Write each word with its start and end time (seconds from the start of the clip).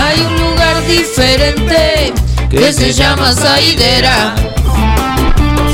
Hay 0.00 0.20
un 0.20 0.40
lugar 0.40 0.80
diferente 0.86 2.12
que 2.50 2.72
se 2.72 2.92
llama 2.92 3.32
Saidera. 3.32 4.34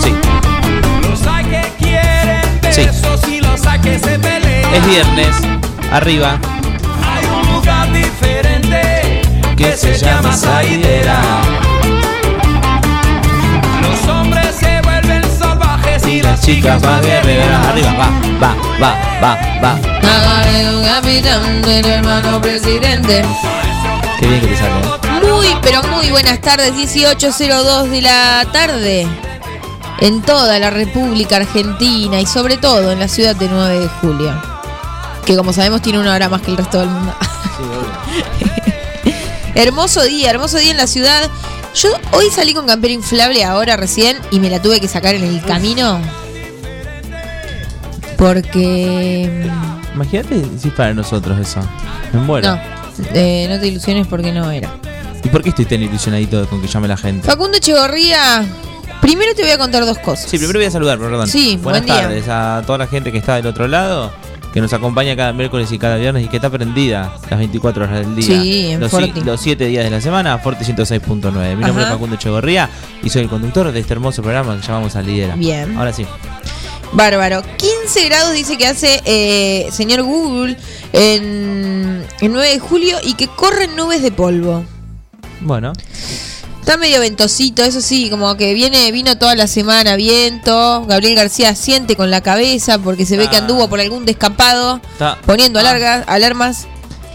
sí, 0.03 0.13
Los 1.03 1.27
hay 1.27 1.45
que 1.45 1.63
quieren 1.79 2.43
Sí. 2.73 2.85
besos 2.87 3.29
y 3.29 3.41
los 3.41 3.67
hay 3.67 3.79
que 3.81 3.99
se 3.99 4.19
pelean. 4.19 4.75
es 4.75 4.87
viernes, 4.87 5.37
arriba, 5.93 6.39
Hay 7.07 7.25
un 7.27 7.55
lugar 7.55 7.93
diferente 7.93 9.23
que 9.57 9.77
se 9.77 9.97
llama 9.99 10.33
Saidera. 10.37 11.21
Los 13.83 14.09
hombres 14.09 14.55
se 14.59 14.81
vuelven 14.83 15.23
salvajes 15.39 16.07
y 16.07 16.23
las 16.23 16.41
chicas 16.41 16.83
van 16.83 17.03
guerreras. 17.03 17.67
arriba, 17.69 17.93
va, 17.93 18.09
va, 18.43 18.55
va, 18.83 18.95
va, 19.23 19.39
va. 19.63 19.79
Hágale 20.03 20.77
un 20.77 20.85
capitán 20.85 21.63
del 21.63 21.87
hermano 21.87 22.41
presidente. 22.41 23.23
Qué 24.19 24.27
bien 24.27 24.41
que 24.41 24.47
te 24.49 24.57
sale. 24.57 24.75
¿eh? 24.81 25.21
Muy, 25.27 25.47
pero 25.63 25.83
muy 25.85 26.11
buenas 26.11 26.41
tardes, 26.41 26.73
18.02 26.75 27.89
de 27.91 28.03
la 28.03 28.47
tarde. 28.53 29.07
En 30.01 30.23
toda 30.23 30.59
la 30.59 30.71
República 30.71 31.37
Argentina 31.37 32.21
y 32.21 32.27
sobre 32.27 32.57
todo 32.57 32.93
en 32.93 32.99
la 33.01 33.09
ciudad 33.09 33.35
de 33.37 33.49
9 33.49 33.81
de 33.81 33.89
julio. 33.89 34.33
Que 35.25 35.37
como 35.37 35.53
sabemos 35.53 35.83
tiene 35.83 35.99
una 36.01 36.13
hora 36.15 36.29
más 36.29 36.43
que 36.43 36.51
el 36.51 36.57
resto 36.57 36.81
del 36.81 36.89
mundo. 36.91 37.15
hermoso 39.55 40.03
día, 40.03 40.31
hermoso 40.31 40.59
día 40.59 40.73
en 40.73 40.77
la 40.77 40.87
ciudad. 40.87 41.31
Yo 41.75 41.91
hoy 42.13 42.27
salí 42.31 42.55
con 42.55 42.67
campera 42.67 42.93
inflable 42.93 43.45
ahora 43.45 43.77
recién 43.77 44.19
y 44.31 44.39
me 44.41 44.51
la 44.51 44.61
tuve 44.61 44.81
que 44.81 44.89
sacar 44.89 45.15
en 45.15 45.25
el 45.25 45.43
camino. 45.45 46.01
Porque... 48.19 49.49
mm, 49.51 49.95
Imagínate 49.95 50.43
si 50.59 50.69
es 50.69 50.75
para 50.75 50.93
nosotros 50.95 51.39
eso. 51.39 51.61
Me 52.13 52.21
muero. 52.21 52.55
No, 52.57 52.61
eh, 53.13 53.47
no 53.49 53.59
te 53.61 53.67
ilusiones 53.69 54.07
porque 54.07 54.33
no 54.33 54.51
era. 54.51 54.71
¿Y 55.23 55.29
por 55.29 55.43
qué 55.43 55.49
estoy 55.51 55.65
tan 55.65 55.83
ilusionadito 55.83 56.47
con 56.49 56.61
que 56.61 56.69
llame 56.69 56.89
la 56.89 56.97
gente? 56.97 57.27
Facundo 57.27 57.57
Echegorría, 57.57 58.45
primero 59.01 59.35
te 59.35 59.43
voy 59.43 59.53
a 59.53 59.59
contar 59.59 59.85
dos 59.87 59.99
cosas. 59.99 60.29
Sí, 60.31 60.37
primero 60.39 60.59
voy 60.59 60.67
a 60.67 60.71
saludar, 60.71 60.99
perdón. 60.99 61.27
Sí, 61.27 61.59
Buenas 61.63 61.83
buen 61.83 61.97
día. 61.97 62.03
tardes 62.09 62.29
a 62.29 62.63
toda 62.67 62.79
la 62.79 62.87
gente 62.87 63.11
que 63.11 63.19
está 63.19 63.37
del 63.37 63.47
otro 63.47 63.67
lado, 63.67 64.13
que 64.53 64.61
nos 64.61 64.73
acompaña 64.75 65.17
cada 65.17 65.33
miércoles 65.33 65.73
y 65.73 65.79
cada 65.79 65.97
viernes 65.97 66.25
y 66.25 66.29
que 66.29 66.37
está 66.37 66.51
prendida 66.51 67.17
las 67.31 67.39
24 67.39 67.85
horas 67.85 68.01
del 68.01 68.15
día. 68.15 68.27
Sí, 68.27 68.71
en 68.73 68.81
los, 68.81 68.93
los 68.93 69.41
7 69.41 69.67
días 69.67 69.85
de 69.85 69.91
la 69.91 70.01
semana, 70.01 70.37
Forte 70.39 70.65
106.9. 70.65 71.57
Mi 71.57 71.65
nombre 71.65 71.85
es 71.85 71.91
Facundo 71.91 72.17
Echegorría 72.17 72.69
y 73.03 73.09
soy 73.09 73.23
el 73.23 73.29
conductor 73.29 73.73
de 73.73 73.81
este 73.81 73.95
hermoso 73.95 74.23
programa 74.23 74.61
que 74.61 74.67
llamamos 74.67 74.95
Al 74.95 75.07
Lidera. 75.07 75.37
Bien. 75.37 75.77
Ahora 75.79 75.93
sí. 75.93 76.07
Bárbaro. 76.93 77.43
15 77.57 78.05
grados 78.05 78.33
dice 78.35 78.57
que 78.57 78.67
hace 78.69 79.03
eh, 79.05 79.69
señor 79.73 80.03
Google 80.03 80.57
en 80.93 82.04
el 82.21 82.33
9 82.33 82.49
de 82.51 82.59
julio 82.59 82.99
y 83.03 83.15
que 83.15 83.29
corren 83.29 83.77
nubes 83.77 84.03
de 84.03 84.11
polvo. 84.13 84.65
Bueno, 85.41 85.73
Está 86.61 86.79
medio 86.79 86.99
ventosito, 87.01 87.63
eso 87.63 87.83
sí, 87.83 88.09
como 88.09 88.39
que 88.39 88.55
viene, 88.55 88.91
vino 88.91 89.19
toda 89.19 89.35
la 89.37 89.47
semana 89.47 89.97
viento. 89.97 90.83
Gabriel 90.87 91.15
García 91.15 91.55
siente 91.55 91.95
con 91.95 92.11
la 92.11 92.23
cabeza 92.23 92.79
porque 92.79 93.05
se 93.05 93.19
ve 93.19 93.29
que 93.29 93.37
Ah. 93.37 93.41
anduvo 93.41 93.69
por 93.69 93.81
algún 93.81 94.07
descampado 94.07 94.81
está. 94.93 95.19
poniendo 95.27 95.59
Ah, 95.59 95.63
alarga- 95.63 96.05
alarmas 96.07 96.67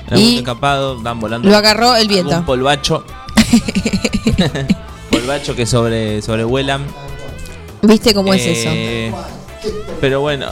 en 0.06 0.14
algún 0.14 0.30
y 0.30 0.38
escapado, 0.38 1.00
dan 1.02 1.20
volando. 1.20 1.50
lo 1.50 1.58
agarró 1.58 1.96
el 1.96 2.08
viento. 2.08 2.38
Un 2.38 2.46
polvacho. 2.46 3.04
polvacho 5.10 5.56
que 5.56 5.66
sobre, 5.66 6.22
sobrevuelan. 6.22 6.86
¿Viste 7.82 8.14
cómo 8.14 8.34
es 8.34 8.46
eso? 8.46 8.70
Eh, 8.72 9.12
Pero 10.00 10.22
bueno, 10.22 10.52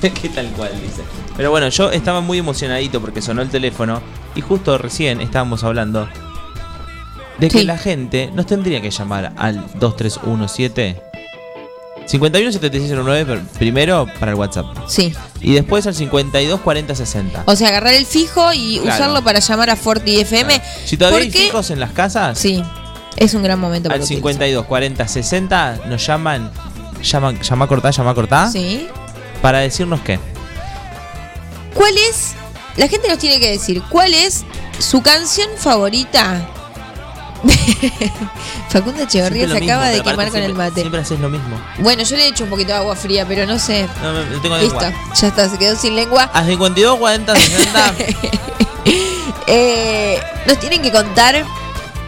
¿qué 0.22 0.28
tal 0.28 0.46
cual 0.56 0.70
dice? 0.80 1.02
Pero 1.36 1.50
bueno, 1.50 1.68
yo 1.68 1.90
estaba 1.90 2.20
muy 2.20 2.38
emocionadito 2.38 3.00
porque 3.00 3.20
sonó 3.22 3.42
el 3.42 3.48
teléfono 3.50 4.00
y 4.34 4.40
justo 4.40 4.78
recién 4.78 5.20
estábamos 5.20 5.64
hablando 5.64 6.08
de 7.38 7.48
que 7.48 7.58
Sí. 7.60 7.64
la 7.64 7.76
gente 7.78 8.30
nos 8.34 8.46
tendría 8.46 8.80
que 8.80 8.90
llamar 8.90 9.32
al 9.36 9.64
2317 9.78 11.02
517609 12.06 13.24
pero 13.26 13.42
primero 13.58 14.06
para 14.20 14.32
el 14.32 14.38
WhatsApp 14.38 14.66
Sí. 14.86 15.12
y 15.40 15.54
después 15.54 15.86
al 15.86 15.94
524060. 15.94 17.42
O 17.46 17.56
sea, 17.56 17.68
agarrar 17.68 17.94
el 17.94 18.06
fijo 18.06 18.52
y 18.52 18.78
Claro. 18.78 18.94
usarlo 18.96 19.24
para 19.24 19.40
llamar 19.40 19.70
a 19.70 19.76
Forti 19.76 20.20
FM. 20.20 20.60
Si 20.84 20.96
todavía 20.96 21.20
hay 21.20 21.30
fijos 21.30 21.70
en 21.70 21.80
las 21.80 21.90
casas, 21.90 22.38
Sí, 22.38 22.62
es 23.16 23.34
un 23.34 23.42
gran 23.42 23.58
momento 23.58 23.88
para 23.88 23.96
al 23.96 24.02
utilizar. 24.04 24.22
524060 24.22 25.80
nos 25.88 26.06
llaman, 26.06 26.50
llaman, 27.02 27.40
llama 27.42 27.66
cortá, 27.66 27.90
llama 27.90 28.14
cortá, 28.14 28.50
Sí. 28.52 28.86
Para 29.42 29.58
decirnos 29.58 30.00
qué. 30.00 30.18
¿Cuál 31.74 31.96
es? 31.98 32.34
La 32.76 32.88
gente 32.88 33.08
nos 33.08 33.18
tiene 33.18 33.40
que 33.40 33.50
decir, 33.50 33.82
¿cuál 33.88 34.14
es 34.14 34.44
su 34.78 35.02
canción 35.02 35.48
favorita? 35.58 36.48
Facundo 38.70 39.02
Echeverría 39.02 39.46
se 39.46 39.54
mismo, 39.54 39.72
acaba 39.72 39.88
de 39.90 40.02
quemar 40.02 40.30
con 40.30 40.42
el 40.42 40.54
mate. 40.54 40.80
Siempre 40.80 41.00
haces 41.00 41.20
lo 41.20 41.28
mismo. 41.28 41.60
Bueno, 41.78 42.02
yo 42.02 42.16
le 42.16 42.24
he 42.24 42.28
hecho 42.28 42.44
un 42.44 42.50
poquito 42.50 42.68
de 42.68 42.78
agua 42.78 42.96
fría, 42.96 43.26
pero 43.26 43.46
no 43.46 43.58
sé. 43.58 43.86
No, 44.02 44.12
no, 44.12 44.24
no 44.24 44.40
tengo 44.40 44.56
Listo, 44.58 44.80
lengua. 44.80 45.14
ya 45.14 45.28
está, 45.28 45.48
se 45.48 45.58
quedó 45.58 45.76
sin 45.76 45.94
lengua. 45.94 46.30
A 46.32 46.44
52, 46.44 46.98
40, 46.98 47.36
60. 47.36 47.94
Eh, 49.48 50.20
nos 50.48 50.58
tienen 50.58 50.82
que 50.82 50.90
contar 50.90 51.44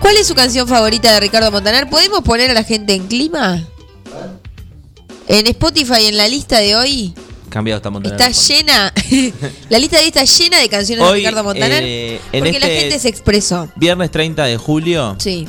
cuál 0.00 0.16
es 0.16 0.26
su 0.26 0.34
canción 0.34 0.66
favorita 0.66 1.12
de 1.12 1.20
Ricardo 1.20 1.52
Montaner. 1.52 1.88
¿Podemos 1.88 2.22
poner 2.22 2.50
a 2.50 2.54
la 2.54 2.64
gente 2.64 2.94
en 2.94 3.06
clima? 3.06 3.62
En 5.28 5.46
Spotify, 5.46 6.06
en 6.06 6.16
la 6.16 6.26
lista 6.28 6.58
de 6.58 6.74
hoy, 6.74 7.14
Cambiado 7.50 7.76
está 7.78 7.90
Montaner. 7.90 8.20
está 8.20 8.30
llena. 8.30 8.92
la 9.68 9.78
lista 9.78 9.96
de 9.98 10.02
hoy 10.04 10.08
está 10.08 10.24
llena 10.24 10.58
de 10.58 10.68
canciones 10.68 11.06
de 11.06 11.12
Ricardo 11.12 11.44
Montaner. 11.44 11.82
eh, 11.86 12.20
porque 12.32 12.58
la 12.60 12.66
este- 12.66 12.80
gente 12.80 12.98
se 12.98 13.08
expresó. 13.08 13.68
Viernes 13.76 14.10
30 14.10 14.44
de 14.44 14.56
julio, 14.56 15.16
Sí, 15.18 15.46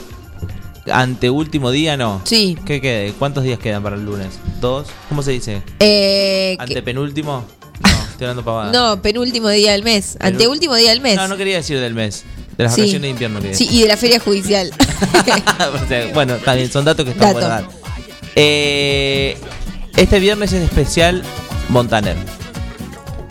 ante 0.92 1.30
último 1.30 1.72
día, 1.72 1.98
¿no? 1.98 2.22
sí. 2.26 2.58
¿Qué 2.66 2.82
queda? 2.82 3.14
¿Cuántos 3.20 3.44
días 3.44 3.60
quedan 3.60 3.84
para 3.84 3.96
el 3.96 4.04
lunes? 4.06 4.28
¿Dos? 4.60 4.88
¿Cómo 5.08 5.22
se 5.24 5.32
dice? 5.32 5.62
Eh, 5.80 6.56
que- 6.58 6.64
¿Antepenúltimo? 6.64 7.46
No, 7.82 7.90
estoy 7.90 8.26
hablando 8.28 8.44
pavada. 8.44 8.72
no, 8.96 9.02
penúltimo 9.02 9.50
día 9.50 9.72
del 9.74 9.84
mes. 9.84 10.18
Penú- 10.20 10.26
Anteúltimo 10.28 10.76
día 10.76 10.90
del 10.92 11.02
mes. 11.02 11.16
No, 11.16 11.28
no 11.28 11.38
quería 11.38 11.56
decir 11.58 11.80
del 11.80 11.94
mes. 11.94 12.24
De 12.58 12.66
las 12.66 12.76
Sí. 12.76 12.82
vacaciones 12.82 13.02
de 13.04 13.10
invierno 13.10 13.40
quería 13.40 13.56
Sí, 13.58 13.70
y 13.72 13.82
de 13.84 13.88
la 13.88 13.96
feria 13.98 14.20
judicial. 14.20 14.72
O 15.84 15.88
sea, 15.88 16.08
bueno, 16.14 16.36
bien, 16.54 16.70
son 16.72 16.84
datos 16.84 17.06
que 17.06 17.12
están 17.12 17.34
Dato. 17.34 17.48
dar. 17.48 17.70
Eh, 18.36 19.38
este 20.02 20.20
viernes 20.20 20.54
es 20.54 20.64
especial 20.64 21.22
Montaner. 21.70 22.18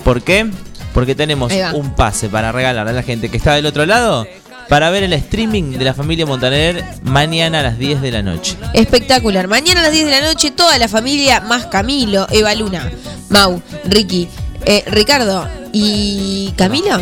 ¿Por 0.05 0.23
qué? 0.23 0.49
Porque 0.95 1.15
tenemos 1.15 1.53
un 1.75 1.95
pase 1.95 2.29
para 2.29 2.53
regalar 2.53 2.89
a 2.89 2.93
la 2.93 3.03
gente 3.03 3.29
que 3.31 3.37
está 3.37 3.55
del 3.55 3.67
otro 3.67 3.85
lado 3.87 4.27
para 4.69 4.91
ver 4.91 5.03
el 5.03 5.13
streaming 5.15 5.73
de 5.79 5.85
la 5.85 5.95
familia 5.95 6.27
Montaner 6.27 6.85
mañana 7.03 7.61
a 7.61 7.63
las 7.63 7.79
10 7.79 8.01
de 8.03 8.11
la 8.13 8.23
noche. 8.23 8.57
Espectacular. 8.75 9.49
Mañana 9.49 9.81
a 9.81 9.85
las 9.85 9.93
10 9.93 10.05
de 10.07 10.11
la 10.11 10.21
noche, 10.21 10.51
toda 10.51 10.77
la 10.79 10.89
familia, 10.89 11.41
más 11.41 11.67
Camilo, 11.67 12.27
Eva 12.31 12.55
Luna, 12.55 12.91
Mau, 13.31 13.63
Ricky, 13.85 14.29
eh, 14.67 14.85
Ricardo 14.89 15.49
y 15.73 16.53
Camilo, 16.57 16.99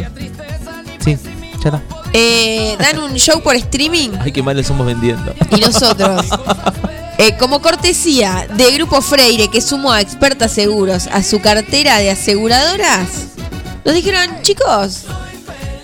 Sí, 1.04 1.16
ya 1.62 1.70
está. 1.70 1.82
eh, 2.12 2.76
dan 2.78 2.98
un 2.98 3.14
show 3.14 3.40
por 3.42 3.54
streaming 3.56 4.10
Ay, 4.20 4.32
qué 4.32 4.42
mal 4.42 4.56
le 4.56 4.62
somos 4.64 4.86
vendiendo. 4.86 5.32
y 5.56 5.60
nosotros 5.60 6.24
Eh, 7.18 7.36
como 7.38 7.62
cortesía 7.62 8.46
de 8.54 8.72
Grupo 8.72 9.00
Freire 9.00 9.48
que 9.48 9.60
sumó 9.62 9.90
a 9.92 10.00
expertas 10.02 10.52
seguros 10.52 11.06
a 11.06 11.22
su 11.22 11.40
cartera 11.40 11.96
de 11.98 12.10
aseguradoras, 12.10 13.08
nos 13.84 13.94
dijeron, 13.94 14.42
chicos, 14.42 15.04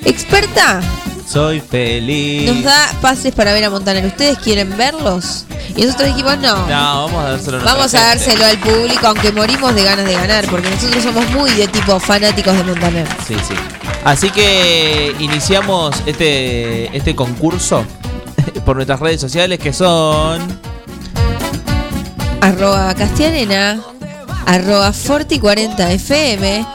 experta, 0.04 0.80
Soy 1.26 1.60
feliz. 1.60 2.52
nos 2.52 2.62
da 2.64 2.92
pases 3.00 3.34
para 3.34 3.54
ver 3.54 3.64
a 3.64 3.70
Montaner. 3.70 4.04
¿Ustedes 4.04 4.38
quieren 4.40 4.76
verlos? 4.76 5.46
Y 5.74 5.84
nosotros 5.86 6.08
dijimos, 6.08 6.36
no. 6.38 6.66
No, 6.68 7.06
vamos 7.06 7.24
a 7.24 7.28
dárselo 7.30 7.56
a 7.60 7.64
Vamos 7.64 7.94
a 7.94 7.98
gente. 7.98 8.06
dárselo 8.26 8.44
al 8.44 8.58
público, 8.58 9.06
aunque 9.06 9.32
morimos 9.32 9.74
de 9.74 9.84
ganas 9.84 10.04
de 10.04 10.12
ganar, 10.12 10.44
porque 10.50 10.68
nosotros 10.68 11.02
somos 11.02 11.30
muy 11.30 11.50
de 11.52 11.66
tipo 11.68 11.98
fanáticos 11.98 12.54
de 12.54 12.64
Montaner. 12.64 13.08
Sí, 13.26 13.36
sí. 13.48 13.54
Así 14.04 14.28
que 14.30 15.14
iniciamos 15.18 15.96
este, 16.04 16.94
este 16.94 17.14
concurso 17.16 17.86
por 18.66 18.76
nuestras 18.76 19.00
redes 19.00 19.20
sociales 19.22 19.58
que 19.58 19.72
son. 19.72 20.71
Arroba 22.42 22.92
Castianena, 22.94 23.80
arroba 24.46 24.90
Forti40FM, 24.92 26.66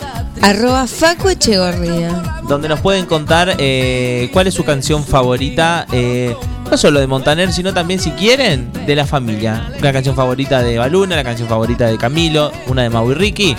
arroba 0.42 0.88
Facu 0.88 1.28
Echegorría. 1.30 2.24
donde 2.48 2.70
nos 2.70 2.80
pueden 2.80 3.06
contar 3.06 3.56
eh, 3.58 4.30
cuál 4.32 4.48
es 4.48 4.54
su 4.54 4.64
canción 4.64 5.04
favorita, 5.04 5.86
eh, 5.92 6.34
no 6.72 6.78
solo 6.78 7.02
de 7.02 7.08
Montaner, 7.08 7.52
sino 7.52 7.74
también, 7.74 8.00
si 8.00 8.12
quieren, 8.12 8.72
de 8.86 8.96
la 8.96 9.06
familia. 9.06 9.70
Una 9.80 9.92
canción 9.92 10.16
favorita 10.16 10.64
de 10.64 10.78
Baluna, 10.78 11.18
la 11.18 11.24
canción 11.26 11.50
favorita 11.50 11.86
de 11.88 11.98
Camilo, 11.98 12.50
una 12.68 12.84
de 12.84 12.90
Mau 12.90 13.12
y 13.12 13.14
Ricky. 13.16 13.56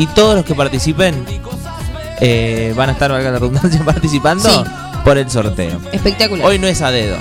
Y 0.00 0.06
todos 0.08 0.34
los 0.34 0.44
que 0.44 0.56
participen 0.56 1.24
eh, 2.20 2.74
van 2.76 2.88
a 2.88 2.92
estar, 2.92 3.12
valga 3.12 3.30
la 3.30 3.38
redundancia, 3.38 3.80
participando 3.84 4.48
Sí. 4.48 4.70
por 5.04 5.16
el 5.16 5.30
sorteo. 5.30 5.80
Espectacular. 5.92 6.44
Hoy 6.44 6.58
no 6.58 6.66
es 6.66 6.82
a 6.82 6.90
dedo. 6.90 7.16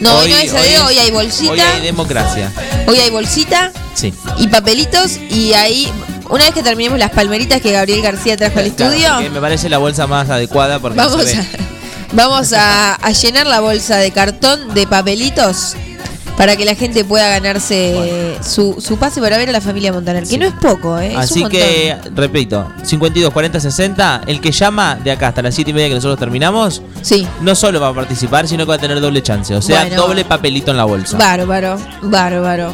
No, 0.00 0.16
hoy, 0.18 0.30
no 0.30 0.36
es 0.36 0.44
es- 0.52 0.80
hoy 0.82 0.98
hay 0.98 1.10
bolsita, 1.10 1.52
Hoy 1.52 1.60
hay 1.60 1.80
democracia. 1.82 2.52
hoy 2.86 2.98
hay 2.98 3.10
bolsita 3.10 3.72
Sí. 3.94 4.12
y 4.38 4.46
papelitos 4.48 5.16
y 5.30 5.52
ahí, 5.54 5.92
una 6.30 6.44
vez 6.44 6.54
que 6.54 6.62
terminemos 6.62 6.98
las 6.98 7.10
palmeritas 7.10 7.60
que 7.60 7.72
Gabriel 7.72 8.02
García 8.02 8.36
trajo 8.36 8.58
al 8.60 8.70
Claro, 8.72 8.92
estudio, 8.92 9.18
que 9.18 9.30
me 9.30 9.40
parece 9.40 9.68
la 9.68 9.78
bolsa 9.78 10.06
más 10.06 10.28
adecuada 10.30 10.78
porque 10.78 10.96
no 10.96 11.08
vamos 11.08 11.24
se 11.26 11.36
ve. 11.36 11.42
a, 11.42 11.46
vamos 12.12 12.52
a, 12.52 12.94
a 12.94 13.10
llenar 13.12 13.46
la 13.46 13.60
bolsa 13.60 13.96
de 13.96 14.10
cartón 14.12 14.72
de 14.74 14.86
papelitos 14.86 15.74
para 16.38 16.56
que 16.56 16.64
la 16.64 16.74
gente 16.76 17.04
pueda 17.04 17.28
ganarse 17.28 18.38
su, 18.42 18.76
su 18.80 18.96
pase 18.96 19.20
para 19.20 19.36
ver 19.36 19.48
a 19.48 19.52
la 19.52 19.60
familia 19.60 19.92
Montaner, 19.92 20.22
que 20.22 20.28
Sí. 20.30 20.38
no 20.38 20.46
es 20.46 20.54
poco, 20.54 20.98
¿eh? 20.98 21.12
Así 21.16 21.44
que, 21.46 21.96
repito, 22.14 22.72
52, 22.84 23.32
40, 23.32 23.58
60, 23.60 24.22
el 24.26 24.40
que 24.40 24.52
llama 24.52 24.94
de 25.02 25.10
acá 25.10 25.28
hasta 25.28 25.42
las 25.42 25.54
7 25.54 25.72
y 25.72 25.74
media 25.74 25.88
que 25.88 25.94
nosotros 25.96 26.18
terminamos, 26.18 26.80
Sí. 27.02 27.26
no 27.42 27.54
solo 27.56 27.80
va 27.80 27.88
a 27.88 27.94
participar, 27.94 28.46
sino 28.46 28.64
que 28.64 28.68
va 28.70 28.74
a 28.76 28.78
tener 28.78 29.00
doble 29.00 29.20
chance. 29.22 29.54
O 29.54 29.60
sea, 29.60 29.82
Bueno. 29.84 30.00
doble 30.02 30.24
papelito 30.24 30.70
en 30.70 30.76
la 30.76 30.84
bolsa. 30.84 31.18
Bárbaro, 31.18 31.76
bárbaro. 32.02 32.72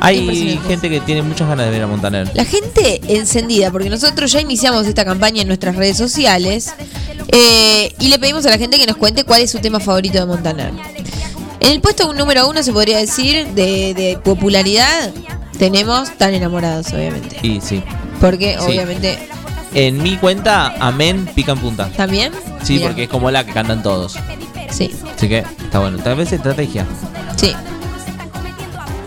Hay 0.00 0.58
gente 0.68 0.90
que 0.90 1.00
tiene 1.00 1.22
muchas 1.22 1.48
ganas 1.48 1.64
de 1.66 1.70
ver 1.72 1.82
a 1.82 1.86
Montaner. 1.86 2.28
La 2.34 2.44
gente 2.44 3.00
encendida, 3.08 3.70
porque 3.70 3.88
nosotros 3.88 4.30
ya 4.32 4.40
iniciamos 4.40 4.86
esta 4.86 5.04
campaña 5.04 5.42
en 5.42 5.48
nuestras 5.48 5.76
redes 5.76 5.96
sociales 5.96 6.74
eh, 7.28 7.92
y 7.98 8.08
le 8.08 8.18
pedimos 8.18 8.44
a 8.46 8.50
la 8.50 8.58
gente 8.58 8.78
que 8.78 8.86
nos 8.86 8.96
cuente 8.96 9.24
cuál 9.24 9.40
es 9.42 9.50
su 9.50 9.58
tema 9.58 9.80
favorito 9.80 10.18
de 10.18 10.26
Montaner. 10.26 10.72
En 11.66 11.72
el 11.72 11.80
puesto 11.80 12.12
número 12.14 12.48
uno 12.48 12.62
se 12.62 12.72
podría 12.72 12.98
decir 12.98 13.46
de, 13.48 13.92
de 13.94 14.18
popularidad 14.22 15.10
tenemos 15.58 16.16
tan 16.16 16.32
enamorados, 16.34 16.92
obviamente. 16.92 17.38
Y 17.42 17.60
sí. 17.60 17.82
Porque 18.20 18.56
Sí. 18.58 18.64
obviamente 18.66 19.18
En 19.74 20.02
mi 20.02 20.16
cuenta, 20.16 20.74
Amén 20.80 21.28
pica 21.34 21.52
en 21.52 21.58
punta. 21.58 21.88
también. 21.96 22.32
Sí, 22.62 22.74
Mirá. 22.74 22.86
porque 22.88 23.02
es 23.04 23.08
como 23.08 23.30
la 23.30 23.44
que 23.44 23.52
cantan 23.52 23.82
todos. 23.82 24.16
Sí, 24.70 24.94
Así 25.16 25.28
que 25.28 25.38
está 25.38 25.80
bueno. 25.80 25.98
Tal 25.98 26.14
vez 26.16 26.32
estrategia. 26.32 26.86
sí. 27.36 27.52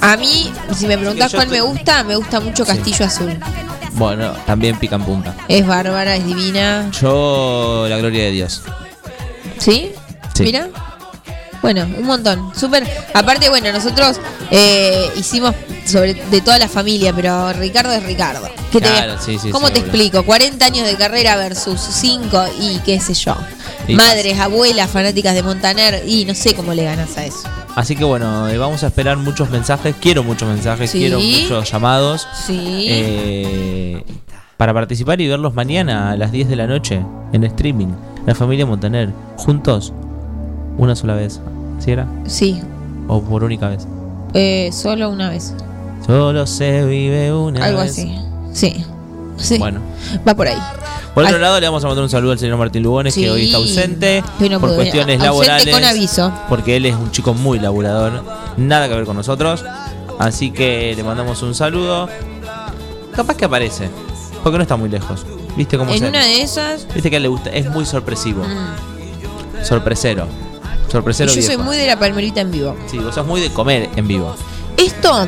A 0.01 0.15
mí, 0.17 0.51
si 0.75 0.87
me 0.87 0.97
preguntás 0.97 1.31
yo 1.31 1.37
cuál 1.37 1.49
me 1.49 1.59
gusta, 1.61 2.03
me 2.03 2.15
gusta 2.15 2.39
mucho 2.39 2.63
Sí. 2.65 2.71
Castillo 2.71 3.05
Azul. 3.05 3.37
Bueno, 3.93 4.31
también 4.45 4.77
pica 4.77 4.95
en 4.95 5.03
punta. 5.03 5.33
Es 5.49 5.65
bárbara, 5.67 6.15
es 6.15 6.25
divina. 6.25 6.89
Yo, 7.01 7.85
la 7.89 7.97
gloria 7.97 8.23
de 8.25 8.31
Dios. 8.31 8.61
¿Sí? 9.57 9.91
Sí. 10.33 10.43
Mira. 10.43 10.69
Bueno, 11.61 11.83
un 11.97 12.05
montón. 12.05 12.51
Súper. 12.55 12.87
Aparte, 13.13 13.49
bueno, 13.49 13.71
nosotros 13.71 14.19
eh, 14.51 15.09
hicimos 15.17 15.53
sobre 15.85 16.13
de 16.13 16.41
toda 16.41 16.57
la 16.59 16.67
familia, 16.69 17.13
pero 17.13 17.51
Ricardo 17.53 17.91
es 17.91 18.03
Ricardo. 18.03 18.47
¿Qué 18.71 18.79
te- 18.79 18.87
Claro, 18.87 19.15
sí, 19.19 19.37
sí, 19.39 19.49
¿Cómo 19.49 19.71
te 19.71 19.79
explico? 19.79 20.23
40 20.23 20.63
años 20.65 20.85
de 20.87 20.95
carrera 20.95 21.35
versus 21.35 21.79
5 21.81 22.43
y 22.59 22.77
qué 22.79 22.99
sé 22.99 23.13
yo. 23.13 23.35
Y 23.87 23.95
Madres, 23.95 24.39
abuelas, 24.39 24.89
fanáticas 24.91 25.33
de 25.33 25.41
Montaner 25.43 26.03
y 26.07 26.23
no 26.25 26.35
sé 26.35 26.53
cómo 26.53 26.73
le 26.73 26.83
ganas 26.83 27.17
a 27.17 27.25
eso. 27.25 27.39
Así 27.75 27.95
que 27.95 28.03
bueno, 28.03 28.47
eh, 28.49 28.57
vamos 28.57 28.83
a 28.83 28.87
esperar 28.87 29.17
muchos 29.17 29.49
mensajes. 29.49 29.95
Quiero 29.99 30.23
muchos 30.23 30.47
mensajes, 30.47 30.91
Sí. 30.91 30.99
quiero 30.99 31.19
muchos 31.19 31.71
llamados. 31.71 32.27
Sí. 32.45 32.85
eh, 32.89 34.03
para 34.57 34.73
participar 34.73 35.21
y 35.21 35.27
verlos 35.27 35.53
mañana 35.53 36.11
a 36.11 36.17
las 36.17 36.31
10 36.33 36.49
de 36.49 36.55
la 36.57 36.67
noche 36.67 37.01
en 37.31 37.43
streaming. 37.45 37.87
La 38.25 38.35
familia 38.35 38.65
Montaner, 38.65 39.09
juntos, 39.37 39.93
una 40.79 40.95
sola 40.95 41.13
vez. 41.13 41.39
¿Sí 41.77 41.91
era? 41.91 42.07
Sí. 42.25 42.59
¿O 43.07 43.21
por 43.21 43.43
única 43.43 43.69
vez? 43.69 43.85
Eh, 44.33 44.69
solo 44.73 45.09
una 45.09 45.29
vez. 45.29 45.53
Solo 46.05 46.47
se 46.47 46.85
vive 46.85 47.31
una 47.33 47.63
Algo 47.65 47.81
vez. 47.81 47.91
así. 47.91 48.15
Sí. 48.53 48.83
Sí. 49.37 49.57
Bueno. 49.57 49.79
Va 50.27 50.33
por 50.35 50.47
ahí. 50.47 50.57
Por 51.13 51.23
otro 51.23 51.37
lado, 51.37 51.59
le 51.59 51.67
vamos 51.67 51.83
a 51.83 51.87
mandar 51.87 52.03
un 52.03 52.09
saludo 52.09 52.31
al 52.31 52.39
señor 52.39 52.57
Martín 52.57 52.83
Lugones, 52.83 53.13
que 53.15 53.29
hoy 53.29 53.45
está 53.45 53.57
ausente 53.57 54.23
no 54.49 54.59
por 54.59 54.75
cuestiones 54.75 55.19
Ausente 55.21 55.25
laborales. 55.25 55.73
con 55.73 55.83
aviso. 55.83 56.33
Porque 56.47 56.77
él 56.77 56.85
es 56.85 56.95
un 56.95 57.11
chico 57.11 57.33
muy 57.33 57.59
laburador, 57.59 58.23
nada 58.57 58.87
que 58.87 58.95
ver 58.95 59.05
con 59.05 59.15
nosotros. 59.17 59.63
Así 60.19 60.51
que 60.51 60.93
le 60.95 61.03
mandamos 61.03 61.41
un 61.41 61.55
saludo. 61.55 62.07
Capaz 63.15 63.35
que 63.35 63.45
aparece, 63.45 63.89
porque 64.43 64.57
no 64.57 64.61
está 64.61 64.75
muy 64.75 64.89
lejos. 64.89 65.25
¿Viste 65.57 65.77
cómo 65.77 65.91
En 65.91 65.99
se 65.99 66.07
una 66.09 66.23
de 66.23 66.41
esas. 66.41 66.87
Viste 66.93 67.09
que 67.09 67.15
a 67.15 67.17
él 67.17 67.23
le 67.23 67.29
gusta, 67.29 67.49
es 67.49 67.69
muy 67.69 67.85
sorpresivo, 67.85 68.43
mm, 68.43 69.65
sorpresero. 69.65 70.27
Y 71.31 71.35
yo 71.41 71.41
soy 71.47 71.57
muy 71.57 71.77
de 71.77 71.87
la 71.87 71.99
palmerita 71.99 72.41
en 72.41 72.51
vivo. 72.51 72.75
Sí, 72.89 72.97
vos 72.97 73.13
sos 73.15 73.25
muy 73.25 73.41
de 73.41 73.51
comer 73.51 73.89
en 73.95 74.07
vivo. 74.07 74.35
Esto 74.77 75.27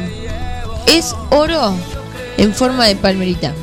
es 0.87 1.15
oro 1.29 1.73
en 2.37 2.53
forma 2.53 2.85
de 2.87 2.95
palmerita. 2.95 3.53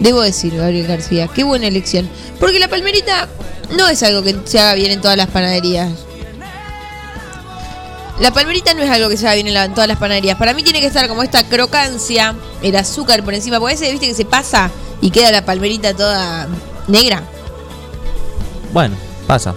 Debo 0.00 0.20
decir, 0.20 0.56
Gabriel 0.56 0.86
García, 0.86 1.28
qué 1.28 1.44
buena 1.44 1.66
elección. 1.68 2.08
Porque 2.40 2.58
la 2.58 2.68
palmerita 2.68 3.28
no 3.76 3.88
es 3.88 4.02
algo 4.02 4.22
que 4.22 4.36
se 4.44 4.58
haga 4.58 4.74
bien 4.74 4.90
en 4.90 5.00
todas 5.00 5.16
las 5.16 5.28
panaderías. 5.28 5.90
La 8.20 8.30
palmerita 8.32 8.74
no 8.74 8.82
es 8.82 8.90
algo 8.90 9.08
que 9.08 9.16
se 9.16 9.26
haga 9.26 9.34
bien 9.34 9.48
en, 9.48 9.54
la- 9.54 9.64
en 9.64 9.74
todas 9.74 9.88
las 9.88 9.98
panaderías. 9.98 10.36
Para 10.38 10.54
mí 10.54 10.62
tiene 10.62 10.80
que 10.80 10.86
estar 10.86 11.08
como 11.08 11.22
esta 11.22 11.48
crocancia, 11.48 12.34
el 12.62 12.76
azúcar 12.76 13.22
por 13.24 13.34
encima. 13.34 13.58
Porque 13.58 13.74
ese, 13.74 13.90
viste 13.90 14.06
que 14.08 14.14
se 14.14 14.24
pasa 14.24 14.70
y 15.00 15.10
queda 15.10 15.32
la 15.32 15.44
palmerita 15.44 15.94
toda 15.94 16.46
negra. 16.88 17.22
Bueno, 18.72 18.94
pasa, 19.26 19.54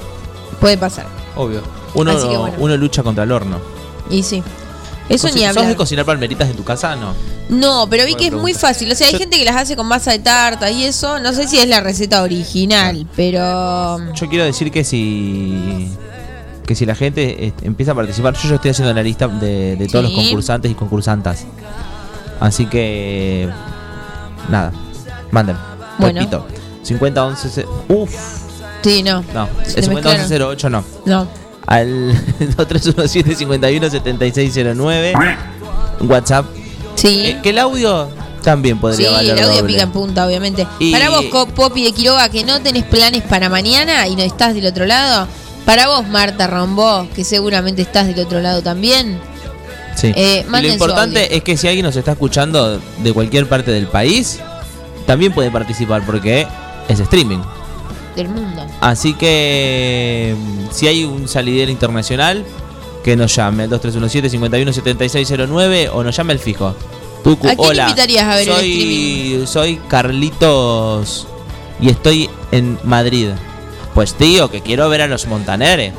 Puede 0.59 0.77
pasar. 0.77 1.05
obvio. 1.35 1.62
Uno, 1.93 2.12
Así 2.12 2.27
que 2.27 2.38
bueno. 2.38 2.55
uno 2.59 2.77
lucha 2.77 3.03
contra 3.03 3.24
el 3.24 3.31
horno. 3.31 3.59
Y 4.09 4.24
sí. 4.24 4.43
Eso 5.07 5.27
ni 5.27 5.39
¿Sos 5.41 5.50
hablar. 5.50 5.67
de 5.67 5.75
cocinar 5.75 6.03
palmeritas 6.05 6.50
en 6.50 6.55
tu 6.55 6.63
casa? 6.63 6.95
No. 6.95 7.13
No, 7.47 7.88
pero 7.89 8.03
vi 8.05 8.13
Buena 8.13 8.17
que 8.29 8.35
es 8.35 8.41
muy 8.41 8.53
fácil. 8.55 8.91
O 8.91 8.95
sea, 8.95 9.05
hay 9.07 9.13
Yo- 9.13 9.19
gente 9.19 9.38
que 9.38 9.45
las 9.45 9.55
hace 9.55 9.75
con 9.75 9.88
masa 9.88 10.12
de 10.12 10.19
tarta 10.19 10.69
y 10.71 10.83
eso. 10.83 11.19
No 11.19 11.31
sé 11.31 11.47
si 11.47 11.59
es 11.59 11.67
la 11.67 11.79
receta 11.79 12.24
original, 12.24 13.05
pero. 13.15 13.97
Yo 14.13 14.27
quiero 14.29 14.43
decir 14.45 14.71
que 14.71 14.83
si 14.83 15.89
que 16.65 16.74
si 16.74 16.85
la 16.88 16.95
gente 16.95 17.45
eh, 17.45 17.53
empieza 17.62 17.91
a 17.91 17.95
participar, 17.95 18.33
yo 18.33 18.50
ya 18.50 18.55
estoy 18.55 18.71
haciendo 18.71 18.91
la 18.93 19.03
lista 19.03 19.27
de, 19.27 19.75
de 19.75 19.88
todos 19.88 20.07
Sí. 20.07 20.12
los 20.15 20.24
concursantes 20.24 20.71
y 20.71 20.74
concursantas. 20.74 21.45
Así 22.39 22.65
que 22.65 23.47
nada, 24.50 24.71
manden. 25.31 25.55
Bueno. 26.00 26.19
Repito, 26.19 26.45
50 26.81 27.24
11 27.25 27.50
ce- 27.50 27.65
Uf, 27.89 28.12
Sí, 28.86 29.04
no. 29.04 29.24
no, 29.34 29.50
el 29.63 29.84
50 29.84 29.94
mezclaron. 29.94 30.22
11 30.22 30.44
08 30.44 30.70
no. 30.70 30.84
No. 31.06 31.27
Al 31.65 32.13
2317 32.56 33.36
51 33.36 33.89
7609 33.89 35.13
WhatsApp. 36.01 36.46
Sí. 36.96 37.25
Eh, 37.25 37.39
que 37.42 37.50
el 37.50 37.60
audio 37.60 38.08
también 38.44 38.75
Sí, 38.75 38.82
podría 38.82 39.12
valer 39.12 39.38
el 39.38 39.44
audio 39.44 39.56
doble. 39.62 39.74
pica 39.74 39.84
en 39.84 39.92
punta, 39.92 40.27
obviamente. 40.27 40.68
Y- 40.80 40.92
Para 40.92 41.10
vos, 41.10 41.25
Popi 41.56 41.84
de 41.84 41.92
Quiroga, 41.94 42.30
que 42.30 42.44
no 42.44 42.62
tenés 42.62 42.84
planes 42.84 43.24
para 43.24 43.50
mañana 43.50 44.08
y 44.08 44.15
no 44.15 44.22
estás 44.22 44.54
del 44.54 44.68
otro 44.68 44.86
lado. 44.86 45.27
Para 45.65 45.88
vos, 45.88 46.08
Marta 46.08 46.46
Rombó, 46.46 47.08
que 47.15 47.24
seguramente 47.24 47.82
estás 47.82 48.06
del 48.06 48.20
otro 48.20 48.39
lado 48.39 48.62
también. 48.62 49.20
Sí. 49.96 50.13
Eh, 50.15 50.46
lo 50.48 50.68
importante 50.68 51.36
es 51.36 51.42
que 51.42 51.58
si 51.58 51.68
alguien 51.68 51.86
nos 51.86 51.96
está 51.96 52.12
escuchando 52.12 52.80
de 53.00 53.13
cualquier 53.13 53.50
parte 53.50 53.72
del 53.72 53.88
país, 53.88 54.39
también 55.08 55.34
puede 55.34 55.50
participar 55.50 56.06
porque 56.06 56.46
es 56.88 57.00
streaming. 57.00 57.39
Del 58.15 58.29
mundo. 58.29 58.65
Así 58.81 59.13
que 59.13 60.36
mm, 60.38 60.67
si 60.72 60.88
hay 60.88 61.03
un 61.03 61.27
salidero 61.27 61.72
internacional, 61.72 62.43
que 63.03 63.15
nos 63.15 63.36
llame 63.36 63.63
al 63.63 63.69
2317-517609 63.69 65.89
o 65.93 66.03
nos 66.03 66.15
llame 66.15 66.34
al 66.34 66.39
fijo. 66.39 66.75
Tucu, 67.24 67.48
¿A 67.48 67.55
quién 67.55 67.69
hola. 67.69 67.84
invitarías 67.89 68.24
a 68.25 68.36
ver 68.36 68.48
el 68.50 68.55
soy, 68.55 69.43
soy 69.48 69.75
Carlitos 69.88 71.27
y 71.79 71.89
estoy 71.89 72.29
en 72.51 72.77
Madrid. 72.84 73.29
Pues 73.93 74.13
tío, 74.13 74.50
que 74.51 74.62
quiero 74.62 74.88
ver 74.89 75.01
a 75.01 75.07
los 75.07 75.25
Montaneres. 75.27 75.93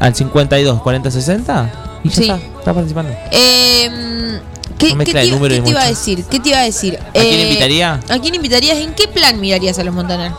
Al 0.00 0.14
52 0.14 0.82
40 0.82 1.10
60 1.10 2.00
Y 2.04 2.08
ya 2.08 2.14
Sí. 2.14 2.20
está, 2.22 2.36
está 2.36 2.74
participando. 2.74 3.12
Eh, 3.30 4.40
¿Qué, 4.78 4.92
No 4.94 4.98
qué 5.04 5.12
te, 5.12 5.30
qué 5.30 5.60
te 5.62 5.70
iba 5.70 5.82
a 5.82 5.86
decir? 5.88 6.24
¿Qué 6.24 6.40
te 6.40 6.48
iba 6.50 6.58
a 6.58 6.62
decir? 6.64 6.98
¿A 6.98 7.12
quién 7.12 7.40
invitaría? 7.40 8.00
¿A 8.08 8.18
quién 8.18 8.34
invitarías? 8.34 8.78
¿En 8.78 8.92
qué 8.94 9.06
plan 9.08 9.40
mirarías 9.40 9.78
a 9.78 9.84
los 9.84 9.94
Montaner? 9.94 10.32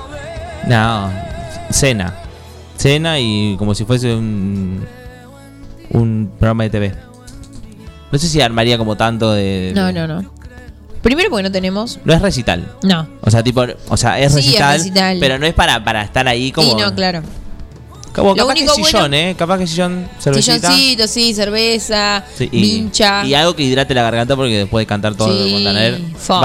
No, 0.67 1.11
cena. 1.71 2.13
Cena 2.77 3.19
y 3.19 3.55
como 3.57 3.73
si 3.73 3.85
fuese 3.85 4.13
un, 4.13 4.85
un 5.91 6.31
programa 6.39 6.63
de 6.63 6.69
TV. 6.69 6.93
No 8.11 8.19
sé 8.19 8.27
si 8.27 8.41
armaría 8.41 8.77
como 8.77 8.95
tanto 8.97 9.31
de... 9.31 9.71
No, 9.75 9.91
no, 9.91 10.07
no. 10.07 10.31
Primero 11.01 11.29
porque 11.29 11.43
no 11.43 11.51
tenemos. 11.51 11.99
No 12.03 12.13
es 12.13 12.21
recital. 12.21 12.65
No. 12.83 13.07
O 13.21 13.29
sea, 13.31 13.43
tipo, 13.43 13.63
o 13.89 13.97
sea, 13.97 14.19
es 14.19 14.33
Sí, 14.33 14.39
es 14.39 14.45
recital, 14.45 14.77
recital. 14.79 15.17
pero 15.19 15.37
no 15.39 15.45
es 15.45 15.53
para, 15.53 15.83
para 15.83 16.01
estar 16.03 16.27
ahí 16.27 16.51
como... 16.51 16.71
Y 16.71 16.75
no, 16.81 16.93
claro. 16.95 17.21
Lo 18.23 18.35
capaz 18.35 18.53
que 18.53 18.59
único 18.61 18.75
sillón, 18.75 19.01
bueno- 19.01 19.15
¿eh? 19.15 19.35
Capaz 19.37 19.57
que 19.59 19.67
sillón, 19.67 20.09
cervecita. 20.19 20.71
Silloncito, 20.71 21.07
sí, 21.07 21.33
cerveza, 21.33 22.23
Sí, 22.37 22.49
y, 22.51 22.61
vincha. 22.61 23.25
y 23.25 23.33
algo 23.33 23.55
que 23.55 23.63
hidrate 23.63 23.93
la 23.93 24.03
garganta 24.03 24.35
porque 24.35 24.57
después 24.59 24.83
de 24.83 24.87
cantar 24.87 25.15
todo 25.15 25.31
Sí, 25.31 25.43
de 25.45 25.51
Montaner, 25.51 26.01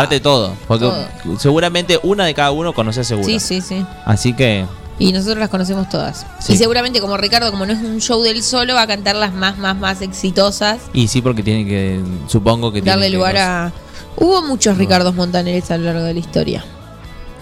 de 0.09 0.21
todo, 0.21 0.55
porque 0.67 0.85
Todo. 0.87 1.39
seguramente 1.39 1.99
una 2.03 2.25
de 2.25 2.35
cada 2.35 2.51
uno 2.51 2.73
conoce 2.73 3.05
seguro. 3.05 3.27
Sí, 3.27 3.39
sí, 3.41 3.61
sí. 3.61 3.85
Así 4.05 4.33
que 4.33 4.65
Y 4.99 5.13
nosotros 5.13 5.39
las 5.39 5.49
conocemos 5.49 5.89
todas. 5.89 6.27
Sí. 6.41 6.53
Y 6.53 6.57
seguramente 6.59 7.01
como 7.01 7.17
Ricardo, 7.17 7.51
como 7.51 7.65
no 7.65 7.73
es 7.73 7.79
un 7.79 8.01
show 8.03 8.23
del 8.23 8.43
solo, 8.43 8.75
va 8.75 8.83
a 8.83 8.87
cantar 8.87 9.17
las 9.17 9.33
más, 9.33 9.57
más, 9.57 9.75
más 9.77 10.03
exitosas. 10.03 10.79
y 10.93 11.09
sí 11.09 11.23
porque 11.23 11.43
tiene 11.43 11.65
que 11.67 12.01
supongo 12.29 12.71
que 12.71 12.83
darle 12.83 13.07
tiene 13.07 13.11
que- 13.13 13.17
lugar 13.17 13.37
a... 13.39 13.73
Hubo 14.17 14.43
muchos 14.43 14.77
Ricardos 14.77 15.15
Montaneres 15.15 15.71
a 15.71 15.79
lo 15.79 15.85
largo 15.87 16.03
de 16.03 16.13
la 16.13 16.21
historia. 16.21 16.65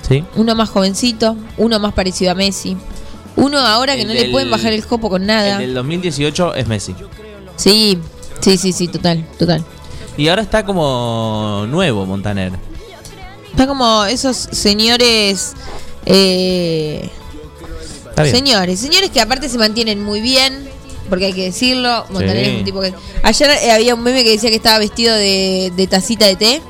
Sí. 0.08 0.22
Uno 0.36 0.54
más 0.54 0.68
jovencito, 0.68 1.36
uno 1.56 1.80
más 1.80 1.92
parecido 1.94 2.30
a 2.30 2.34
Messi. 2.36 2.76
Uno 3.38 3.58
ahora 3.58 3.94
que 3.94 4.02
El 4.02 4.08
no 4.08 4.14
le 4.14 4.28
pueden 4.30 4.50
bajar 4.50 4.72
el 4.72 4.84
copo 4.86 5.08
con 5.08 5.22
El 5.22 5.26
nada. 5.28 5.58
del 5.58 5.74
2018 5.74 6.54
es 6.54 6.66
Messi. 6.66 6.94
Sí, 7.56 7.98
sí, 8.40 8.56
sí, 8.58 8.72
sí, 8.72 8.88
total, 8.88 9.24
total. 9.38 9.64
Y 10.16 10.28
ahora 10.28 10.42
está 10.42 10.64
como 10.64 11.64
nuevo 11.68 12.04
Montaner. 12.06 12.52
Está 13.50 13.66
como 13.66 14.04
esos 14.04 14.36
señores... 14.36 15.54
eh. 16.06 17.08
Señores, 18.32 18.80
señores 18.80 19.10
que 19.10 19.20
aparte 19.20 19.48
se 19.48 19.58
mantienen 19.58 20.02
muy 20.02 20.20
bien, 20.20 20.68
porque 21.08 21.26
hay 21.26 21.32
que 21.32 21.44
decirlo, 21.44 22.04
Montaner 22.10 22.44
Sí. 22.46 22.50
es 22.50 22.58
un 22.58 22.64
tipo 22.64 22.80
que... 22.80 22.92
Ayer 23.22 23.50
eh, 23.62 23.70
había 23.70 23.94
un 23.94 24.02
meme 24.02 24.24
que 24.24 24.30
decía 24.30 24.50
que 24.50 24.56
estaba 24.56 24.78
vestido 24.80 25.14
de, 25.14 25.72
de 25.76 25.86
tacita 25.86 26.26
de 26.26 26.34
té. 26.34 26.62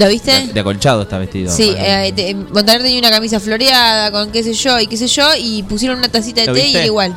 ¿Lo 0.00 0.08
viste? 0.08 0.30
De, 0.46 0.52
de 0.52 0.60
acolchado 0.60 1.02
está 1.02 1.18
vestido. 1.18 1.52
Sí, 1.52 1.66
Montaner. 1.68 2.04
eh, 2.06 2.12
te- 2.12 2.34
Montaner 2.34 2.82
tenía 2.82 2.98
una 2.98 3.10
camisa 3.10 3.38
floreada 3.38 4.10
con 4.10 4.32
qué 4.32 4.42
sé 4.42 4.54
yo 4.54 4.80
y 4.80 4.86
qué 4.86 4.96
sé 4.96 5.06
yo 5.06 5.28
y 5.38 5.62
pusieron 5.62 5.98
una 5.98 6.08
tacita 6.08 6.40
de 6.40 6.46
¿Lo 6.48 6.54
té 6.54 6.60
y 6.60 6.64
viste? 6.72 6.86
igual. 6.86 7.16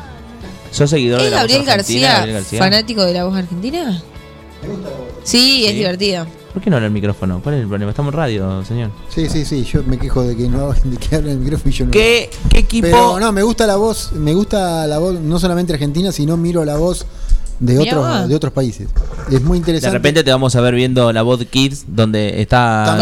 ¿Sos 0.70 0.90
seguidor 0.90 1.20
de 1.20 1.26
¿Es 1.26 1.30
la 1.32 1.36
voz 1.38 1.42
Gabriel 1.48 1.60
argentina, 1.70 1.76
García, 2.08 2.12
Gabriel 2.18 2.36
García? 2.36 2.58
fanático 2.58 3.04
de 3.04 3.12
la 3.14 3.24
voz 3.24 3.36
argentina? 3.36 4.02
Sí, 5.22 5.64
es 5.64 5.72
Sí. 5.72 5.76
divertido. 5.78 6.26
¿Por 6.52 6.62
qué 6.62 6.70
no 6.70 6.76
habla 6.76 6.86
el 6.86 6.92
micrófono? 6.92 7.40
¿Cuál 7.42 7.56
es 7.56 7.62
el 7.62 7.68
problema? 7.68 7.90
Estamos 7.90 8.12
en 8.12 8.18
radio, 8.18 8.64
señor. 8.64 8.90
Sí, 9.12 9.28
sí, 9.28 9.44
sí, 9.44 9.64
yo 9.64 9.82
me 9.84 9.98
quejo 9.98 10.22
de 10.22 10.36
que 10.36 10.48
no 10.48 10.72
de 10.84 10.96
que 10.96 11.16
habla 11.16 11.32
el 11.32 11.38
micrófono 11.38 11.70
y 11.70 11.74
yo 11.74 11.84
no. 11.86 11.90
¿Qué, 11.90 12.30
qué 12.50 12.58
equipo? 12.60 12.86
Pero 12.86 13.18
no, 13.18 13.32
me 13.32 13.42
gusta 13.42 13.66
la 13.66 13.76
voz, 13.76 14.12
me 14.12 14.34
gusta 14.34 14.86
la 14.86 14.98
voz 14.98 15.14
no 15.20 15.38
solamente 15.40 15.72
argentina, 15.72 16.12
sino 16.12 16.36
miro 16.36 16.64
la 16.64 16.76
voz 16.76 17.06
de 17.60 17.78
otros 17.78 18.28
de 18.28 18.34
otros 18.34 18.52
países. 18.52 18.88
Es 19.30 19.42
muy 19.42 19.56
de 19.56 19.58
interesante. 19.58 19.96
repente 19.96 20.24
te 20.24 20.30
vamos 20.30 20.54
a 20.56 20.60
ver 20.60 20.74
viendo 20.74 21.12
la 21.12 21.22
voz 21.22 21.44
Kids, 21.44 21.84
donde 21.88 22.40
está. 22.40 22.98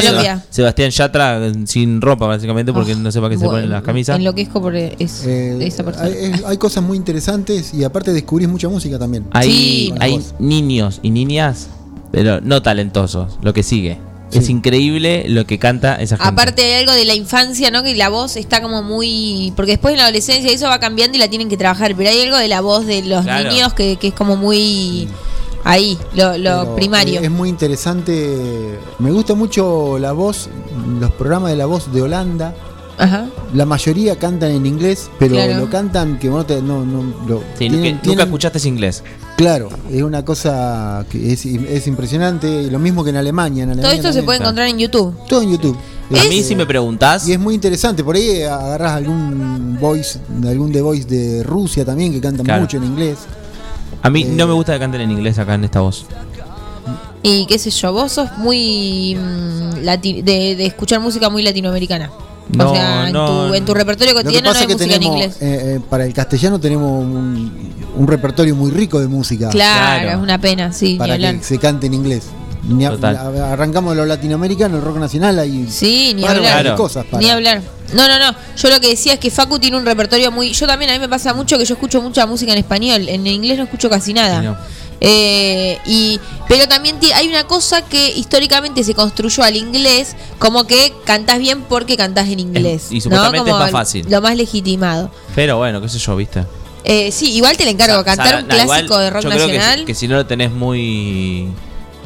Sebastián 0.50 0.90
Yatra 0.90 1.52
sin 1.66 2.00
ropa, 2.00 2.26
básicamente, 2.26 2.73
porque 2.73 2.92
Oh, 2.94 2.99
no 2.99 3.11
sé 3.11 3.21
para 3.21 3.30
qué 3.35 3.38
se 3.38 3.44
ponen 3.47 3.71
las 3.71 3.82
camisas. 3.82 4.16
Enloquezco 4.16 4.61
por 4.61 4.76
es, 4.76 5.25
Eh, 5.26 5.59
esa 5.66 5.82
persona. 5.85 6.06
hay, 6.06 6.12
es- 6.14 6.44
hay 6.44 6.56
cosas 6.59 6.85
muy 6.85 6.97
interesantes 6.97 7.73
y 7.75 7.85
aparte 7.85 8.12
descubrís 8.12 8.49
mucha 8.49 8.68
música 8.68 8.99
también. 8.99 9.25
Hay, 9.32 9.50
Sí. 9.50 9.94
hay 10.00 10.21
niños 10.38 11.00
y 11.02 11.11
niñas, 11.11 11.68
pero 12.11 12.40
no 12.40 12.62
talentosos, 12.62 13.38
lo 13.42 13.52
que 13.54 13.62
sigue. 13.62 13.99
Sí. 14.32 14.38
Es 14.38 14.48
increíble 14.48 15.24
lo 15.28 15.46
que 15.46 15.58
canta 15.58 15.94
esa 15.96 16.16
gente. 16.16 16.28
Aparte 16.28 16.62
hay 16.64 16.80
algo 16.80 16.92
de 16.92 17.04
la 17.04 17.14
infancia, 17.14 17.70
¿no? 17.70 17.82
Que 17.82 17.94
la 17.94 18.08
voz 18.08 18.36
está 18.36 18.62
como 18.62 18.82
muy... 18.82 19.52
Porque 19.56 19.72
después 19.72 19.92
en 19.92 19.98
la 19.98 20.04
adolescencia 20.04 20.50
eso 20.50 20.66
va 20.68 20.80
cambiando 20.80 21.16
y 21.16 21.20
la 21.20 21.28
tienen 21.28 21.48
que 21.48 21.56
trabajar, 21.56 21.94
pero 21.96 22.08
hay 22.08 22.22
algo 22.22 22.36
de 22.38 22.48
la 22.48 22.60
voz 22.62 22.86
de 22.86 23.02
los 23.02 23.24
Claro. 23.24 23.50
niños 23.50 23.74
que, 23.74 23.96
que 23.96 24.08
es 24.08 24.14
como 24.14 24.36
muy... 24.36 25.08
Ahí, 25.64 25.96
lo, 26.14 26.36
lo 26.38 26.60
Pero 26.62 26.74
primario. 26.74 27.20
Es 27.20 27.30
muy 27.30 27.48
interesante. 27.48 28.78
Me 28.98 29.12
gusta 29.12 29.34
mucho 29.34 29.98
la 29.98 30.12
voz, 30.12 30.48
los 30.98 31.10
programas 31.12 31.50
de 31.50 31.56
la 31.56 31.66
voz 31.66 31.92
de 31.92 32.02
Holanda. 32.02 32.54
Ajá. 32.98 33.26
La 33.54 33.64
mayoría 33.64 34.16
cantan 34.16 34.50
en 34.50 34.66
inglés, 34.66 35.08
pero 35.18 35.34
Claro. 35.34 35.58
lo 35.60 35.70
cantan 35.70 36.18
que 36.18 36.28
vos 36.28 36.38
no, 36.40 36.46
te- 36.46 36.62
no, 36.62 36.84
no 36.84 37.02
lo, 37.28 37.38
Sí, 37.40 37.68
tienen- 37.68 37.82
que 37.82 37.90
nunca 37.92 38.02
tienen- 38.02 38.26
escuchaste 38.26 38.58
ese 38.58 38.68
inglés. 38.68 39.02
Claro, 39.42 39.68
es 39.90 40.02
una 40.02 40.25
cosa 40.25 41.04
que 41.11 41.32
es, 41.32 41.44
es 41.44 41.87
impresionante. 41.88 42.70
Lo 42.70 42.78
mismo 42.78 43.02
que 43.02 43.11
en 43.11 43.16
Alemania. 43.16 43.64
En 43.64 43.70
Todo 43.70 43.80
Alemania 43.80 44.00
esto 44.00 44.12
se 44.12 44.22
puede 44.22 44.38
encontrar 44.38 44.68
en 44.68 44.78
YouTube. 44.78 45.12
Todo 45.28 45.42
en 45.42 45.50
YouTube. 45.50 45.76
A 46.11 46.28
mí, 46.28 46.42
si 46.44 46.54
me 46.54 46.64
preguntás, 46.64 47.26
Y 47.26 47.32
es 47.32 47.40
muy 47.40 47.54
interesante. 47.54 48.04
Por 48.04 48.14
ahí 48.14 48.42
agarras 48.42 48.92
algún 48.92 49.78
voice, 49.80 50.20
algún 50.46 50.70
de 50.70 50.80
voice 50.80 51.08
de 51.08 51.42
Rusia 51.42 51.84
también 51.84 52.12
que 52.12 52.20
cantan 52.20 52.44
Claro. 52.46 52.61
mucho 52.61 52.76
en 52.76 52.84
inglés. 52.84 53.18
a 54.00 54.11
mí 54.11 54.22
eh, 54.22 54.26
no 54.30 54.46
me 54.46 54.52
gusta 54.52 54.75
que 54.75 54.78
canten 54.78 55.00
en 55.00 55.11
inglés 55.11 55.37
acá 55.40 55.54
en 55.54 55.64
esta 55.64 55.80
voz. 55.80 56.06
Y 57.25 57.46
qué 57.46 57.58
sé 57.58 57.70
yo, 57.70 57.92
vos 57.92 58.12
sos 58.12 58.28
muy... 58.38 59.16
mm, 59.16 59.84
lati- 59.84 60.22
de, 60.22 60.54
de 60.54 60.66
escuchar 60.66 61.00
música 61.00 61.28
muy 61.30 61.42
latinoamericana. 61.42 62.11
No, 62.52 62.70
o 62.70 62.75
sea, 62.75 63.06
en, 63.08 63.12
no, 63.12 63.49
tu, 63.49 63.54
en 63.54 63.64
tu 63.64 63.72
repertorio 63.75 64.12
Lo 64.12 64.18
que 64.18 64.25
cotidiano 64.25 64.52
no 64.52 64.58
hay 64.58 64.66
música 64.66 64.94
en 64.96 65.02
inglés. 65.02 65.37
eh, 65.40 65.76
eh, 65.76 65.80
para 65.88 66.04
el 66.04 66.12
castellano 66.12 66.58
tenemos 66.61 67.02
un, 67.04 67.72
un 67.94 68.06
repertorio 68.08 68.54
muy 68.56 68.70
rico 68.70 69.00
de 69.00 69.08
música 69.08 69.49
Claro, 69.50 70.02
Claro. 70.02 70.18
es 70.18 70.22
una 70.22 70.38
pena, 70.38 70.72
sí, 70.72 70.96
para 70.99 71.18
que 71.18 71.38
se 71.42 71.58
cante 71.58 71.87
en 71.87 71.94
inglés. 71.94 72.25
Ni 72.64 72.84
a- 72.87 72.92
arrancamos 73.52 73.90
de 73.94 73.96
lo 74.02 74.06
latinoamericano, 74.06 74.76
el 74.76 74.82
rock 74.82 74.99
nacional, 74.99 75.37
hay 75.38 75.66
Sí, 75.68 76.12
ni 76.14 76.25
hablar. 76.25 76.56
de 76.58 76.62
Claro. 76.62 76.76
cosas 76.76 77.04
para- 77.06 77.20
Ni 77.20 77.28
hablar. 77.28 77.61
No, 77.92 78.06
no, 78.06 78.18
no. 78.20 78.34
Yo 78.56 78.70
lo 78.70 78.80
que 78.80 78.88
decía 78.88 79.14
es 79.14 79.18
que 79.18 79.30
Facu 79.32 79.58
tiene 79.58 79.76
un 79.76 79.84
repertorio 79.84 80.30
muy. 80.30 80.52
Yo 80.52 80.66
también, 80.68 80.90
a 80.92 80.94
mí 80.94 81.00
me 81.00 81.08
pasa 81.08 81.34
mucho 81.34 81.58
que 81.58 81.64
yo 81.64 81.75
escucho 81.75 82.00
mucha 82.00 82.25
música 82.25 82.52
en 82.52 82.58
español. 82.58 83.08
En 83.08 83.26
inglés 83.26 83.58
no 83.58 83.64
escucho 83.64 83.90
casi 83.90 84.14
nada. 84.14 84.40
No. 84.40 84.56
Eh, 85.00 85.78
y, 85.84 86.20
pero 86.49 86.68
también 86.68 86.96
hay 87.16 87.26
una 87.28 87.44
cosa 87.49 87.82
que 87.82 88.11
históricamente 88.12 88.84
se 88.84 88.94
construyó 88.94 89.42
al 89.42 89.56
inglés, 89.56 90.14
como 90.38 90.64
que 90.68 90.92
cantás 91.04 91.40
bien 91.40 91.62
porque 91.62 91.96
cantás 91.96 92.28
en 92.28 92.38
inglés. 92.38 92.87
y 92.90 93.00
supuestamente 93.00 93.38
¿no? 93.38 93.44
Como 93.44 93.56
es 93.66 93.72
más 93.72 93.72
fácil. 93.72 94.06
Lo 94.08 94.20
más 94.22 94.37
legitimado. 94.37 95.11
Pero 95.34 95.56
bueno, 95.56 95.80
qué 95.80 95.88
sé 95.88 95.99
yo, 95.99 96.14
¿viste? 96.14 96.44
Eh, 96.84 97.12
sí, 97.12 97.32
igual 97.32 97.56
te 97.56 97.64
le 97.64 97.70
encargo, 97.70 98.02
cantar 98.04 98.42
un 98.42 98.48
clásico 98.48 98.74
igual 98.84 99.00
de 99.04 99.10
rock 99.10 99.22
yo 99.22 99.30
creo 99.30 99.46
que 99.46 99.52
si- 99.52 99.58
nacional. 99.58 99.84
Que, 99.84 99.94
si 99.94 100.08
no 100.08 100.16
lo 100.16 100.26
tenés 100.26 100.50
muy 100.50 101.48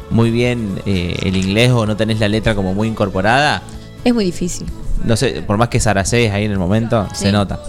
muy 0.09 0.31
bien 0.31 0.79
eh, 0.85 1.17
el 1.23 1.35
inglés 1.35 1.71
o 1.71 1.85
no 1.85 1.97
tenés 1.97 2.19
la 2.19 2.27
letra 2.29 2.55
como 2.55 2.73
muy 2.73 2.87
incorporada, 2.87 3.61
Es 4.03 4.13
muy 4.13 4.23
difícil. 4.25 4.67
no 5.03 5.17
sé, 5.17 5.41
por 5.45 5.57
más 5.57 5.69
que 5.69 5.79
Saracés 5.79 6.31
ahí 6.31 6.45
en 6.45 6.51
el 6.51 6.59
momento, 6.59 7.07
Sí. 7.13 7.25
se 7.25 7.31
nota. 7.31 7.59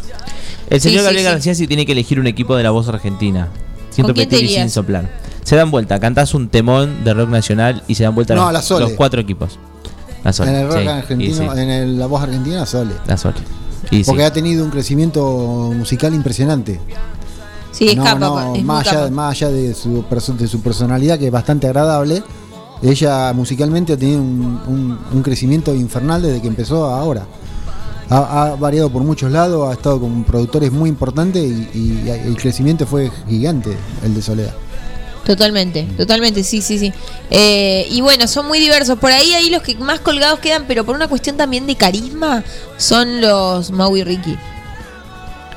El 0.70 0.80
señor 0.80 1.00
sí, 1.00 1.04
Gabriel 1.04 1.24
sí. 1.26 1.30
García 1.32 1.54
sí 1.54 1.66
tiene 1.66 1.86
que 1.86 1.92
elegir 1.92 2.20
un 2.20 2.26
equipo 2.26 2.54
de 2.56 2.62
la 2.62 2.70
voz 2.70 2.88
argentina. 2.88 3.48
Sin 3.90 4.04
¿Con 4.04 4.14
quién 4.14 4.28
te 4.28 4.36
repetir 4.36 4.56
y 4.58 4.60
sin 4.60 4.70
soplar. 4.70 5.10
Se 5.44 5.56
dan 5.56 5.70
vuelta, 5.70 5.98
cantás 5.98 6.34
un 6.34 6.48
temón 6.50 7.04
de 7.04 7.14
rock 7.14 7.30
nacional 7.30 7.82
y 7.88 7.94
se 7.94 8.04
dan 8.04 8.14
vuelta 8.14 8.34
No, 8.34 8.42
los, 8.42 8.50
a 8.50 8.52
la 8.52 8.62
Sole. 8.62 8.84
los 8.84 8.92
cuatro 8.92 9.20
equipos. 9.20 9.58
La 10.22 10.32
Sole. 10.34 10.50
en 10.50 10.56
el 10.56 10.68
rock 10.68 10.86
argentino, 10.86 11.34
sí, 11.54 11.58
en 11.60 11.70
el- 11.70 11.98
la 11.98 12.06
voz 12.06 12.22
argentina, 12.22 12.66
Sole. 12.66 12.92
la 13.06 13.16
Sole. 13.16 13.36
Y 13.90 13.98
sí. 13.98 14.04
Porque 14.04 14.24
ha 14.24 14.32
tenido 14.32 14.64
un 14.64 14.70
crecimiento 14.70 15.72
musical 15.76 16.14
impresionante. 16.14 16.80
Sí, 17.72 17.94
No, 17.94 18.02
escapa. 18.04 18.18
no, 18.18 18.54
es 18.54 18.64
más, 18.64 18.86
allá, 18.88 18.98
capa. 19.00 19.10
más 19.10 19.30
allá 19.32 19.50
de 19.50 19.74
su, 19.74 20.04
perso- 20.10 20.36
de 20.36 20.48
su 20.48 20.60
personalidad, 20.60 21.18
que 21.18 21.26
es 21.26 21.32
bastante 21.32 21.66
agradable, 21.66 22.22
ella 22.82 23.32
musicalmente 23.32 23.92
ha 23.92 23.96
tenido 23.96 24.20
un, 24.20 24.60
un- 24.66 24.98
un 25.12 25.22
crecimiento 25.22 25.74
infernal 25.74 26.22
desde 26.22 26.40
que 26.42 26.48
empezó 26.48 26.86
a 26.86 26.98
ahora. 27.00 27.26
Ha, 28.10 28.16
ha 28.52 28.56
variado 28.56 28.88
por 28.90 29.02
muchos 29.02 29.30
lados, 29.30 29.68
ha 29.68 29.74
estado 29.74 30.00
con 30.00 30.24
productores 30.24 30.72
muy 30.72 30.88
importantes 30.88 31.42
y, 31.74 31.78
y 32.04 32.08
el 32.08 32.36
crecimiento 32.36 32.86
fue 32.86 33.10
gigante, 33.28 33.76
el 34.02 34.14
de 34.14 34.22
Soledad. 34.22 34.54
Totalmente, 35.28 35.82
totalmente, 35.98 36.42
sí, 36.42 36.62
sí, 36.62 36.78
sí. 36.78 36.90
Eh, 37.30 37.86
y 37.90 38.00
bueno, 38.00 38.26
son 38.26 38.48
muy 38.48 38.58
diversos. 38.58 38.98
Por 38.98 39.12
ahí, 39.12 39.34
ahí 39.34 39.50
los 39.50 39.60
que 39.62 39.74
más 39.76 40.00
colgados 40.00 40.38
quedan, 40.38 40.64
pero 40.66 40.86
por 40.86 40.96
una 40.96 41.06
cuestión 41.06 41.36
también 41.36 41.66
de 41.66 41.76
carisma, 41.76 42.42
son 42.78 43.20
los 43.20 43.70
Mau 43.70 43.94
y 43.94 44.04
Ricky. 44.04 44.38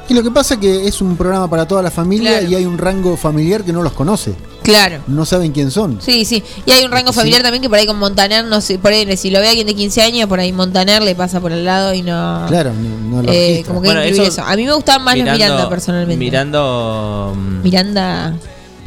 Y 0.09 0.13
lo 0.13 0.23
que 0.23 0.29
pasa 0.31 0.55
es 0.55 0.59
que 0.59 0.87
es 0.89 0.99
un 1.01 1.15
programa 1.15 1.49
para 1.49 1.65
toda 1.65 1.81
la 1.81 1.89
familia 1.89 2.31
Claro. 2.39 2.47
y 2.49 2.55
hay 2.55 2.65
un 2.65 2.77
rango 2.77 3.15
familiar 3.15 3.63
que 3.63 3.71
no 3.71 3.81
los 3.81 3.93
conoce, 3.93 4.33
Claro. 4.61 4.97
no 5.07 5.25
saben 5.25 5.53
quién 5.53 5.71
son. 5.71 6.01
Sí, 6.01 6.25
sí. 6.25 6.43
Y 6.65 6.71
hay 6.71 6.83
un 6.83 6.91
rango 6.91 7.13
Sí. 7.13 7.19
familiar 7.19 7.41
también 7.41 7.61
que 7.61 7.69
por 7.69 7.77
ahí 7.77 7.85
con 7.87 7.97
Montaner, 7.97 8.43
no 8.43 8.59
sé, 8.59 8.77
por 8.77 8.91
ahí 8.91 9.15
si 9.15 9.29
lo 9.29 9.39
ve 9.39 9.47
alguien 9.47 9.67
de 9.67 9.73
15 9.73 10.01
años, 10.01 10.27
por 10.27 10.41
ahí 10.41 10.51
Montaner 10.51 11.01
le 11.01 11.15
pasa 11.15 11.39
por 11.39 11.53
el 11.53 11.63
lado 11.63 11.93
y 11.93 12.01
no... 12.01 12.43
Claro, 12.49 12.73
no, 12.73 13.15
no 13.17 13.23
lo 13.23 13.31
Eh, 13.31 13.63
como 13.65 13.81
que 13.81 13.87
Bueno, 13.87 14.03
incluir 14.03 14.21
eso- 14.27 14.41
eso. 14.41 14.49
A 14.49 14.57
mí 14.57 14.65
me 14.65 14.73
gustaban 14.73 15.05
más 15.05 15.15
los 15.17 15.23
Miranda 15.31 15.69
personalmente. 15.69 16.17
Mirando. 16.17 17.33
mm, 17.33 17.61
Miranda. 17.63 18.33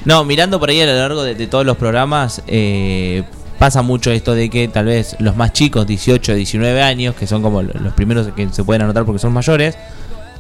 No, 0.05 0.25
mirando 0.25 0.61
por 0.61 0.69
ahí 0.69 0.81
a 0.81 0.87
lo 0.87 0.95
largo 0.95 1.23
de, 1.23 1.35
de 1.35 1.47
todos 1.47 1.65
los 1.65 1.77
programas, 1.77 2.43
eh, 2.47 3.23
pasa 3.59 3.81
mucho 3.83 4.11
esto 4.11 4.35
de 4.35 4.51
que 4.51 4.69
tal 4.69 4.87
vez 4.87 5.17
los 5.19 5.35
más 5.37 5.53
chicos, 5.53 5.87
18, 5.87 6.35
19 6.35 6.83
años, 6.83 7.15
que 7.15 7.27
son 7.27 7.41
como 7.43 7.63
lo- 7.63 7.73
los 7.81 7.93
primeros 7.95 8.29
que 8.37 8.49
se 8.51 8.65
pueden 8.65 8.83
anotar 8.83 9.05
porque 9.05 9.19
son 9.19 9.33
mayores, 9.33 9.77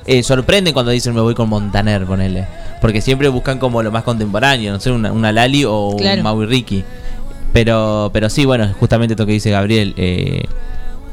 eh, 0.06 0.22
sorprenden 0.22 0.74
cuando 0.74 0.90
dicen 0.92 1.14
me 1.14 1.22
voy 1.22 1.34
con 1.34 1.48
Montaner, 1.48 2.04
ponele. 2.04 2.46
Porque 2.82 3.00
siempre 3.00 3.28
buscan 3.28 3.58
como 3.58 3.82
lo 3.82 3.90
más 3.90 4.02
contemporáneo, 4.02 4.72
no 4.72 4.80
sé, 4.80 4.90
una, 4.90 5.10
una 5.12 5.32
Lali 5.32 5.64
o 5.66 5.94
Claro. 5.98 6.18
un 6.18 6.24
Maui 6.24 6.44
Ricky. 6.46 6.84
Pero, 7.54 8.10
pero 8.12 8.28
sí, 8.28 8.44
bueno, 8.44 8.68
justamente 8.78 9.14
esto 9.14 9.24
que 9.24 9.32
dice 9.32 9.50
Gabriel, 9.50 9.94
eh, 9.96 10.42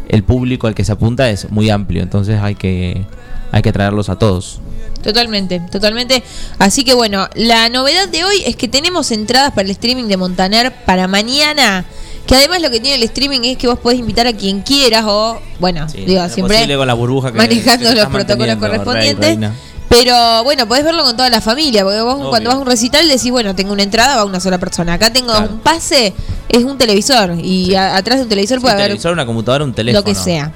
el 0.09 0.23
público 0.23 0.67
al 0.67 0.73
que 0.75 0.83
se 0.83 0.91
apunta 0.91 1.29
es 1.29 1.49
muy 1.51 1.69
amplio, 1.69 2.01
entonces 2.03 2.41
hay 2.41 2.55
que, 2.55 3.05
hay 3.53 3.61
que 3.61 3.71
traerlos 3.71 4.09
a 4.09 4.17
todos. 4.17 4.59
Totalmente, 5.01 5.59
totalmente. 5.71 6.23
Así 6.59 6.83
que 6.83 6.93
bueno, 6.93 7.27
la 7.35 7.69
novedad 7.69 8.07
de 8.09 8.23
hoy 8.23 8.43
es 8.45 8.55
que 8.55 8.67
tenemos 8.67 9.11
entradas 9.11 9.51
para 9.51 9.63
el 9.63 9.71
streaming 9.71 10.05
de 10.05 10.17
Montaner 10.17 10.73
para 10.85 11.07
mañana. 11.07 11.85
Que 12.27 12.35
además 12.35 12.61
lo 12.61 12.69
que 12.69 12.79
tiene 12.79 12.97
el 12.97 13.03
streaming 13.03 13.41
es 13.43 13.57
que 13.57 13.67
vos 13.67 13.79
podés 13.79 13.97
invitar 13.99 14.27
a 14.27 14.33
quien 14.33 14.61
quieras 14.61 15.03
o, 15.07 15.39
bueno, 15.59 15.89
Sí, 15.89 16.05
digo, 16.05 16.27
siempre 16.29 16.77
con 16.77 16.85
la 16.87 16.93
burbuja 16.93 17.31
que- 17.31 17.37
manejando 17.39 17.89
que 17.89 17.95
los 17.95 18.05
protocolos 18.07 18.55
correspondientes. 18.57 19.39
Rey. 19.39 19.49
Pero 19.89 20.43
bueno, 20.45 20.67
podés 20.67 20.85
verlo 20.85 21.03
con 21.03 21.17
toda 21.17 21.29
la 21.29 21.41
familia, 21.41 21.83
porque 21.83 21.99
vos 21.99 22.15
Obvio. 22.15 22.29
cuando 22.29 22.49
vas 22.49 22.57
a 22.57 22.61
un 22.61 22.67
recital 22.67 23.07
decís, 23.09 23.29
bueno, 23.31 23.55
tengo 23.55 23.73
una 23.73 23.83
entrada, 23.83 24.15
va 24.15 24.23
una 24.23 24.39
sola 24.39 24.57
persona. 24.57 24.93
Acá 24.93 25.11
tengo 25.11 25.33
Claro. 25.33 25.49
un 25.51 25.59
pase, 25.59 26.13
es 26.47 26.63
un 26.63 26.77
televisor. 26.77 27.35
Y 27.43 27.75
a- 27.75 27.97
atrás 27.97 28.19
de 28.19 28.23
un 28.23 28.29
televisor 28.29 28.59
Sí, 28.59 28.61
puede 28.61 28.75
un 28.75 28.79
haber 28.79 28.91
televisor, 28.91 29.11
una 29.13 29.25
computadora, 29.25 29.65
un 29.65 29.73
teléfono. 29.73 29.99
lo 29.99 30.05
que 30.05 30.15
sea. 30.15 30.53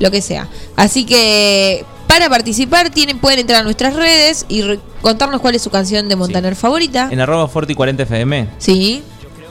Lo 0.00 0.10
que 0.10 0.20
sea. 0.22 0.48
Así 0.74 1.04
que 1.04 1.84
para 2.14 2.28
participar 2.30 2.90
tienen, 2.90 3.18
pueden 3.18 3.40
entrar 3.40 3.60
a 3.60 3.64
nuestras 3.64 3.94
redes 3.96 4.46
y 4.48 4.62
re- 4.62 4.78
contarnos 5.02 5.40
cuál 5.40 5.56
es 5.56 5.62
su 5.62 5.70
canción 5.70 6.08
de 6.08 6.14
Montaner 6.14 6.54
favorita. 6.54 7.08
En 7.10 7.18
arroba 7.20 7.48
Forti 7.48 7.74
40 7.74 8.04
FM 8.04 8.48
Sí, 8.58 9.02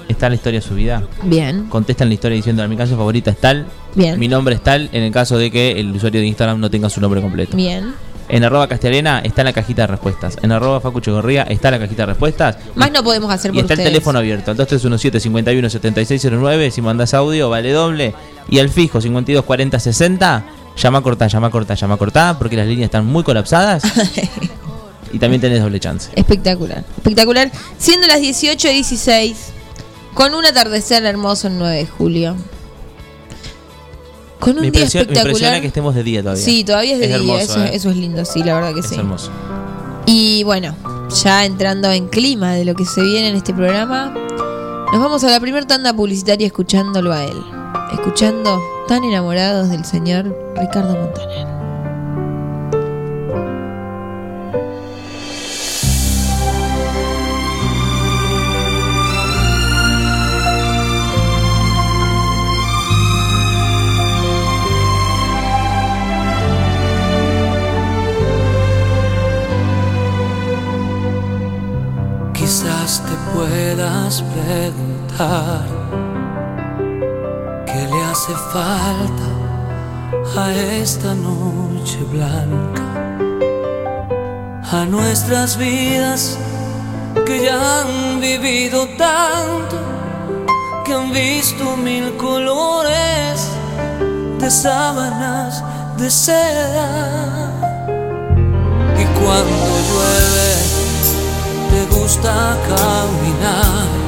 está 0.07 0.29
la 0.29 0.35
historia 0.35 0.61
subida. 0.61 1.03
bien, 1.23 1.65
Contestan 1.67 2.07
la 2.07 2.13
historia 2.13 2.37
diciendo 2.37 2.65
mi 2.69 2.77
canción 2.77 2.97
favorita 2.97 3.31
es 3.31 3.37
tal. 3.37 3.65
Bien. 3.95 4.17
Mi 4.17 4.27
nombre 4.29 4.55
es 4.55 4.63
tal 4.63 4.89
en 4.93 5.03
el 5.03 5.11
caso 5.11 5.37
de 5.37 5.51
que 5.51 5.71
el 5.79 5.91
usuario 5.91 6.21
de 6.21 6.27
Instagram 6.27 6.59
no 6.61 6.69
tenga 6.71 6.89
su 6.89 7.01
nombre 7.01 7.21
completo. 7.21 7.57
bien. 7.57 7.93
En 8.29 8.45
arroba 8.45 8.67
Castellana 8.69 9.19
está 9.19 9.43
la 9.43 9.51
cajita 9.51 9.81
de 9.81 9.87
respuestas. 9.87 10.37
En 10.41 10.53
arroba 10.53 10.79
Facucho 10.79 11.13
Gorría 11.13 11.43
está 11.43 11.69
la 11.69 11.77
cajita 11.77 12.03
de 12.03 12.05
respuestas. 12.07 12.57
Más 12.73 12.89
no 12.89 13.03
podemos 13.03 13.29
hacer 13.29 13.51
Y 13.51 13.55
por 13.55 13.63
está 13.63 13.73
el 13.73 13.79
teléfono 13.83 14.17
abierto. 14.19 14.49
Al 14.51 14.55
2317 14.57 15.19
51 15.19 15.69
7609. 15.69 16.71
Si 16.71 16.81
mandas 16.81 17.13
audio, 17.13 17.49
vale 17.49 17.73
doble. 17.73 18.15
Y 18.49 18.59
al 18.59 18.69
fijo 18.69 19.01
52 19.01 19.43
40 19.43 19.77
60. 19.77 20.45
Llama 20.75 21.01
corta, 21.01 21.27
llama 21.27 21.49
corta, 21.51 21.75
llama 21.75 21.97
corta. 21.97 22.35
Porque 22.37 22.55
las 22.57 22.67
líneas 22.67 22.85
están 22.85 23.05
muy 23.05 23.23
colapsadas. 23.23 23.83
y 25.13 25.19
también 25.19 25.39
tenés 25.41 25.61
doble 25.61 25.79
chance. 25.79 26.09
Espectacular, 26.15 26.83
espectacular. 26.97 27.51
Siendo 27.77 28.07
las 28.07 28.19
18.16, 28.19 29.35
con 30.13 30.33
un 30.33 30.45
atardecer 30.45 31.03
hermoso 31.05 31.47
el 31.47 31.57
9 31.59 31.75
de 31.77 31.85
julio. 31.87 32.35
Con 34.39 34.55
un 34.57 34.61
Me, 34.65 34.71
día 34.71 34.81
impresiona- 34.81 35.05
me 35.05 35.13
impresiona 35.13 35.21
espectacular. 35.21 35.61
que 35.61 35.67
estemos 35.67 35.95
de 35.95 36.03
día 36.03 36.21
todavía. 36.21 36.43
Sí, 36.43 36.63
todavía 36.65 36.93
es 36.95 36.99
de 36.99 37.07
día. 37.07 37.15
hermoso, 37.15 37.39
eso, 37.43 37.63
¿eh? 37.63 37.69
eso 37.73 37.89
es 37.91 37.95
lindo, 37.97 38.25
sí, 38.25 38.43
la 38.43 38.55
verdad 38.55 38.73
que 38.73 38.81
Es 38.81 38.87
sí. 38.89 38.95
hermoso. 38.95 39.31
Y 40.05 40.43
bueno, 40.43 40.75
ya 41.23 41.45
entrando 41.45 41.89
en 41.91 42.07
clima 42.09 42.53
de 42.53 42.65
lo 42.65 42.75
que 42.75 42.83
se 42.83 43.01
viene 43.01 43.29
en 43.29 43.35
este 43.37 43.53
programa, 43.53 44.13
nos 44.91 45.01
vamos 45.01 45.23
a 45.23 45.29
la 45.29 45.39
primera 45.39 45.65
tanda 45.65 45.93
publicitaria 45.93 46.45
escuchándolo 46.45 47.13
a 47.13 47.23
él. 47.23 47.37
Escuchando 47.91 48.61
tan 48.87 49.03
enamorados 49.03 49.69
del 49.69 49.85
señor 49.85 50.35
Ricardo 50.55 50.95
Montaner. 50.95 51.47
Quizás 72.33 73.01
te 73.05 73.15
puedas 73.33 74.21
preguntar 74.21 75.72
hace 78.23 78.35
falta 78.53 79.27
a 80.41 80.53
esta 80.53 81.13
noche 81.13 81.97
blanca, 82.09 82.81
a 84.71 84.85
nuestras 84.85 85.57
vidas 85.57 86.37
que 87.25 87.43
ya 87.43 87.81
han 87.81 88.21
vivido 88.21 88.87
tanto, 88.97 89.77
que 90.85 90.93
han 90.93 91.11
visto 91.11 91.75
mil 91.75 92.15
colores 92.15 93.45
de 94.39 94.49
sábanas 94.49 95.61
de 95.97 96.09
seda. 96.09 97.51
Y 99.01 99.05
cuando 99.19 99.67
llueve, 99.89 100.51
te 101.71 101.93
gusta 101.93 102.57
caminar. 102.69 104.03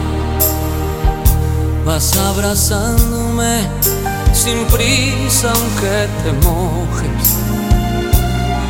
Vas 1.85 2.17
abrazándome 2.17 3.84
sin 4.45 4.63
prisa 4.67 5.49
aunque 5.49 6.07
te 6.21 6.31
mojes. 6.45 7.25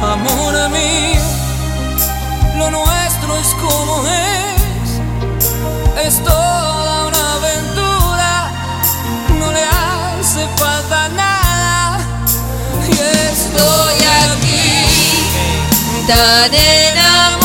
Amor 0.02 0.54
mío, 0.70 1.26
lo 2.58 2.72
nuestro 2.72 3.38
es 3.44 3.50
como 3.64 3.94
es. 4.08 4.90
Es 6.08 6.24
toda 6.24 7.08
una 7.08 7.24
aventura, 7.40 8.32
no 9.38 9.52
le 9.52 9.64
hace 9.64 10.48
falta 10.56 11.10
nada. 11.10 12.00
Y 12.88 12.94
estoy 13.32 13.98
aquí 14.32 14.68
Tan 16.08 16.54
enamorado 16.54 17.45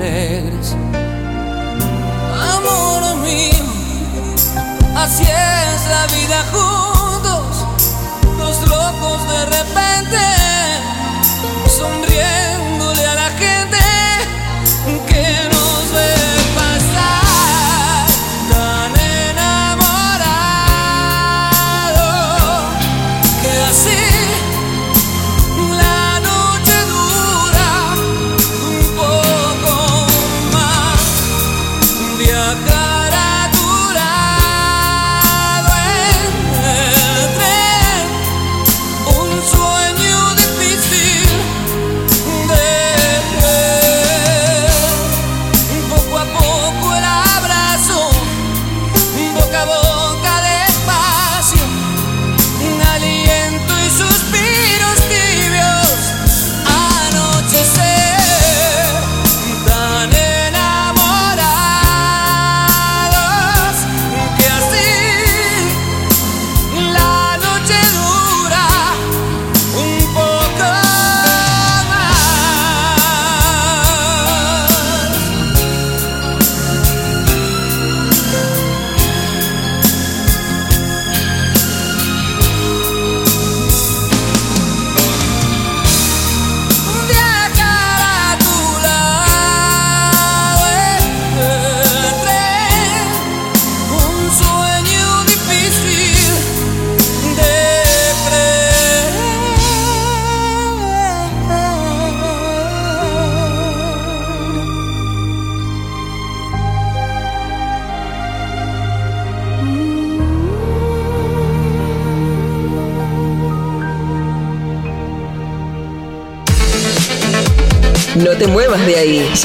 alegres. 0.00 0.76
Amor 2.54 3.16
mío, 3.18 3.64
así 4.96 5.24
es 5.24 5.88
la 5.88 6.06
vida 6.16 6.44
juntos, 6.52 7.66
los 8.38 8.68
locos 8.68 9.28
de 9.28 9.44
repente, 9.46 10.18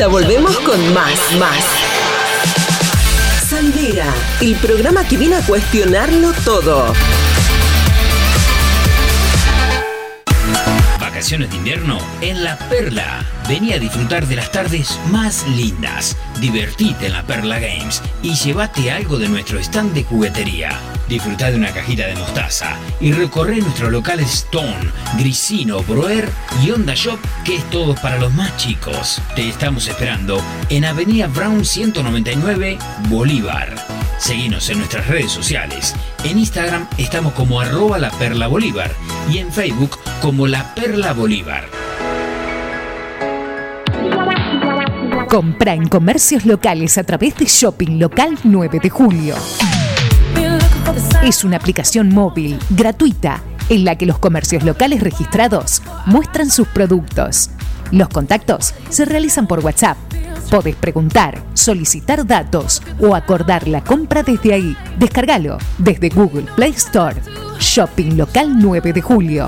Volvemos 0.09 0.59
con 0.59 0.93
más, 0.93 1.19
más. 1.39 1.63
Sandera, 3.49 4.13
el 4.41 4.55
programa 4.57 5.07
que 5.07 5.17
viene 5.17 5.37
a 5.37 5.45
cuestionarlo 5.45 6.33
todo. 6.43 6.93
Vacaciones 10.99 11.49
de 11.49 11.55
invierno 11.55 11.97
en 12.21 12.43
La 12.43 12.57
Perla. 12.69 13.25
Vení 13.47 13.73
a 13.73 13.79
disfrutar 13.79 14.27
de 14.27 14.35
las 14.35 14.51
tardes 14.51 14.99
más 15.09 15.47
lindas. 15.47 16.17
Divertite 16.39 17.07
en 17.07 17.13
La 17.13 17.23
Perla 17.23 17.59
Games 17.59 18.01
y 18.21 18.35
llévate 18.35 18.91
algo 18.91 19.17
de 19.17 19.29
nuestro 19.29 19.57
stand 19.59 19.93
de 19.93 20.03
juguetería. 20.03 20.77
Disfruta 21.07 21.49
de 21.49 21.57
una 21.57 21.71
cajita 21.71 22.07
de 22.07 22.15
mostaza 22.15 22.77
y 22.99 23.11
recorre 23.11 23.57
nuestros 23.57 23.91
locales 23.91 24.33
Stone, 24.33 24.91
Grisino, 25.17 25.81
Broer 25.83 26.29
y 26.63 26.71
Onda 26.71 26.93
Shop, 26.95 27.19
que 27.43 27.55
es 27.55 27.69
todo 27.69 27.95
para 27.95 28.17
los 28.17 28.33
más 28.33 28.55
chicos. 28.57 29.21
Te 29.35 29.47
estamos 29.47 29.87
esperando 29.87 30.41
en 30.69 30.85
Avenida 30.85 31.27
Brown 31.27 31.65
199, 31.65 32.77
Bolívar. 33.09 33.75
Seguinos 34.17 34.69
en 34.69 34.77
nuestras 34.77 35.07
redes 35.07 35.31
sociales. 35.31 35.95
En 36.23 36.39
Instagram 36.39 36.87
estamos 36.97 37.33
como 37.33 37.59
arroba 37.59 37.97
la 37.97 38.11
perla 38.11 38.49
y 39.29 39.37
en 39.39 39.51
Facebook 39.51 39.97
como 40.21 40.47
la 40.47 40.73
perla 40.75 41.13
bolívar. 41.13 41.65
Compra 45.27 45.73
en 45.73 45.87
comercios 45.87 46.45
locales 46.45 46.97
a 46.97 47.03
través 47.03 47.35
de 47.35 47.45
Shopping 47.45 47.99
Local 47.99 48.37
9 48.43 48.79
de 48.81 48.89
Julio. 48.89 49.35
Es 51.23 51.43
una 51.43 51.57
aplicación 51.57 52.09
móvil 52.09 52.59
gratuita 52.69 53.41
en 53.69 53.85
la 53.85 53.95
que 53.97 54.05
los 54.05 54.19
comercios 54.19 54.63
locales 54.63 55.01
registrados 55.01 55.81
muestran 56.05 56.49
sus 56.49 56.67
productos. 56.67 57.49
Los 57.91 58.09
contactos 58.09 58.73
se 58.89 59.05
realizan 59.05 59.47
por 59.47 59.59
WhatsApp. 59.59 59.97
Podés 60.49 60.75
preguntar, 60.75 61.41
solicitar 61.53 62.25
datos 62.25 62.81
o 62.99 63.15
acordar 63.15 63.67
la 63.67 63.83
compra 63.83 64.23
desde 64.23 64.53
ahí. 64.53 64.77
Descárgalo 64.99 65.57
desde 65.77 66.09
Google 66.09 66.45
Play 66.55 66.71
Store. 66.71 67.15
Shopping 67.59 68.17
Local 68.17 68.59
9 68.59 68.93
de 68.93 69.01
Julio. 69.01 69.47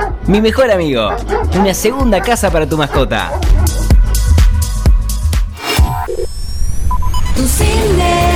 Mi 0.27 0.39
mejor 0.39 0.69
amigo, 0.71 1.09
una 1.59 1.73
segunda 1.73 2.21
casa 2.21 2.51
para 2.51 2.67
tu 2.67 2.77
mascota. 2.77 3.31
Tu 7.35 7.47
cine 7.47 8.31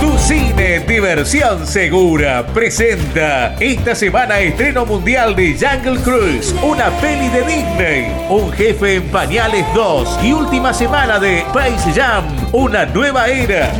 Tu 0.00 0.18
Cine 0.18 0.80
Diversión 0.86 1.66
Segura 1.66 2.46
presenta 2.46 3.56
esta 3.58 3.94
semana 3.94 4.38
estreno 4.38 4.86
mundial 4.86 5.34
de 5.34 5.58
Jungle 5.58 6.00
Cruise, 6.02 6.54
una 6.62 6.90
peli 7.00 7.28
de 7.28 7.40
Disney, 7.42 8.26
Un 8.30 8.52
jefe 8.52 8.96
en 8.96 9.08
pañales 9.08 9.66
2 9.74 10.20
y 10.22 10.32
última 10.32 10.72
semana 10.72 11.18
de 11.18 11.40
Space 11.40 11.92
Jam, 11.92 12.24
una 12.52 12.86
nueva 12.86 13.26
era. 13.28 13.72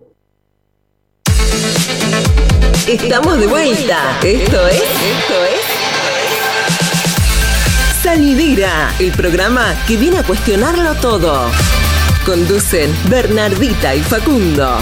Estamos 2.87 3.39
de 3.39 3.47
vuelta. 3.47 4.17
Esto 4.23 4.67
es. 4.67 4.75
Esto 4.75 5.45
es. 5.45 5.61
Salidera, 8.01 8.93
el 8.99 9.11
programa 9.11 9.75
que 9.87 9.97
viene 9.97 10.19
a 10.19 10.23
cuestionarlo 10.23 10.95
todo. 10.95 11.51
Conducen 12.25 12.95
Bernardita 13.07 13.93
y 13.93 14.01
Facundo. 14.01 14.79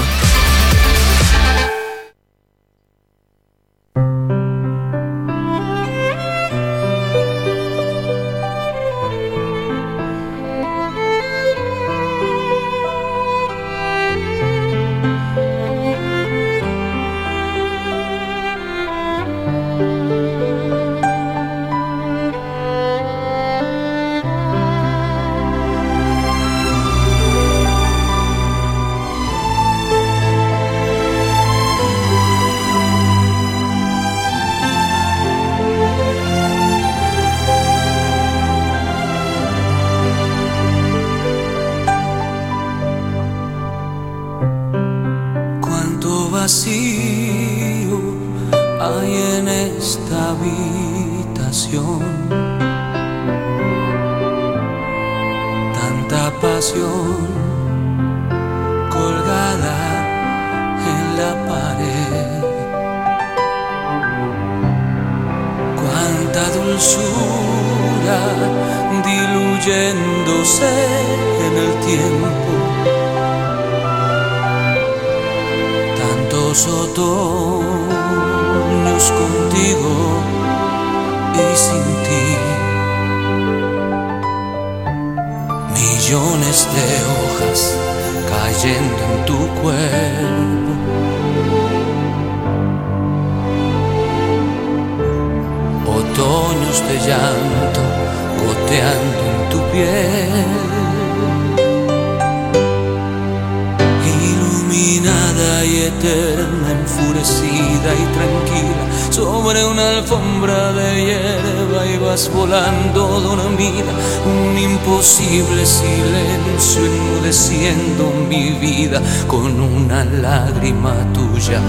Mi 118.12 118.52
vida 118.52 119.02
con 119.28 119.60
una 119.60 120.04
lágrima 120.06 120.94
tuya 121.14 121.60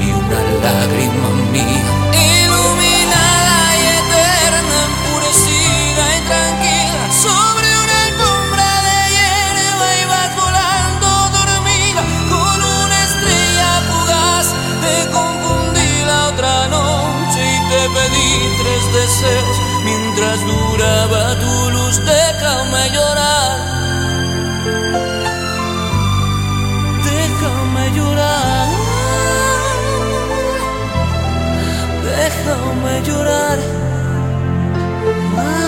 y 0.00 0.10
una 0.10 0.40
lágrima 0.62 1.28
mía. 1.52 2.05
Déjame 32.46 33.02
llorar. 33.02 33.58
Cuántas 35.34 35.65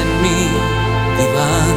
en 0.00 0.08
mi 0.22 0.42
diván. 1.18 1.76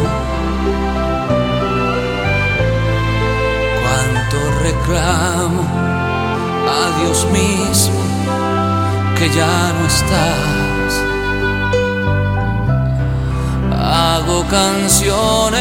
Cuánto 3.81 4.37
reclamo 4.67 5.63
a 6.75 6.81
Dios 6.99 7.19
mismo 7.31 8.01
que 9.17 9.29
ya 9.29 9.73
no 9.77 9.83
estás. 9.87 10.91
Hago 13.79 14.45
canciones 14.47 15.59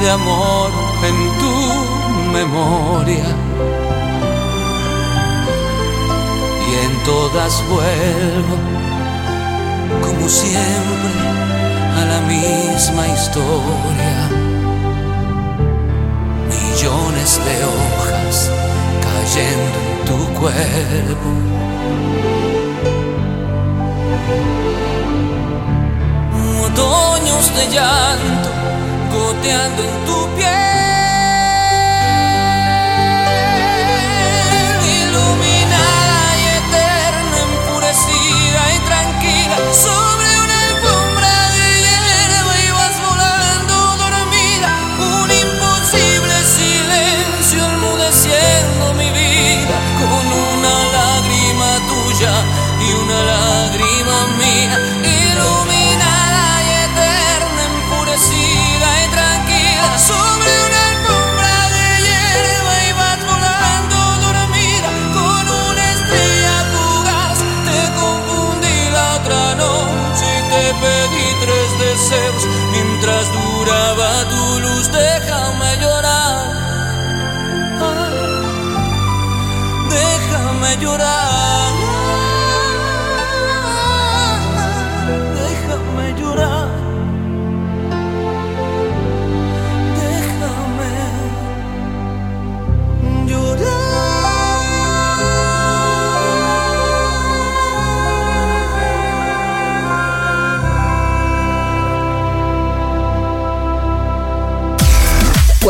de 0.00 0.10
amor 0.10 0.70
en 1.08 1.16
tu 1.40 1.56
memoria. 2.32 3.46
y 6.68 6.74
en 6.74 7.04
todas 7.04 7.62
vuelvo, 7.68 8.56
siempre, 10.28 11.12
a 12.00 12.04
la 12.04 12.20
misma 12.22 13.06
historia. 13.08 14.28
Millones 16.48 17.40
de 17.44 17.56
hojas 17.64 18.50
cayendo 19.06 19.78
en 19.86 20.04
tu 20.06 20.18
cuerpo. 20.40 21.28
Otoños 26.64 27.54
de 27.56 27.64
llanto 27.74 28.50
goteando 29.12 29.82
en 29.82 30.04
tu 30.06 30.36
piel. 30.36 30.85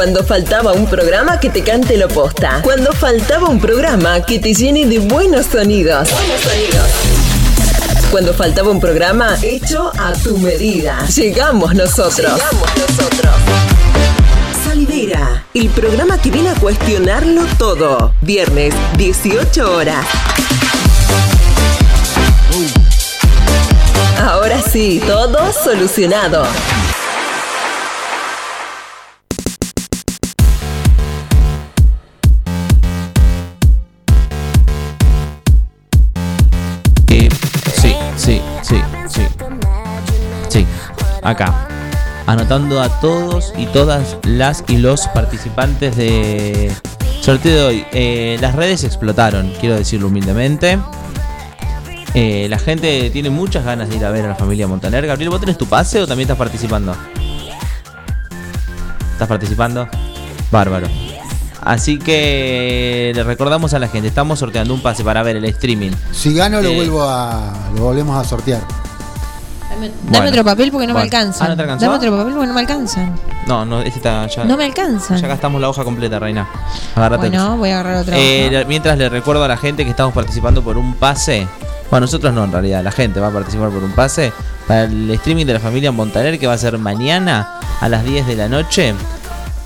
Cuando 0.06 0.22
faltaba 0.22 0.72
un 0.72 0.86
programa 0.86 1.40
que 1.40 1.50
te 1.50 1.64
cante 1.64 1.96
lo 1.96 2.06
posta. 2.06 2.60
Cuando 2.62 2.92
faltaba 2.92 3.48
un 3.48 3.58
programa 3.60 4.24
que 4.24 4.38
te 4.38 4.54
llene 4.54 4.86
de 4.86 5.00
buenos 5.00 5.46
sonidos. 5.46 6.08
Buenos 6.12 6.40
sonidos. 6.42 6.88
Cuando 8.12 8.32
faltaba 8.32 8.70
un 8.70 8.78
programa 8.78 9.36
hecho 9.42 9.90
a 9.98 10.12
tu 10.12 10.38
medida. 10.38 11.04
Llegamos 11.08 11.74
nosotros. 11.74 12.34
Llegamos 12.34 12.70
nosotros. 12.78 13.34
Salidera, 14.64 15.44
el 15.52 15.70
programa 15.70 16.22
que 16.22 16.30
viene 16.30 16.50
a 16.50 16.54
cuestionarlo 16.54 17.42
todo. 17.58 18.14
Viernes, 18.20 18.74
18 18.98 19.74
horas. 19.74 20.06
Ahora 24.20 24.62
sí, 24.62 25.02
todo 25.04 25.52
solucionado. 25.52 26.46
Acá. 41.28 41.68
Anotando 42.26 42.80
a 42.82 42.88
todos 43.00 43.52
y 43.56 43.66
todas 43.66 44.16
las 44.24 44.64
y 44.68 44.78
los 44.78 45.06
participantes 45.08 45.96
de 45.96 46.72
sorteo 47.20 47.54
de 47.54 47.62
hoy. 47.62 47.86
Eh, 47.92 48.36
las 48.40 48.54
redes 48.56 48.82
explotaron, 48.84 49.52
quiero 49.60 49.76
decirlo 49.76 50.08
humildemente. 50.08 50.78
Eh, 52.14 52.46
la 52.48 52.58
gente 52.58 53.10
tiene 53.10 53.30
muchas 53.30 53.64
ganas 53.64 53.88
de 53.90 53.96
ir 53.96 54.04
a 54.04 54.10
ver 54.10 54.24
a 54.24 54.28
la 54.28 54.34
familia 54.34 54.66
Montaner. 54.66 55.06
Gabriel, 55.06 55.30
¿vos 55.30 55.40
tenés 55.40 55.58
tu 55.58 55.66
pase 55.66 56.00
o 56.00 56.06
también 56.06 56.26
estás 56.26 56.38
participando? 56.38 56.96
¿Estás 59.12 59.28
participando? 59.28 59.88
Bárbaro. 60.50 60.88
Así 61.62 61.98
que 61.98 63.12
le 63.14 63.22
recordamos 63.24 63.74
a 63.74 63.78
la 63.78 63.88
gente, 63.88 64.08
estamos 64.08 64.38
sorteando 64.38 64.72
un 64.72 64.80
pase 64.80 65.02
para 65.04 65.22
ver 65.22 65.36
el 65.36 65.44
streaming. 65.46 65.90
Si 66.12 66.32
gano, 66.32 66.60
lo 66.60 66.70
Eh, 66.70 66.76
vuelvo 66.76 67.02
a. 67.02 67.52
Lo 67.74 67.82
volvemos 67.82 68.16
a 68.16 68.28
sortear. 68.28 68.62
Dame, 69.70 69.88
dame 69.88 69.92
Bueno. 70.10 70.28
otro 70.30 70.44
papel 70.44 70.70
porque 70.70 70.86
no 70.86 70.94
me. 70.94 71.00
Ah, 71.00 71.04
¿no 71.04 71.10
te 71.10 71.16
alcanzó? 71.62 71.84
Dame 71.84 71.96
otro 71.96 72.10
papel 72.16 72.32
porque 72.32 72.46
no 72.46 72.54
me 72.54 72.60
alcanzan. 72.60 73.14
No, 73.46 73.64
no, 73.64 73.80
este 73.80 73.98
está 73.98 74.26
ya. 74.26 74.44
No 74.44 74.56
me 74.56 74.64
alcanzan. 74.64 75.18
Ya 75.20 75.28
gastamos 75.28 75.60
la 75.60 75.68
hoja 75.68 75.84
completa, 75.84 76.18
Reina. 76.18 76.48
Agárrate. 76.94 77.28
Bueno, 77.28 77.56
voy 77.56 77.70
a 77.70 77.80
agarrar 77.80 78.02
otra 78.02 78.16
Eh, 78.18 78.50
hoja. 78.54 78.64
mientras 78.68 78.96
le 78.98 79.08
recuerdo 79.08 79.44
a 79.44 79.48
la 79.48 79.56
gente 79.56 79.84
que 79.84 79.90
estamos 79.90 80.12
participando 80.14 80.62
por 80.62 80.76
un 80.78 80.94
pase. 80.94 81.46
Bueno, 81.90 82.06
nosotros 82.06 82.32
no, 82.34 82.44
en 82.44 82.52
realidad, 82.52 82.82
la 82.82 82.90
gente 82.92 83.20
va 83.20 83.28
a 83.28 83.32
participar 83.32 83.70
por 83.70 83.82
un 83.84 83.92
pase 83.92 84.32
para 84.66 84.84
el 84.84 85.08
streaming 85.12 85.46
de 85.46 85.52
la 85.54 85.60
familia 85.60 85.92
Montaner 85.92 86.36
que 86.38 86.46
va 86.48 86.54
a 86.54 86.58
ser 86.58 86.76
mañana 86.78 87.60
a 87.80 87.88
las 87.88 88.04
10 88.04 88.26
de 88.26 88.36
la 88.36 88.48
noche. 88.48 88.94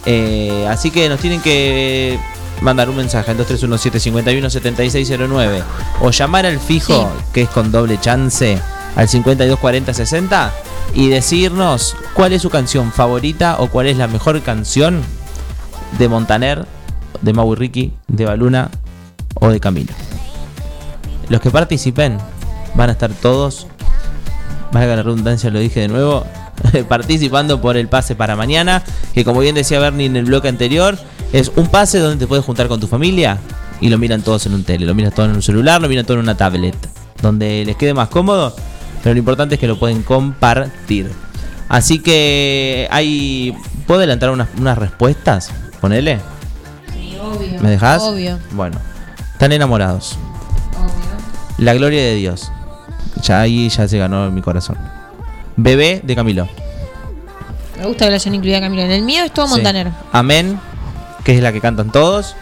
Eh, 0.06 0.66
así 0.68 0.90
que 0.90 1.08
nos 1.08 1.20
tienen 1.20 1.40
que 1.40 2.18
mandar 2.62 2.88
un 2.90 2.96
mensaje 2.96 3.30
al 3.30 3.38
2317-517609 3.38 5.62
o 6.00 6.10
llamar 6.10 6.44
al 6.46 6.58
fijo, 6.58 7.08
que 7.32 7.42
es 7.42 7.48
con 7.48 7.70
doble 7.72 7.98
chance, 8.00 8.58
al 8.96 9.09
524060 9.09 10.53
y 10.94 11.09
decirnos 11.09 11.96
cuál 12.14 12.33
es 12.33 12.42
su 12.42 12.50
canción 12.50 12.92
favorita 12.92 13.57
o 13.59 13.68
cuál 13.68 13.87
es 13.87 13.96
la 13.96 14.09
mejor 14.09 14.40
canción 14.42 15.00
de 15.98 16.09
Montaner, 16.09 16.66
de 17.22 17.33
Maui 17.33 17.57
Ricky, 17.57 17.92
de 18.09 18.24
Baluna 18.24 18.70
o 19.35 19.48
de 19.48 19.61
Camilo. 19.61 19.92
Los 21.29 21.40
que 21.40 21.50
participen 21.50 22.18
van 22.74 22.88
a 22.88 22.92
estar 22.92 23.11
todos, 23.12 23.66
valga 24.72 24.96
la 24.96 25.03
redundancia, 25.03 25.50
lo 25.50 25.59
dije 25.59 25.81
de 25.81 25.88
nuevo, 25.88 26.26
participando 26.88 27.61
por 27.61 27.76
el 27.76 27.88
pase 27.88 28.14
para 28.14 28.37
mañana, 28.37 28.83
que 29.14 29.24
como 29.24 29.40
bien 29.40 29.55
decía 29.55 29.81
Bernie 29.81 30.07
en 30.07 30.16
el 30.16 30.24
bloque 30.24 30.48
anterior, 30.48 30.98
es 31.33 31.53
un 31.57 31.68
pase 31.68 31.98
donde 31.98 32.16
te 32.18 32.26
puedes 32.26 32.44
juntar 32.44 32.68
con 32.68 32.81
tu 32.81 32.87
familia 32.87 33.38
y 33.81 33.88
lo 33.88 33.98
miran 33.98 34.22
todos 34.22 34.46
en 34.46 34.55
un 34.55 34.64
tele, 34.64 34.87
lo 34.87 34.94
miran 34.94 35.12
todo 35.12 35.26
en 35.26 35.33
un 35.33 35.42
celular, 35.42 35.81
lo 35.81 35.88
miran 35.88 36.05
todo 36.05 36.16
en 36.16 36.24
una 36.24 36.37
tablet, 36.37 36.76
donde 37.22 37.64
les 37.64 37.76
quede 37.76 37.94
más 37.94 38.09
cómodo, 38.09 38.55
pero 39.02 39.14
lo 39.14 39.18
importante 39.18 39.54
es 39.54 39.60
que 39.60 39.66
lo 39.66 39.78
pueden 39.78 40.02
compartir. 40.02 41.10
Así 41.68 42.00
que 42.00 42.88
hay... 42.90 43.54
¿Puedo 43.86 44.00
adelantar 44.00 44.30
unas, 44.30 44.48
unas 44.58 44.76
respuestas? 44.78 45.50
Ponele. 45.80 46.18
obvio. 47.22 47.60
¿Me 47.60 47.70
dejas? 47.70 48.02
Obvio. 48.02 48.38
Bueno, 48.52 48.78
están 49.32 49.52
enamorados. 49.52 50.16
La 51.58 51.74
gloria 51.74 52.00
de 52.02 52.14
Dios. 52.16 52.50
Ya 53.22 53.40
ahí 53.40 53.68
ya 53.68 53.86
se 53.88 53.98
ganó 53.98 54.26
en 54.26 54.34
mi 54.34 54.42
corazón. 54.42 54.76
Bebé 55.56 56.00
de 56.04 56.14
Camilo. 56.14 56.48
Me 57.78 57.86
gusta 57.86 58.04
que 58.06 58.10
la 58.10 58.16
hayan 58.16 58.34
incluido 58.34 58.58
a 58.58 58.60
Camilo. 58.60 58.82
En 58.82 58.90
el 58.90 59.02
mío 59.02 59.24
es 59.24 59.32
todo 59.32 59.46
Sí. 59.46 59.54
Montaner. 59.54 59.90
Amén, 60.12 60.58
que 61.24 61.36
es 61.36 61.42
la 61.42 61.52
que 61.52 61.60
cantan 61.60 61.90
todos. 61.90 62.34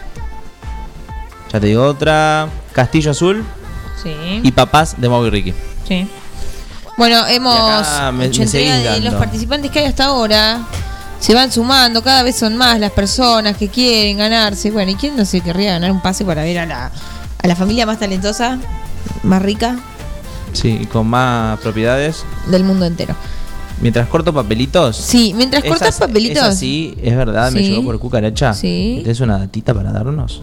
Ya 1.51 1.59
te 1.59 1.67
digo 1.67 1.83
otra. 1.83 2.47
Castillo 2.73 3.11
Azul 3.11 3.43
Sí. 4.01 4.13
y 4.43 4.51
Papás 4.51 4.95
de 5.01 5.09
Mau 5.09 5.25
y 5.25 5.29
Ricky. 5.29 5.53
Sí. 5.87 6.07
Bueno, 6.99 7.25
hemos 7.27 7.87
me- 8.13 8.25
hecho 8.25 8.39
me 8.41 8.45
entrega 8.45 8.75
de 8.93 8.99
los 8.99 9.13
participantes 9.15 9.71
que 9.71 9.79
hay 9.79 9.85
hasta 9.85 10.05
ahora. 10.05 10.59
Se 11.21 11.33
van 11.33 11.51
sumando, 11.51 12.03
cada 12.03 12.23
vez 12.23 12.35
son 12.35 12.55
más 12.57 12.77
las 12.79 12.91
personas 12.91 13.55
que 13.57 13.69
quieren 13.69 14.17
ganarse. 14.17 14.69
Bueno, 14.69 14.91
¿y 14.91 14.95
quién 14.95 15.15
no 15.17 15.23
se 15.25 15.39
querría 15.41 15.71
ganar 15.71 15.91
un 15.91 16.01
pase 16.01 16.23
para 16.25 16.43
ver 16.43 16.59
a 16.59 16.65
la, 16.65 16.91
a 17.41 17.47
la 17.47 17.55
familia 17.55 17.85
más 17.85 17.99
talentosa, 17.99 18.57
más 19.23 19.41
rica 19.41 19.77
Sí, 20.53 20.79
y 20.81 20.85
con 20.87 21.07
más 21.07 21.57
propiedades. 21.61 22.23
del 22.47 22.63
mundo 22.65 22.85
entero? 22.85 23.15
Mientras 23.81 24.07
corto 24.09 24.33
papelitos. 24.33 24.97
Sí, 24.97 25.33
mientras 25.37 25.63
Es 25.63 25.69
cortas 25.69 25.97
papelitos. 25.99 26.43
Es 26.43 26.49
así, 26.49 26.97
es 27.01 27.15
verdad, 27.15 27.49
me 27.53 27.61
Sí. 27.61 27.69
llegó 27.69 27.83
por 27.85 27.97
cucaracha. 27.97 28.53
Sí. 28.53 28.95
¿Tienes 29.03 29.21
una 29.21 29.37
datita 29.39 29.73
para 29.73 29.93
darnos? 29.93 30.41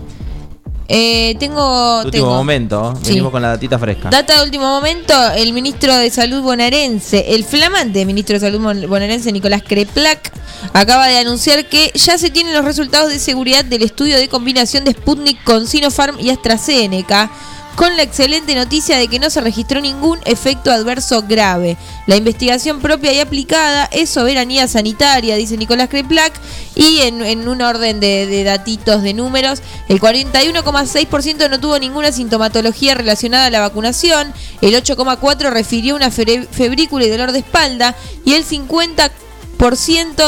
Eh, 0.88 1.34
tengo. 1.38 1.96
Último 2.04 2.10
tengo. 2.10 2.30
momento, 2.34 2.94
Sí. 3.02 3.08
venimos 3.10 3.32
con 3.32 3.42
la 3.42 3.48
datita 3.48 3.78
fresca. 3.78 4.08
Data 4.10 4.36
de 4.38 4.44
último 4.44 4.66
momento, 4.66 5.14
el 5.36 5.52
ministro 5.52 5.94
de 5.96 6.10
Salud 6.10 6.42
bonaerense, 6.42 7.34
el 7.34 7.44
flamante 7.44 8.04
ministro 8.06 8.34
de 8.34 8.40
Salud 8.40 8.86
bonaerense 8.88 9.32
Nicolás 9.32 9.62
Creplac, 9.66 10.32
acaba 10.72 11.08
de 11.08 11.18
anunciar 11.18 11.66
que 11.66 11.90
ya 11.94 12.18
se 12.18 12.30
tienen 12.30 12.54
los 12.54 12.64
resultados 12.64 13.10
de 13.10 13.18
seguridad 13.18 13.64
del 13.64 13.82
estudio 13.82 14.16
de 14.16 14.28
combinación 14.28 14.84
de 14.84 14.92
Sputnik 14.92 15.42
con 15.44 15.66
Sinopharm 15.66 16.20
y 16.20 16.30
AstraZeneca, 16.30 17.30
con 17.76 17.94
la 17.96 18.02
excelente 18.02 18.54
noticia 18.54 18.96
de 18.96 19.06
que 19.06 19.18
no 19.18 19.28
se 19.28 19.42
registró 19.42 19.80
ningún 19.82 20.18
efecto 20.24 20.72
adverso 20.72 21.22
grave. 21.22 21.76
La 22.06 22.16
investigación 22.16 22.80
propia 22.80 23.12
y 23.12 23.20
aplicada 23.20 23.84
es 23.92 24.08
soberanía 24.08 24.66
sanitaria, 24.66 25.36
dice 25.36 25.58
Nicolás 25.58 25.90
Creplac, 25.90 26.32
y 26.74 27.00
en, 27.00 27.46
un 27.46 27.60
orden 27.60 28.00
de, 28.00 28.44
datitos 28.44 29.02
de 29.02 29.12
números, 29.12 29.60
el 29.88 30.00
41,6% 30.00 31.50
no 31.50 31.60
tuvo 31.60 31.78
ninguna 31.78 32.12
sintomatología 32.12 32.94
relacionada 32.94 33.46
a 33.46 33.50
la 33.50 33.60
vacunación, 33.60 34.32
el 34.62 34.74
8,4% 34.74 35.50
refirió 35.50 35.96
una 35.96 36.10
febrícula 36.10 37.04
y 37.04 37.10
dolor 37.10 37.32
de 37.32 37.40
espalda, 37.40 37.94
y 38.24 38.32
el 38.32 38.44
50% 38.46 39.10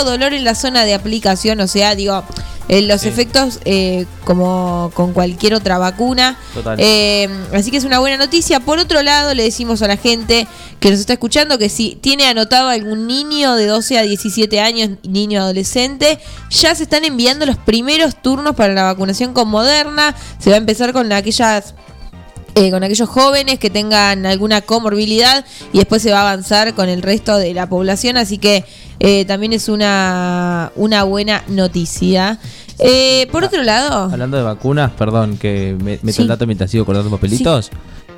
dolor 0.05 0.33
en 0.33 0.45
la 0.45 0.55
zona 0.55 0.85
de 0.85 0.95
aplicación, 0.95 1.61
o 1.61 1.67
sea, 1.67 1.95
digo, 1.95 2.25
eh, 2.69 2.83
los 2.83 3.05
efectos 3.05 3.61
eh, 3.65 4.05
como 4.25 4.91
con 4.93 5.15
cualquier 5.15 5.55
otra 5.55 5.79
vacuna. 5.79 6.39
Total. 6.53 6.77
Eh, 6.79 7.27
así 7.55 7.71
que 7.71 7.79
es 7.79 7.85
una 7.85 7.99
buena 7.99 8.19
noticia. 8.19 8.61
Por 8.61 8.79
otro 8.79 9.03
lado, 9.03 9.33
le 9.33 9.43
decimos 9.43 9.81
a 9.81 9.89
la 9.89 9.97
gente 9.97 10.47
que 10.79 10.91
nos 10.91 11.01
está 11.01 11.15
escuchando 11.15 11.57
que 11.57 11.71
si 11.71 11.97
tiene 11.97 12.27
anotado 12.27 12.69
algún 12.69 13.07
niño 13.07 13.55
de 13.55 13.67
12 13.67 13.99
a 13.99 14.03
17 14.03 14.61
años, 14.61 14.91
niño 15.03 15.41
adolescente, 15.41 16.19
ya 16.51 16.75
se 16.75 16.83
están 16.83 17.07
enviando 17.07 17.47
los 17.47 17.57
primeros 17.57 18.21
turnos 18.21 18.55
para 18.55 18.75
la 18.75 18.83
vacunación 18.83 19.33
con 19.33 19.49
Moderna. 19.49 20.15
Se 20.39 20.51
va 20.51 20.57
a 20.57 20.59
empezar 20.59 20.93
con 20.93 21.11
aquellas 21.11 21.75
eh, 22.59 22.71
con 22.71 22.83
aquellos 22.83 23.09
jóvenes 23.09 23.59
que 23.59 23.71
tengan 23.71 24.27
alguna 24.27 24.61
comorbilidad 24.63 25.45
y 25.73 25.79
después 25.79 26.03
se 26.03 26.11
va 26.11 26.19
a 26.19 26.31
avanzar 26.31 26.75
con 26.75 26.89
el 26.89 27.03
resto 27.03 27.37
de 27.39 27.55
la 27.55 27.69
población, 27.69 28.17
así 28.17 28.39
que 28.39 28.65
eh, 29.01 29.25
también 29.27 29.53
es 29.53 29.69
una, 29.69 30.73
una 30.75 31.05
buena 31.05 31.45
noticia. 31.49 32.39
Eh, 32.81 33.27
por 33.31 33.45
otro 33.45 33.63
lado, 33.63 34.05
Hablando 34.13 34.37
de 34.37 34.43
vacunas, 34.43 34.91
perdón 34.93 35.37
que 35.37 35.77
me 35.83 35.99
meto 36.03 36.13
Sí. 36.17 36.23
el 36.23 36.29
dato 36.29 36.47
mientras 36.47 36.71
sigo 36.71 36.85
cortando 36.85 37.11
papelitos. 37.11 37.71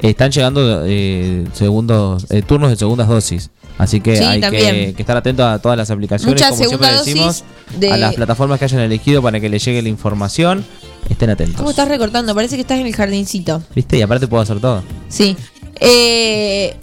Están 0.02 0.30
llegando 0.30 0.82
eh, 0.86 1.44
segundos 1.52 2.24
eh, 2.30 2.40
turnos 2.40 2.70
de 2.70 2.76
segundas 2.76 3.06
dosis. 3.08 3.50
Así 3.76 4.00
que 4.00 4.16
Sí, 4.16 4.24
hay 4.24 4.40
que, 4.40 4.94
estar 4.98 5.16
atento 5.16 5.46
a 5.46 5.58
todas 5.58 5.76
las 5.76 5.90
aplicaciones, 5.90 6.34
Mucha 6.34 6.50
como 6.50 6.64
siempre 6.64 6.92
decimos, 6.92 7.44
de- 7.78 7.92
a 7.92 7.96
las 7.96 8.14
plataformas 8.14 8.58
que 8.58 8.64
hayan 8.66 8.80
elegido 8.80 9.22
para 9.22 9.40
que 9.40 9.48
les 9.48 9.62
llegue 9.64 9.80
la 9.82 9.88
información. 9.90 10.64
Estén 11.10 11.28
atentos. 11.30 11.56
¿cómo 11.56 11.70
estás 11.70 11.88
recortando? 11.88 12.34
Parece 12.34 12.54
que 12.56 12.62
estás 12.62 12.78
en 12.78 12.86
el 12.86 12.94
jardincito. 12.96 13.62
¿Viste? 13.74 13.98
Y 13.98 14.02
aparte 14.02 14.26
puedo 14.28 14.42
hacer 14.42 14.60
todo. 14.60 14.82
Sí. 15.08 15.36
Eh, 15.80 16.76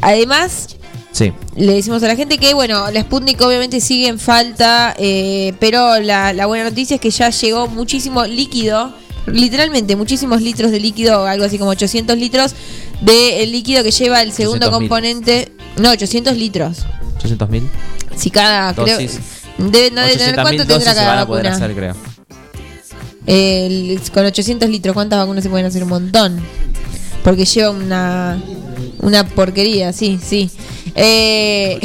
además, 0.00 0.76
Sí. 1.12 1.32
le 1.56 1.74
decimos 1.74 2.02
a 2.02 2.08
la 2.08 2.16
gente 2.16 2.38
que, 2.38 2.54
bueno, 2.54 2.90
la 2.90 3.00
Sputnik 3.02 3.40
obviamente 3.40 3.80
sigue 3.80 4.08
en 4.08 4.18
falta, 4.18 4.94
eh, 4.98 5.54
pero 5.60 6.00
la, 6.00 6.32
la 6.32 6.46
buena 6.46 6.64
noticia 6.64 6.96
es 6.96 7.00
que 7.00 7.10
ya 7.10 7.30
llegó 7.30 7.66
muchísimo 7.68 8.24
líquido, 8.26 8.92
literalmente 9.26 9.96
muchísimos 9.96 10.42
litros 10.42 10.70
de 10.70 10.80
líquido, 10.80 11.26
algo 11.26 11.44
así 11.44 11.58
como 11.58 11.70
800 11.70 12.16
litros 12.18 12.54
de 13.00 13.42
el 13.42 13.52
líquido 13.52 13.82
que 13.82 13.90
lleva 13.90 14.22
el 14.22 14.32
segundo 14.32 14.66
800.000. 14.66 14.70
componente. 14.70 15.52
No, 15.78 15.90
800 15.90 16.36
litros. 16.36 16.84
800 17.18 17.48
mil. 17.50 17.68
Si 18.16 18.30
cada, 18.30 18.74
creo. 18.74 18.98
Debe, 19.58 19.90
no 19.90 20.00
debe 20.02 20.16
tener 20.16 20.36
800.000 20.36 20.42
cuánto 20.42 20.66
tendrá 20.66 20.94
cada 20.94 21.24
vacuna. 21.24 21.52
hacer, 21.54 21.74
creo. 21.74 21.94
El- 23.28 24.00
con 24.12 24.24
800 24.24 24.68
litros, 24.68 24.94
¿cuántas 24.94 25.18
vacunas 25.18 25.44
se 25.44 25.50
pueden 25.50 25.66
hacer? 25.66 25.82
Un 25.82 25.90
montón. 25.90 26.40
Porque 27.22 27.44
lleva 27.44 27.70
una 27.70 28.42
una 29.00 29.26
porquería, 29.26 29.92
sí, 29.92 30.18
sí. 30.22 30.50
Eh, 30.94 31.78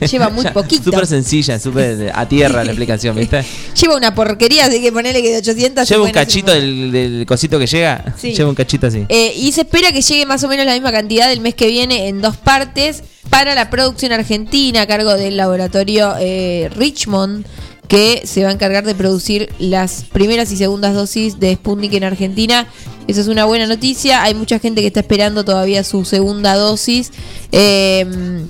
lleva 0.10 0.28
muy 0.30 0.44
poquito. 0.46 0.84
Súper 0.84 1.06
sencilla, 1.06 1.58
súper 1.58 2.10
a 2.14 2.26
tierra 2.28 2.64
la 2.64 2.72
explicación, 2.72 3.14
¿viste? 3.16 3.44
Lleva 3.80 3.96
una 3.96 4.14
porquería, 4.14 4.64
así 4.66 4.80
que 4.80 4.90
ponerle 4.90 5.22
que 5.22 5.30
de 5.30 5.38
800 5.38 5.86
se 5.86 5.94
Lleva 5.94 6.06
un 6.06 6.10
cachito 6.10 6.52
del, 6.52 6.90
del 6.90 7.26
cosito 7.26 7.58
que 7.58 7.66
llega. 7.66 8.14
Sí. 8.16 8.34
Lleva 8.34 8.48
un 8.48 8.56
cachito 8.56 8.88
así. 8.88 9.04
Eh, 9.08 9.32
y 9.36 9.52
se 9.52 9.60
espera 9.60 9.92
que 9.92 10.02
llegue 10.02 10.26
más 10.26 10.42
o 10.42 10.48
menos 10.48 10.66
la 10.66 10.72
misma 10.72 10.90
cantidad 10.90 11.30
el 11.30 11.40
mes 11.40 11.54
que 11.54 11.68
viene 11.68 12.08
en 12.08 12.20
dos 12.20 12.36
partes 12.36 13.04
para 13.30 13.54
la 13.54 13.70
producción 13.70 14.10
argentina 14.12 14.82
a 14.82 14.86
cargo 14.86 15.14
del 15.14 15.36
laboratorio 15.36 16.14
eh, 16.18 16.70
Richmond 16.74 17.46
que 17.88 18.22
se 18.24 18.42
va 18.44 18.50
a 18.50 18.52
encargar 18.52 18.84
de 18.84 18.94
producir 18.94 19.48
las 19.58 20.04
primeras 20.12 20.52
y 20.52 20.56
segundas 20.56 20.94
dosis 20.94 21.40
de 21.40 21.54
Sputnik 21.54 21.94
en 21.94 22.04
Argentina. 22.04 22.66
Eso 23.06 23.20
es 23.20 23.28
una 23.28 23.46
buena 23.46 23.66
noticia. 23.66 24.22
Hay 24.22 24.34
mucha 24.34 24.58
gente 24.58 24.82
que 24.82 24.88
está 24.88 25.00
esperando 25.00 25.44
todavía 25.44 25.82
su 25.82 26.04
segunda 26.04 26.54
dosis. 26.54 27.10
Eh, 27.50 28.46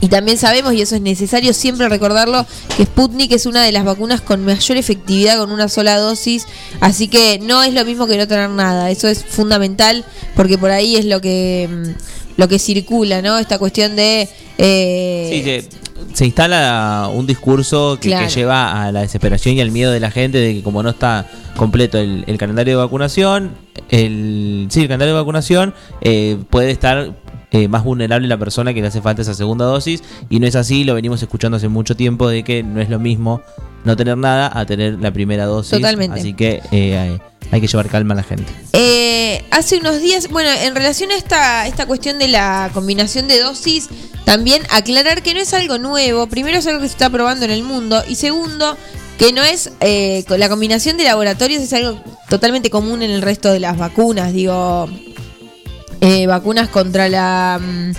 y 0.00 0.08
también 0.08 0.36
sabemos, 0.36 0.74
y 0.74 0.82
eso 0.82 0.94
es 0.94 1.00
necesario 1.00 1.54
siempre 1.54 1.88
recordarlo, 1.88 2.44
que 2.76 2.84
Sputnik 2.84 3.32
es 3.32 3.46
una 3.46 3.64
de 3.64 3.72
las 3.72 3.84
vacunas 3.84 4.20
con 4.20 4.44
mayor 4.44 4.76
efectividad 4.76 5.38
con 5.38 5.50
una 5.50 5.68
sola 5.68 5.96
dosis, 5.96 6.46
así 6.80 7.08
que 7.08 7.38
no 7.38 7.62
es 7.62 7.72
lo 7.72 7.84
mismo 7.84 8.06
que 8.06 8.18
no 8.18 8.28
tener 8.28 8.50
nada, 8.50 8.90
eso 8.90 9.08
es 9.08 9.24
fundamental 9.24 10.04
porque 10.34 10.58
por 10.58 10.70
ahí 10.70 10.96
es 10.96 11.06
lo 11.06 11.22
que 11.22 11.68
mm, 11.70 12.38
lo 12.38 12.48
que 12.48 12.58
circula, 12.58 13.22
¿no? 13.22 13.38
Esta 13.38 13.58
cuestión 13.58 13.96
de 13.96 14.28
eh, 14.58 15.28
Sí, 15.32 15.42
se, 15.42 15.85
se 16.12 16.24
instala 16.26 17.10
un 17.12 17.26
discurso 17.26 17.98
que, 18.00 18.08
Claro. 18.08 18.26
que 18.26 18.32
lleva 18.34 18.84
a 18.84 18.92
la 18.92 19.00
desesperación 19.02 19.56
y 19.56 19.60
al 19.60 19.70
miedo 19.70 19.92
de 19.92 20.00
la 20.00 20.10
gente 20.10 20.38
de 20.38 20.54
que 20.54 20.62
como 20.62 20.82
no 20.82 20.90
está 20.90 21.26
completo 21.56 21.98
el, 21.98 22.24
el 22.26 22.38
calendario 22.38 22.76
de 22.78 22.84
vacunación, 22.84 23.52
el, 23.90 24.66
sí, 24.70 24.80
el 24.82 24.86
calendario 24.88 25.14
de 25.14 25.20
vacunación 25.20 25.74
eh, 26.00 26.38
puede 26.50 26.70
estar 26.70 27.14
eh, 27.52 27.68
más 27.68 27.84
vulnerable 27.84 28.26
la 28.28 28.38
persona 28.38 28.74
que 28.74 28.80
le 28.80 28.88
hace 28.88 29.00
falta 29.00 29.22
esa 29.22 29.34
segunda 29.34 29.64
dosis 29.64 30.02
y 30.28 30.40
no 30.40 30.46
es 30.46 30.56
así, 30.56 30.84
lo 30.84 30.94
venimos 30.94 31.22
escuchando 31.22 31.56
hace 31.56 31.68
mucho 31.68 31.96
tiempo 31.96 32.28
de 32.28 32.42
que 32.42 32.62
no 32.62 32.80
es 32.80 32.90
lo 32.90 32.98
mismo 32.98 33.40
no 33.84 33.96
tener 33.96 34.18
nada 34.18 34.50
a 34.52 34.66
tener 34.66 34.98
la 35.00 35.12
primera 35.12 35.44
dosis. 35.44 35.70
Totalmente. 35.70 36.18
Así 36.18 36.34
que 36.34 36.60
eh, 36.72 37.18
hay, 37.50 37.60
que 37.60 37.66
llevar 37.66 37.88
calma 37.88 38.14
a 38.14 38.16
la 38.16 38.22
gente. 38.22 38.52
Eh, 38.72 39.44
hace 39.50 39.78
unos 39.78 40.00
días, 40.00 40.28
bueno, 40.28 40.50
en 40.50 40.74
relación 40.74 41.10
a 41.10 41.16
esta, 41.16 41.66
esta 41.66 41.86
cuestión 41.86 42.18
de 42.18 42.28
la 42.28 42.70
combinación 42.74 43.28
de 43.28 43.40
dosis, 43.40 43.88
también 44.24 44.62
aclarar 44.70 45.22
que 45.22 45.34
no 45.34 45.40
es 45.40 45.54
algo 45.54 45.78
nuevo. 45.78 46.26
Primero 46.26 46.58
es 46.58 46.66
algo 46.66 46.80
que 46.80 46.88
se 46.88 46.92
está 46.92 47.10
probando 47.10 47.44
en 47.44 47.52
el 47.52 47.62
mundo. 47.62 48.02
Y 48.08 48.16
segundo, 48.16 48.76
que 49.18 49.32
no 49.32 49.42
es. 49.42 49.70
eh, 49.80 50.24
la 50.28 50.48
combinación 50.48 50.96
de 50.96 51.04
laboratorios 51.04 51.62
es 51.62 51.72
algo 51.72 52.02
totalmente 52.28 52.70
común 52.70 53.02
en 53.02 53.10
el 53.10 53.22
resto 53.22 53.52
de 53.52 53.60
las 53.60 53.78
vacunas. 53.78 54.32
Digo, 54.32 54.88
eh, 56.00 56.26
vacunas 56.26 56.68
contra 56.68 57.08
la. 57.08 57.60
mm, 57.62 57.92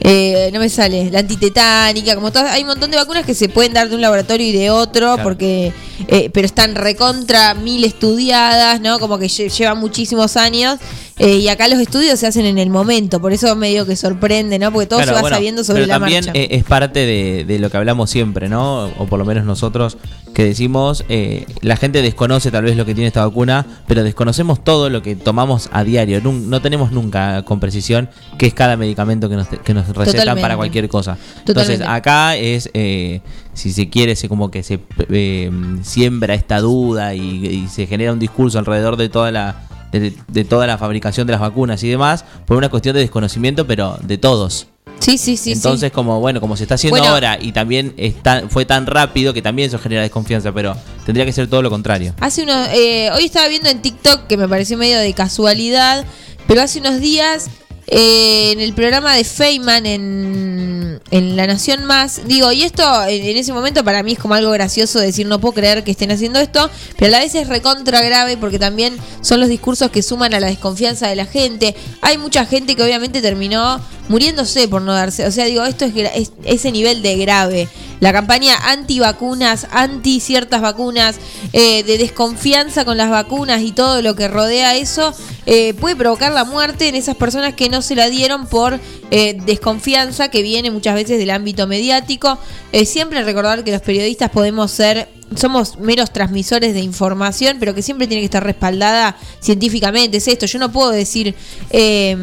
eh, 0.00 0.50
no 0.52 0.60
me 0.60 0.68
sale, 0.68 1.10
la 1.10 1.18
antitetánica, 1.20 2.14
como 2.14 2.30
todas, 2.32 2.50
hay 2.52 2.62
un 2.62 2.68
montón 2.68 2.90
de 2.90 2.96
vacunas 2.96 3.24
que 3.26 3.34
se 3.34 3.48
pueden 3.48 3.72
dar 3.74 3.88
de 3.88 3.94
un 3.94 4.00
laboratorio 4.00 4.46
y 4.46 4.52
de 4.52 4.70
otro, 4.70 5.08
Claro. 5.14 5.22
porque, 5.22 5.72
eh, 6.08 6.30
pero 6.32 6.46
están 6.46 6.74
recontra 6.74 7.54
mil 7.54 7.84
estudiadas, 7.84 8.80
¿no? 8.80 8.98
Como 8.98 9.18
que 9.18 9.26
lle- 9.26 9.50
llevan 9.50 9.78
muchísimos 9.78 10.36
años, 10.36 10.78
eh, 11.20 11.36
y 11.36 11.48
acá 11.48 11.68
los 11.68 11.78
estudios 11.78 12.18
se 12.18 12.26
hacen 12.26 12.46
en 12.46 12.56
el 12.58 12.70
momento, 12.70 13.20
por 13.20 13.32
eso 13.32 13.54
medio 13.54 13.86
que 13.86 13.94
sorprende, 13.94 14.58
¿no? 14.58 14.72
Porque 14.72 14.86
todo 14.86 14.98
Claro, 15.00 15.10
se 15.10 15.14
va 15.14 15.20
bueno, 15.20 15.36
sabiendo 15.36 15.62
sobre 15.64 15.82
pero 15.82 15.86
la 15.88 15.98
también 16.00 16.24
marcha. 16.24 16.40
eh, 16.40 16.48
es 16.52 16.64
parte 16.64 17.00
de, 17.06 17.44
de 17.46 17.58
lo 17.58 17.70
que 17.70 17.76
hablamos 17.76 18.08
siempre, 18.10 18.48
¿no? 18.48 18.86
O 18.98 19.06
por 19.06 19.18
lo 19.18 19.24
menos 19.24 19.44
nosotros 19.44 19.98
que 20.34 20.44
decimos, 20.44 21.04
eh, 21.08 21.44
la 21.60 21.76
gente 21.76 22.02
desconoce 22.02 22.50
tal 22.50 22.64
vez 22.64 22.76
lo 22.76 22.86
que 22.86 22.94
tiene 22.94 23.08
esta 23.08 23.26
vacuna, 23.26 23.66
pero 23.86 24.02
desconocemos 24.02 24.64
todo 24.64 24.88
lo 24.88 25.02
que 25.02 25.14
tomamos 25.14 25.68
a 25.72 25.84
diario. 25.84 26.20
Nun- 26.22 26.48
No 26.48 26.62
tenemos 26.62 26.90
nunca 26.92 27.42
con 27.44 27.60
precisión 27.60 28.08
qué 28.38 28.46
es 28.46 28.54
cada 28.54 28.76
medicamento 28.76 29.28
que 29.28 29.36
nos, 29.36 29.48
que 29.48 29.74
nos 29.74 29.88
recetan 29.88 30.20
Totalmente. 30.20 30.40
para 30.42 30.56
cualquier 30.56 30.88
cosa. 30.88 31.18
Totalmente. 31.44 31.74
Entonces 31.74 31.86
acá 31.86 32.36
es, 32.36 32.70
eh, 32.74 33.20
si 33.52 33.72
se 33.72 33.90
quiere, 33.90 34.16
se 34.16 34.28
como 34.28 34.50
que 34.50 34.62
se 34.62 34.80
eh, 35.10 35.50
siembra 35.82 36.34
esta 36.34 36.60
duda 36.60 37.14
y, 37.14 37.20
y 37.46 37.68
se 37.68 37.86
genera 37.86 38.12
un 38.12 38.18
discurso 38.18 38.58
alrededor 38.58 38.96
de 38.96 39.08
toda 39.08 39.30
la... 39.32 39.66
De, 39.92 40.14
de 40.28 40.44
toda 40.44 40.66
la 40.66 40.78
fabricación 40.78 41.26
de 41.26 41.32
las 41.32 41.40
vacunas 41.40 41.82
y 41.82 41.88
demás, 41.88 42.24
por 42.46 42.56
una 42.56 42.68
cuestión 42.68 42.94
de 42.94 43.00
desconocimiento, 43.00 43.66
pero 43.66 43.98
de 44.02 44.18
todos. 44.18 44.68
Sí, 45.00 45.16
sí, 45.18 45.36
sí. 45.36 45.52
Entonces, 45.52 45.88
sí. 45.88 45.94
como 45.94 46.20
bueno, 46.20 46.40
como 46.40 46.56
se 46.56 46.64
está 46.64 46.74
haciendo 46.74 46.98
Bueno. 46.98 47.14
ahora 47.14 47.38
y 47.40 47.52
también 47.52 47.94
está, 47.96 48.44
fue 48.50 48.66
tan 48.66 48.86
rápido 48.86 49.32
que 49.32 49.40
también 49.40 49.68
eso 49.68 49.78
genera 49.78 50.02
desconfianza, 50.02 50.52
pero 50.52 50.76
tendría 51.06 51.24
que 51.24 51.32
ser 51.32 51.48
todo 51.48 51.62
lo 51.62 51.70
contrario. 51.70 52.14
Hace 52.20 52.42
unos. 52.42 52.68
eh, 52.72 53.10
hoy 53.16 53.24
estaba 53.24 53.48
viendo 53.48 53.68
en 53.70 53.80
TikTok 53.80 54.26
que 54.26 54.36
me 54.36 54.46
pareció 54.46 54.76
medio 54.76 54.98
de 54.98 55.12
casualidad, 55.14 56.04
pero 56.46 56.60
hace 56.62 56.80
unos 56.80 57.00
días 57.00 57.48
eh, 57.92 58.52
en 58.52 58.60
el 58.60 58.72
programa 58.72 59.16
de 59.16 59.24
Feynman 59.24 59.84
en, 59.84 61.00
en 61.10 61.36
La 61.36 61.48
Nación 61.48 61.84
Más, 61.86 62.20
digo, 62.24 62.52
y 62.52 62.62
esto 62.62 62.84
en, 63.06 63.36
ese 63.36 63.52
momento 63.52 63.82
para 63.82 64.04
mí 64.04 64.12
es 64.12 64.18
como 64.18 64.34
algo 64.34 64.52
gracioso 64.52 65.00
decir 65.00 65.26
no 65.26 65.40
puedo 65.40 65.54
creer 65.54 65.82
que 65.82 65.90
estén 65.90 66.12
haciendo 66.12 66.38
esto, 66.38 66.70
pero 66.96 67.08
a 67.08 67.10
la 67.10 67.18
vez 67.18 67.34
es 67.34 67.48
recontra 67.48 68.00
grave 68.02 68.36
porque 68.36 68.60
también 68.60 68.96
son 69.22 69.40
los 69.40 69.48
discursos 69.48 69.90
que 69.90 70.02
suman 70.02 70.34
a 70.34 70.40
la 70.40 70.46
desconfianza 70.46 71.08
de 71.08 71.16
la 71.16 71.26
gente. 71.26 71.74
Hay 72.00 72.16
mucha 72.16 72.46
gente 72.46 72.76
que 72.76 72.82
obviamente 72.84 73.20
terminó 73.20 73.80
muriéndose 74.08 74.68
por 74.68 74.82
no 74.82 74.92
darse, 74.92 75.26
o 75.26 75.32
sea, 75.32 75.46
digo, 75.46 75.64
esto 75.64 75.84
es 75.84 76.30
ese 76.44 76.70
nivel 76.70 77.02
de 77.02 77.16
grave. 77.16 77.68
La 78.00 78.12
campaña 78.12 78.56
anti-vacunas, 78.70 79.66
anti 79.70 80.20
ciertas 80.20 80.60
vacunas, 80.62 81.16
eh, 81.52 81.84
de 81.84 81.98
desconfianza 81.98 82.84
con 82.84 82.96
las 82.96 83.10
vacunas 83.10 83.62
y 83.62 83.72
todo 83.72 84.02
lo 84.02 84.16
que 84.16 84.26
rodea 84.26 84.74
eso, 84.76 85.14
eh, 85.46 85.74
puede 85.74 85.96
provocar 85.96 86.32
la 86.32 86.44
muerte 86.44 86.88
en 86.88 86.94
esas 86.94 87.16
personas 87.16 87.54
que 87.54 87.68
no 87.68 87.82
se 87.82 87.94
la 87.94 88.08
dieron 88.08 88.46
por 88.46 88.80
eh, 89.10 89.36
desconfianza 89.44 90.30
que 90.30 90.42
viene 90.42 90.70
muchas 90.70 90.94
veces 90.94 91.18
del 91.18 91.30
ámbito 91.30 91.66
mediático. 91.66 92.38
Eh, 92.72 92.86
siempre 92.86 93.22
recordar 93.22 93.64
que 93.64 93.72
los 93.72 93.82
periodistas 93.82 94.30
podemos 94.30 94.70
ser 94.70 95.08
somos 95.36 95.78
meros 95.78 96.12
transmisores 96.12 96.74
de 96.74 96.80
información, 96.80 97.58
pero 97.60 97.72
que 97.74 97.82
siempre 97.82 98.08
tiene 98.08 98.20
que 98.20 98.26
estar 98.26 98.42
respaldada 98.42 99.16
científicamente. 99.40 100.16
Es 100.16 100.26
esto, 100.26 100.46
yo 100.46 100.58
no 100.58 100.72
puedo 100.72 100.90
decir 100.90 101.36
eh, 101.70 102.16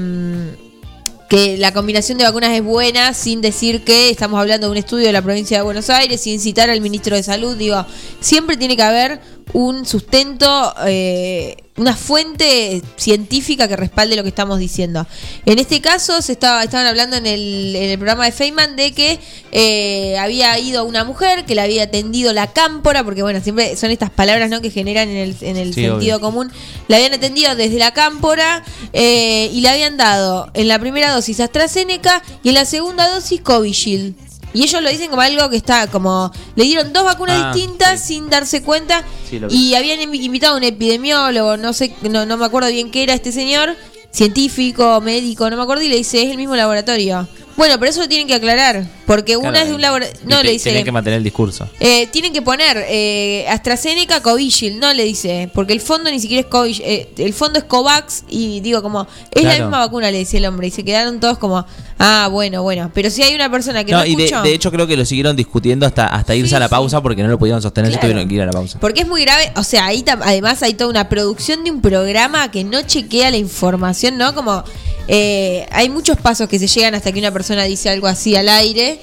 que 1.29 1.57
la 1.57 1.73
combinación 1.73 2.17
de 2.17 2.23
vacunas 2.23 2.51
es 2.53 2.63
buena 2.63 3.13
sin 3.13 3.41
decir 3.41 3.83
que 3.83 4.09
estamos 4.09 4.39
hablando 4.39 4.67
de 4.67 4.71
un 4.71 4.77
estudio 4.77 5.07
de 5.07 5.13
la 5.13 5.21
provincia 5.21 5.57
de 5.57 5.63
Buenos 5.63 5.89
Aires, 5.89 6.21
sin 6.21 6.39
citar 6.39 6.69
al 6.69 6.81
ministro 6.81 7.15
de 7.15 7.23
Salud. 7.23 7.55
Digo, 7.57 7.85
siempre 8.19 8.57
tiene 8.57 8.75
que 8.75 8.83
haber 8.83 9.19
un 9.53 9.85
sustento, 9.85 10.73
eh, 10.85 11.57
una 11.77 11.95
fuente 11.95 12.81
científica 12.95 13.67
que 13.67 13.75
respalde 13.75 14.15
lo 14.15 14.23
que 14.23 14.29
estamos 14.29 14.59
diciendo. 14.59 15.05
En 15.45 15.59
este 15.59 15.79
caso, 15.79 16.21
se 16.21 16.31
estaba, 16.33 16.63
estaban 16.63 16.87
hablando 16.87 17.15
en 17.17 17.25
el, 17.27 17.75
en 17.75 17.89
el 17.91 17.97
programa 17.97 18.25
de 18.25 18.31
Feynman 18.31 18.75
de 18.75 18.93
que 18.93 19.19
eh, 19.51 20.17
había 20.17 20.57
ido 20.59 20.85
una 20.85 21.03
mujer 21.03 21.45
que 21.45 21.53
le 21.55 21.61
había 21.61 21.83
atendido 21.83 22.33
la 22.33 22.47
cámpora, 22.51 23.03
porque 23.03 23.21
bueno, 23.21 23.41
siempre 23.41 23.75
son 23.75 23.91
estas 23.91 24.09
palabras 24.09 24.49
¿no? 24.49 24.59
que 24.61 24.71
generan 24.71 25.07
en 25.09 25.17
el, 25.17 25.35
en 25.41 25.55
el 25.57 25.73
Sí, 25.73 25.81
sentido 25.85 26.17
obvio. 26.17 26.19
común. 26.19 26.51
La 26.87 26.97
habían 26.97 27.13
atendido 27.13 27.55
desde 27.55 27.77
la 27.77 27.93
cámpora 27.93 28.63
eh, 28.93 29.49
y 29.53 29.61
le 29.61 29.69
habían 29.69 29.97
dado 29.97 30.49
en 30.55 30.67
la 30.67 30.79
primera 30.79 31.13
dosis 31.13 31.39
AstraZeneca 31.39 32.21
y 32.43 32.49
en 32.49 32.55
la 32.55 32.65
segunda 32.65 33.07
dosis 33.09 33.41
Covishield. 33.41 34.15
Y 34.53 34.63
ellos 34.63 34.81
lo 34.81 34.89
dicen 34.89 35.09
como 35.09 35.21
algo 35.21 35.49
que 35.49 35.57
está 35.57 35.87
como. 35.87 36.31
Le 36.55 36.63
dieron 36.63 36.91
dos 36.93 37.03
vacunas 37.03 37.37
Ah, 37.39 37.51
distintas 37.53 38.01
sin 38.01 38.29
darse 38.29 38.63
cuenta. 38.63 39.03
Sí, 39.29 39.39
y 39.49 39.75
habían 39.75 39.99
invi- 39.99 40.21
invitado 40.23 40.55
a 40.55 40.57
un 40.57 40.63
epidemiólogo, 40.63 41.57
no 41.57 41.73
sé, 41.73 41.93
no, 42.09 42.25
no 42.25 42.37
me 42.37 42.45
acuerdo 42.45 42.69
bien 42.69 42.89
qué 42.89 43.03
era 43.03 43.13
este 43.13 43.31
señor, 43.31 43.75
científico, 44.11 44.99
médico, 45.01 45.49
no 45.49 45.57
me 45.57 45.63
acuerdo, 45.63 45.83
y 45.83 45.89
le 45.89 45.97
dice, 45.97 46.21
es 46.23 46.31
el 46.31 46.37
mismo 46.37 46.55
laboratorio. 46.55 47.27
Bueno, 47.57 47.79
pero 47.79 47.89
eso 47.89 48.01
lo 48.01 48.07
tienen 48.07 48.27
que 48.27 48.35
aclarar, 48.35 48.85
porque 49.07 49.35
una 49.35 49.63
es 49.63 49.69
de 49.69 49.73
un 49.73 49.81
laboratorio. 49.81 50.21
No, 50.27 50.43
le 50.43 50.51
dice. 50.51 50.69
Tienen 50.69 50.85
que 50.85 50.91
mantener 50.91 51.17
el 51.17 51.23
discurso. 51.23 51.67
Eh, 51.79 52.05
tienen 52.11 52.31
que 52.31 52.43
poner 52.43 52.85
eh, 52.87 53.45
AstraZeneca 53.49 54.21
Covishield, 54.21 54.79
no 54.79 54.93
le 54.93 55.03
dice, 55.03 55.49
porque 55.55 55.73
el 55.73 55.81
fondo 55.81 56.11
ni 56.11 56.19
siquiera 56.19 56.41
es 56.41 56.45
Covishield, 56.47 56.87
eh, 56.87 57.09
el 57.17 57.33
fondo 57.33 57.57
es 57.57 57.65
Covax 57.65 58.25
y 58.29 58.59
digo 58.59 58.83
como, 58.83 59.07
es 59.31 59.43
la 59.43 59.53
misma 59.53 59.79
vacuna, 59.79 60.11
le 60.11 60.19
decía 60.19 60.37
el 60.37 60.45
hombre, 60.45 60.67
y 60.67 60.71
se 60.71 60.85
quedaron 60.85 61.19
todos 61.19 61.39
como, 61.39 61.65
ah, 61.97 62.29
bueno, 62.31 62.61
bueno, 62.61 62.91
pero 62.93 63.09
si 63.09 63.23
hay 63.23 63.33
una 63.33 63.49
persona 63.49 63.83
que 63.83 63.91
no, 63.91 63.99
No, 63.99 64.05
y 64.05 64.15
de, 64.15 64.25
escuchó, 64.25 64.43
de 64.43 64.53
hecho 64.53 64.71
creo 64.71 64.85
que 64.85 64.95
lo 64.95 65.03
siguieron 65.03 65.35
discutiendo 65.35 65.87
hasta, 65.87 66.05
hasta 66.05 66.35
irse 66.35 66.55
a 66.55 66.59
la 66.59 66.69
pausa 66.69 67.01
porque 67.01 67.23
no 67.23 67.29
lo 67.29 67.39
pudieron 67.39 67.61
sostener, 67.61 67.89
Claro. 67.91 68.07
tuvieron 68.07 68.29
que 68.29 68.35
ir 68.35 68.41
a 68.41 68.45
la 68.45 68.51
pausa. 68.51 68.79
porque 68.79 69.01
es 69.01 69.07
muy 69.07 69.23
grave, 69.23 69.51
o 69.55 69.63
sea, 69.63 69.87
ahí 69.87 70.05
además 70.07 70.61
hay 70.61 70.75
toda 70.75 70.91
una 70.91 71.09
producción 71.09 71.63
de 71.63 71.71
un 71.71 71.81
programa 71.81 72.51
que 72.51 72.63
no 72.63 72.83
chequea 72.83 73.31
la 73.31 73.37
información, 73.37 74.15
¿no? 74.17 74.35
Como 74.35 74.63
eh, 75.07 75.65
hay 75.71 75.89
muchos 75.89 76.17
pasos 76.17 76.47
que 76.47 76.59
se 76.59 76.67
llegan 76.67 76.95
hasta 76.95 77.11
que 77.11 77.19
una 77.19 77.31
persona 77.31 77.63
dice 77.63 77.89
algo 77.89 78.07
así 78.07 78.35
al 78.35 78.49
aire. 78.49 78.99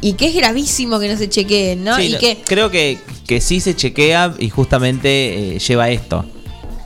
Y 0.00 0.12
que 0.12 0.26
es 0.26 0.34
gravísimo 0.34 1.00
que 1.00 1.08
no 1.08 1.16
se 1.16 1.28
chequeen, 1.28 1.82
¿no? 1.82 1.96
Sí, 1.96 2.02
y 2.02 2.12
no, 2.12 2.18
que 2.18 2.38
Creo 2.44 2.70
que, 2.70 2.98
que 3.26 3.40
sí 3.40 3.60
se 3.60 3.74
chequea 3.74 4.34
y 4.38 4.50
justamente 4.50 5.56
eh, 5.56 5.58
lleva 5.58 5.90
esto. 5.90 6.24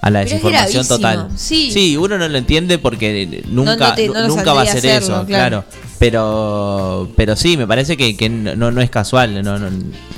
A 0.02 0.10
la 0.10 0.20
Pero 0.20 0.30
desinformación 0.30 0.88
total. 0.88 1.28
sí. 1.36 1.96
uno 1.96 2.16
no 2.18 2.28
lo 2.28 2.38
entiende 2.38 2.78
porque 2.78 3.42
nunca, 3.48 3.76
No, 3.76 3.88
no 3.88 3.94
te- 3.94 4.08
no 4.08 4.14
nos 4.14 4.28
nunca 4.36 4.52
va 4.52 4.62
a 4.62 4.66
saldría 4.66 4.96
eso, 4.98 5.06
claro. 5.26 5.26
claro. 5.26 5.64
Pero, 5.98 7.10
pero 7.14 7.36
sí, 7.36 7.58
me 7.58 7.66
parece 7.66 7.94
que, 7.98 8.16
que 8.16 8.30
no, 8.30 8.70
no 8.70 8.80
es 8.80 8.88
casual, 8.88 9.42
no, 9.44 9.58
no, 9.58 9.68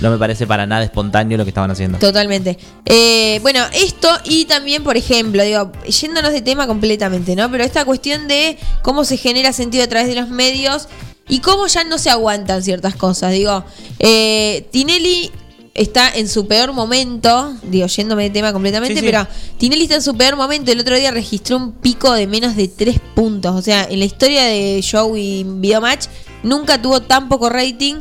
no 0.00 0.10
me 0.10 0.16
parece 0.16 0.46
para 0.46 0.64
nada 0.64 0.84
espontáneo 0.84 1.36
lo 1.36 1.44
que 1.44 1.50
estaban 1.50 1.72
haciendo. 1.72 1.98
Totalmente. 1.98 2.56
Eh, 2.84 3.40
bueno, 3.42 3.64
esto 3.74 4.08
y 4.24 4.44
también, 4.44 4.84
por 4.84 4.96
ejemplo, 4.96 5.42
digo, 5.42 5.72
yéndonos 5.88 6.30
de 6.32 6.40
tema 6.40 6.68
completamente, 6.68 7.34
¿no? 7.34 7.50
Pero 7.50 7.64
esta 7.64 7.84
cuestión 7.84 8.28
de 8.28 8.56
cómo 8.82 9.04
se 9.04 9.16
genera 9.16 9.52
sentido 9.52 9.82
a 9.82 9.88
través 9.88 10.06
de 10.08 10.14
los 10.14 10.28
medios 10.28 10.86
y 11.28 11.40
cómo 11.40 11.66
ya 11.66 11.82
no 11.82 11.98
se 11.98 12.10
aguantan 12.10 12.62
ciertas 12.62 12.94
cosas. 12.94 13.32
Digo, 13.32 13.64
eh, 13.98 14.68
Tinelli 14.70 15.32
está 15.74 16.10
en 16.10 16.28
su 16.28 16.46
peor 16.46 16.72
momento, 16.72 17.54
digo, 17.62 17.86
yéndome 17.86 18.24
de 18.24 18.30
tema 18.30 18.52
completamente, 18.52 18.94
Sí, 18.94 19.00
sí. 19.00 19.06
pero 19.06 19.26
Tinelli 19.58 19.84
está 19.84 19.94
en 19.96 20.02
su 20.02 20.14
peor 20.16 20.36
momento. 20.36 20.70
El 20.70 20.80
otro 20.80 20.96
día 20.96 21.10
registró 21.10 21.56
un 21.56 21.72
pico 21.72 22.12
de 22.12 22.26
menos 22.26 22.56
de 22.56 22.68
3 22.68 23.00
puntos. 23.14 23.54
O 23.56 23.62
sea, 23.62 23.84
en 23.88 23.98
la 23.98 24.04
historia 24.04 24.44
de 24.44 24.80
show 24.82 25.16
y 25.16 25.44
videomatch 25.44 26.06
nunca 26.42 26.80
tuvo 26.80 27.00
tan 27.02 27.28
poco 27.28 27.48
rating. 27.48 27.96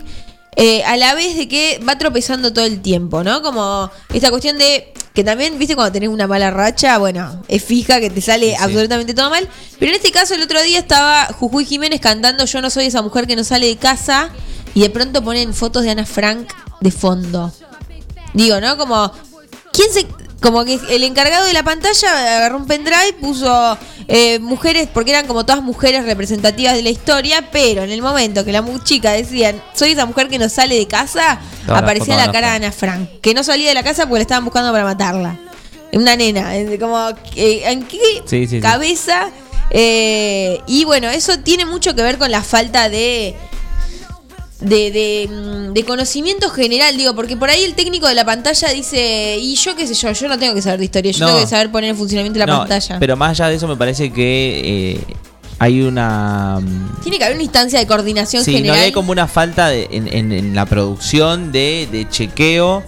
eh, 0.57 0.83
a 0.83 0.97
la 0.97 1.15
vez 1.15 1.37
de 1.37 1.47
que 1.47 1.79
va 1.87 1.97
tropezando 1.97 2.51
todo 2.51 2.65
el 2.65 2.81
tiempo, 2.81 3.23
¿no? 3.23 3.41
Como 3.41 3.89
esta 4.13 4.29
cuestión 4.31 4.57
de 4.57 4.91
que 5.13 5.23
también, 5.23 5.57
viste, 5.57 5.75
cuando 5.75 5.93
tenés 5.93 6.09
una 6.09 6.27
mala 6.27 6.51
racha, 6.51 6.97
bueno, 6.97 7.41
es 7.47 7.63
fija 7.63 8.01
que 8.01 8.09
te 8.09 8.19
sale 8.19 8.57
absolutamente 8.57 9.13
todo 9.13 9.29
mal. 9.29 9.47
Pero 9.79 9.91
en 9.91 9.95
este 9.95 10.11
caso, 10.11 10.35
el 10.35 10.41
otro 10.41 10.61
día 10.61 10.79
estaba 10.79 11.25
Jujuy 11.39 11.63
Jiménez 11.65 12.01
cantando 12.01 12.43
Yo 12.45 12.61
no 12.61 12.69
soy 12.69 12.85
esa 12.87 13.01
mujer 13.01 13.27
que 13.27 13.37
no 13.37 13.45
sale 13.45 13.67
de 13.67 13.77
casa 13.77 14.29
y 14.73 14.81
de 14.81 14.89
pronto 14.89 15.23
ponen 15.23 15.53
fotos 15.53 15.83
de 15.83 15.91
Ana 15.91 16.05
Frank 16.05 16.51
de 16.79 16.91
fondo. 16.91 17.51
Digo, 18.33 18.59
¿no? 18.61 18.77
Como, 18.77 19.11
¿quién 19.73 19.91
se...? 19.91 20.07
Como 20.41 20.65
que 20.65 20.79
el 20.89 21.03
encargado 21.03 21.45
de 21.45 21.53
la 21.53 21.61
pantalla 21.61 22.37
agarró 22.37 22.57
un 22.57 22.65
pendrive, 22.65 23.13
puso 23.21 23.77
eh, 24.07 24.39
mujeres, 24.39 24.89
porque 24.91 25.11
eran 25.11 25.27
como 25.27 25.45
todas 25.45 25.61
mujeres 25.61 26.03
representativas 26.03 26.73
de 26.73 26.81
la 26.81 26.89
historia, 26.89 27.47
pero 27.51 27.83
en 27.83 27.91
el 27.91 28.01
momento 28.01 28.43
que 28.43 28.51
la 28.51 28.65
chica 28.83 29.11
decían, 29.11 29.61
soy 29.75 29.91
esa 29.91 30.07
mujer 30.07 30.29
que 30.29 30.39
no 30.39 30.49
sale 30.49 30.75
de 30.79 30.87
casa, 30.87 31.39
aparecía 31.67 32.17
la 32.17 32.31
cara 32.31 32.49
de 32.49 32.55
Ana 32.55 32.71
Frank, 32.71 33.07
que 33.21 33.35
no 33.35 33.43
salía 33.43 33.67
de 33.69 33.75
la 33.75 33.83
casa 33.83 34.07
porque 34.07 34.15
la 34.15 34.21
estaban 34.23 34.43
buscando 34.43 34.71
para 34.71 34.83
matarla. 34.83 35.37
Una 35.93 36.15
nena, 36.15 36.53
como, 36.79 37.09
eh, 37.35 37.61
¿en 37.65 37.83
qué 37.83 37.99
Sí, 38.25 38.47
sí, 38.47 38.47
sí. 38.47 38.61
cabeza? 38.61 39.29
Eh, 39.69 40.59
y 40.65 40.85
bueno, 40.85 41.07
eso 41.09 41.37
tiene 41.37 41.65
mucho 41.65 41.93
que 41.93 42.01
ver 42.01 42.17
con 42.17 42.31
la 42.31 42.41
falta 42.41 42.89
de 42.89 43.35
de, 44.61 44.91
de, 44.91 45.27
mm, 45.29 45.73
de 45.73 45.83
conocimiento 45.85 46.49
general, 46.49 46.95
digo, 46.97 47.13
porque 47.15 47.35
por 47.35 47.49
ahí 47.49 47.63
el 47.63 47.73
técnico 47.73 48.07
de 48.07 48.15
la 48.15 48.23
pantalla 48.25 48.69
dice, 48.69 49.37
y 49.39 49.55
yo 49.55 49.75
qué 49.75 49.87
sé 49.87 49.93
yo, 49.95 50.11
yo 50.11 50.27
no 50.29 50.37
tengo 50.39 50.53
que 50.53 50.61
saber 50.61 50.79
de 50.79 50.85
historia, 50.85 51.11
yo 51.11 51.19
No. 51.19 51.25
tengo 51.27 51.39
que 51.41 51.47
saber 51.47 51.71
poner 51.71 51.89
en 51.89 51.97
funcionamiento 51.97 52.39
la 52.39 52.45
No, 52.45 52.59
pantalla. 52.59 52.97
Pero 52.99 53.17
más 53.17 53.31
allá 53.31 53.49
de 53.49 53.55
eso, 53.55 53.67
me 53.67 53.75
parece 53.75 54.11
que 54.13 54.61
eh, 54.95 54.99
hay 55.59 55.81
una. 55.81 56.59
mm, 56.61 57.01
Tiene 57.03 57.17
que 57.17 57.23
haber 57.25 57.35
una 57.35 57.43
instancia 57.43 57.79
de 57.79 57.87
coordinación 57.87 58.43
Sí, 58.43 58.51
no 58.51 58.57
general. 58.57 58.79
hay 58.79 58.91
como 58.91 59.11
una 59.11 59.27
falta 59.27 59.67
de- 59.69 59.87
en, 59.91 60.07
en- 60.07 60.31
en 60.31 60.55
la 60.55 60.65
producción 60.65 61.51
de, 61.51 61.87
de 61.91 62.07
chequeo 62.09 62.83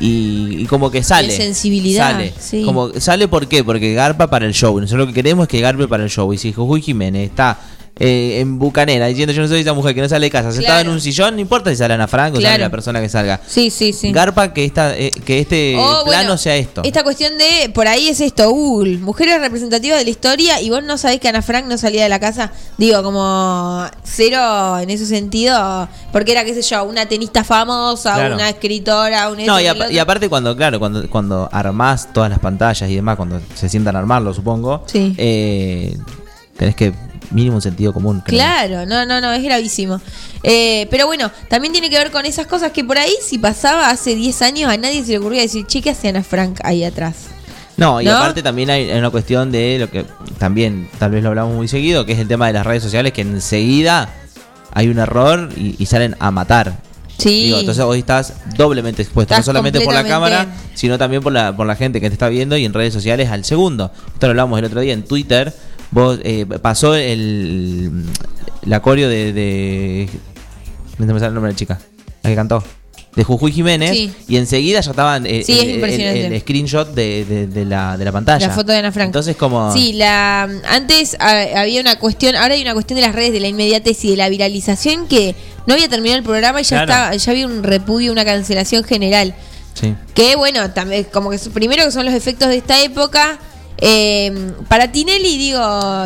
y, 0.00 0.56
y 0.60 0.66
como 0.66 0.90
que 0.90 1.02
sale. 1.02 1.28
De 1.28 1.36
sensibilidad, 1.36 2.10
Sale. 2.12 2.34
sí. 2.38 2.62
Como, 2.64 2.90
¿Sale 3.00 3.28
por 3.28 3.48
qué? 3.48 3.64
Porque 3.64 3.94
garpa 3.94 4.28
para 4.28 4.44
el 4.46 4.52
show. 4.52 4.78
Nosotros 4.78 5.06
lo 5.06 5.12
que 5.12 5.14
queremos 5.14 5.44
es 5.44 5.48
que 5.48 5.60
garpe 5.60 5.88
para 5.88 6.04
el 6.04 6.10
show. 6.10 6.30
Y 6.34 6.38
si 6.38 6.52
Jujuy 6.52 6.82
Jiménez 6.82 7.30
está 7.30 7.58
eh, 7.98 8.40
en 8.40 8.58
Bucanera 8.58 9.06
diciendo 9.06 9.32
yo 9.32 9.40
no 9.40 9.48
soy 9.48 9.60
esa 9.60 9.72
mujer 9.72 9.94
que 9.94 10.02
no 10.02 10.08
sale 10.08 10.26
de 10.26 10.30
casa, 10.30 10.52
sentada 10.52 10.82
en 10.82 10.88
un 10.90 11.00
sillón, 11.00 11.34
no 11.34 11.40
importa 11.40 11.70
si 11.70 11.76
sale 11.76 11.94
Ana 11.94 12.06
Frank 12.06 12.32
o 12.32 12.36
sale 12.36 12.46
Claro. 12.48 12.64
la 12.64 12.70
persona 12.70 13.00
que 13.00 13.08
salga. 13.08 13.40
Sí, 13.46 13.70
sí, 13.70 13.92
sí. 13.94 14.12
Garpa 14.12 14.52
que, 14.52 14.64
esta, 14.66 14.94
eh, 14.96 15.12
que 15.24 15.38
este 15.40 15.74
Oh, 15.78 16.02
plano 16.04 16.24
bueno, 16.24 16.36
sea 16.36 16.56
esto. 16.56 16.82
Esta 16.84 17.02
cuestión 17.02 17.38
de, 17.38 17.70
por 17.72 17.88
ahí 17.88 18.08
es 18.08 18.20
esto, 18.20 18.50
uh, 18.50 18.84
mujeres 19.00 19.40
representativas 19.40 19.98
de 19.98 20.04
la 20.04 20.10
historia 20.10 20.60
y 20.60 20.68
vos 20.68 20.84
no 20.84 20.98
sabés 20.98 21.20
que 21.20 21.28
Ana 21.28 21.40
Frank 21.40 21.64
no 21.66 21.78
salía 21.78 22.02
de 22.02 22.08
la 22.10 22.20
casa. 22.20 22.52
Digo, 22.76 23.02
como 23.02 23.86
cero 24.04 24.78
en 24.78 24.90
ese 24.90 25.06
sentido, 25.06 25.88
porque 26.12 26.32
era, 26.32 26.44
qué 26.44 26.52
sé 26.52 26.60
yo, 26.62 26.84
una 26.84 27.06
tenista 27.06 27.44
famosa, 27.44 28.14
Claro. 28.14 28.34
una 28.34 28.50
escritora, 28.50 29.30
un 29.30 29.44
No, 29.46 29.58
y, 29.58 29.64
y 29.90 29.98
aparte 29.98 30.28
cuando, 30.28 30.54
claro, 30.54 30.78
cuando, 30.78 31.08
cuando 31.08 31.48
armás 31.50 32.12
todas 32.12 32.28
las 32.28 32.40
pantallas 32.40 32.90
y 32.90 32.94
demás, 32.96 33.16
cuando 33.16 33.40
se 33.54 33.68
sientan 33.70 33.96
a 33.96 34.00
armarlo, 34.00 34.34
supongo, 34.34 34.82
Sí. 34.86 35.14
eh, 35.16 35.96
tenés 36.58 36.74
que 36.76 36.92
mínimo 37.30 37.60
sentido 37.60 37.92
común. 37.92 38.22
creo. 38.24 38.38
Claro, 38.38 38.86
no, 38.86 39.06
no, 39.06 39.20
no, 39.20 39.32
es 39.32 39.42
gravísimo. 39.42 40.00
Eh, 40.42 40.86
pero 40.90 41.06
bueno, 41.06 41.30
también 41.48 41.72
tiene 41.72 41.90
que 41.90 41.98
ver 41.98 42.10
con 42.10 42.26
esas 42.26 42.46
cosas 42.46 42.72
que 42.72 42.84
por 42.84 42.98
ahí, 42.98 43.12
si 43.22 43.38
pasaba 43.38 43.90
hace 43.90 44.14
10 44.14 44.42
años, 44.42 44.70
a 44.70 44.76
nadie 44.76 45.04
se 45.04 45.12
le 45.12 45.18
ocurría 45.18 45.42
decir, 45.42 45.66
che, 45.66 45.82
¿qué 45.82 45.90
hace 45.90 46.08
Ana 46.08 46.22
Frank 46.22 46.60
ahí 46.64 46.84
atrás? 46.84 47.16
No, 47.76 48.00
y 48.00 48.06
¿No? 48.06 48.16
aparte 48.16 48.42
también 48.42 48.70
hay 48.70 48.90
una 48.90 49.10
cuestión 49.10 49.52
de 49.52 49.78
lo 49.78 49.90
que 49.90 50.04
también 50.38 50.88
tal 50.98 51.10
vez 51.10 51.22
lo 51.22 51.28
hablamos 51.28 51.54
muy 51.54 51.68
seguido, 51.68 52.06
que 52.06 52.12
es 52.12 52.18
el 52.18 52.28
tema 52.28 52.46
de 52.46 52.54
las 52.54 52.66
redes 52.66 52.82
sociales, 52.82 53.12
que 53.12 53.20
enseguida 53.20 54.08
hay 54.72 54.88
un 54.88 54.98
error 54.98 55.50
y, 55.56 55.76
y 55.78 55.86
salen 55.86 56.16
a 56.18 56.30
matar. 56.30 56.86
Sí. 57.18 57.44
Digo, 57.44 57.58
entonces 57.58 57.82
hoy 57.84 58.00
estás 58.00 58.34
doblemente 58.56 59.02
expuesto, 59.02 59.34
Estás 59.34 59.46
no 59.46 59.52
solamente 59.52 59.80
por 59.80 59.94
la 59.94 60.04
cámara, 60.04 60.54
sino 60.74 60.98
también 60.98 61.22
por 61.22 61.32
la, 61.32 61.56
por 61.56 61.66
la 61.66 61.76
gente 61.76 62.00
que 62.00 62.08
te 62.08 62.12
está 62.12 62.28
viendo 62.28 62.56
y 62.56 62.64
en 62.64 62.72
redes 62.72 62.92
sociales 62.92 63.30
al 63.30 63.44
segundo. 63.44 63.90
Esto 64.12 64.26
lo 64.26 64.30
hablamos 64.32 64.58
el 64.58 64.66
otro 64.66 64.80
día 64.80 64.92
en 64.92 65.04
Twitter. 65.04 65.54
Vos 65.96 66.18
eh, 66.24 66.44
pasó 66.60 66.94
el 66.94 67.90
la 68.66 68.82
coreo 68.82 69.08
de, 69.08 69.32
de 69.32 70.08
no 70.98 71.06
me 71.14 71.18
sale 71.18 71.28
el 71.28 71.34
nombre 71.34 71.48
de 71.48 71.54
la 71.54 71.58
chica, 71.58 71.78
la 72.22 72.28
que 72.30 72.36
cantó. 72.36 72.62
De 73.14 73.24
Jujuy 73.24 73.50
Jiménez 73.50 73.92
Sí. 73.92 74.12
y 74.28 74.36
enseguida 74.36 74.80
ya 74.82 74.90
estaban 74.90 75.24
eh, 75.24 75.42
Sí, 75.42 75.58
es 75.58 75.82
el, 75.82 76.38
screenshot 76.42 76.92
de, 76.94 77.24
de- 77.24 77.46
de 77.46 77.64
la, 77.64 77.96
de 77.96 78.04
la 78.04 78.12
pantalla. 78.12 78.46
La 78.48 78.52
foto 78.54 78.72
de 78.72 78.78
Ana 78.78 78.92
Frank. 78.92 79.06
Entonces 79.06 79.36
como 79.36 79.72
Sí, 79.72 79.94
la 79.94 80.42
antes 80.68 81.16
ah, 81.18 81.44
había 81.56 81.80
una 81.80 81.98
cuestión, 81.98 82.36
ahora 82.36 82.52
hay 82.52 82.60
una 82.60 82.74
cuestión 82.74 82.96
de 83.00 83.06
las 83.06 83.14
redes, 83.14 83.32
de 83.32 83.40
la 83.40 83.48
inmediatez 83.48 84.04
y 84.04 84.10
de 84.10 84.16
la 84.16 84.28
viralización 84.28 85.08
que 85.08 85.34
no 85.66 85.72
había 85.72 85.88
terminado 85.88 86.18
el 86.18 86.24
programa 86.24 86.60
y 86.60 86.64
ya 86.64 86.84
Claro. 86.84 86.92
estaba, 86.92 87.16
ya 87.16 87.30
había 87.32 87.46
un 87.46 87.62
repudio, 87.62 88.12
una 88.12 88.26
cancelación 88.26 88.84
general. 88.84 89.34
sí. 89.72 89.94
Que 90.14 90.36
bueno, 90.36 90.70
también 90.72 91.04
como 91.10 91.30
que 91.30 91.38
primero 91.38 91.84
que 91.86 91.92
son 91.92 92.04
los 92.04 92.12
efectos 92.14 92.48
de 92.50 92.56
esta 92.58 92.82
época. 92.82 93.38
Eh, 93.78 94.52
para 94.68 94.90
Tinelli, 94.90 95.36
digo, 95.36 95.60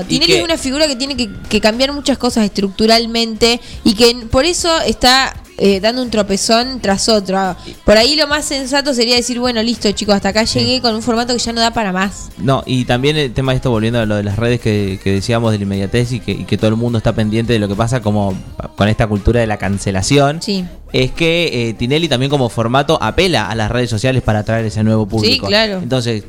Tinelli 0.09 0.35
es 0.35 0.45
una 0.45 0.59
figura 0.59 0.87
que 0.87 0.97
tiene 0.97 1.16
que, 1.16 1.31
que 1.49 1.61
cambiar 1.61 1.93
muchas 1.93 2.18
cosas 2.18 2.45
estructuralmente 2.45 3.61
y 3.85 3.95
que 3.95 4.14
por 4.31 4.45
eso 4.45 4.81
está 4.81 5.35
eh, 5.62 5.78
dando 5.78 6.00
un 6.02 6.08
tropezón 6.11 6.80
tras 6.80 7.08
otro. 7.11 7.54
Por 7.84 7.96
ahí 7.98 8.16
lo 8.16 8.26
más 8.26 8.46
sensato 8.46 8.94
sería 8.94 9.14
decir, 9.16 9.38
bueno, 9.38 9.62
listo 9.62 9.92
chicos, 9.92 10.14
hasta 10.14 10.30
acá 10.30 10.44
llegué 10.44 10.80
con 10.80 10.94
un 10.94 11.02
formato 11.02 11.34
que 11.34 11.38
ya 11.38 11.52
no 11.52 11.61
da 11.61 11.70
para 11.70 11.92
más. 11.92 12.30
No, 12.38 12.62
y 12.64 12.86
también 12.86 13.16
el 13.18 13.32
tema 13.34 13.52
de 13.52 13.56
esto, 13.56 13.70
volviendo 13.70 14.00
a 14.00 14.06
lo 14.06 14.16
de 14.16 14.22
las 14.22 14.36
redes 14.36 14.58
que, 14.61 14.98
que 15.04 15.12
decíamos 15.12 15.52
de 15.52 15.58
la 15.58 15.64
inmediatez 15.64 16.12
y 16.12 16.20
que, 16.20 16.32
y 16.32 16.44
que 16.44 16.56
todo 16.56 16.68
el 16.70 16.76
mundo 16.76 16.96
está 16.98 17.12
pendiente 17.12 17.52
de 17.52 17.58
lo 17.58 17.68
que 17.68 17.74
pasa 17.74 18.00
como 18.00 18.34
con 18.76 18.88
esta 18.88 19.06
cultura 19.06 19.40
de 19.40 19.46
la 19.46 19.58
cancelación, 19.58 20.40
Sí. 20.40 20.64
es 20.92 21.11
que 21.12 21.68
eh, 21.68 21.74
Tinelli 21.74 22.08
también 22.08 22.30
como 22.30 22.48
formato 22.48 22.98
apela 23.02 23.48
a 23.50 23.54
las 23.54 23.70
redes 23.70 23.90
sociales 23.90 24.22
para 24.22 24.38
atraer 24.40 24.64
ese 24.64 24.82
nuevo 24.82 25.06
público. 25.06 25.46
claro. 25.46 25.78
Entonces, 25.82 26.24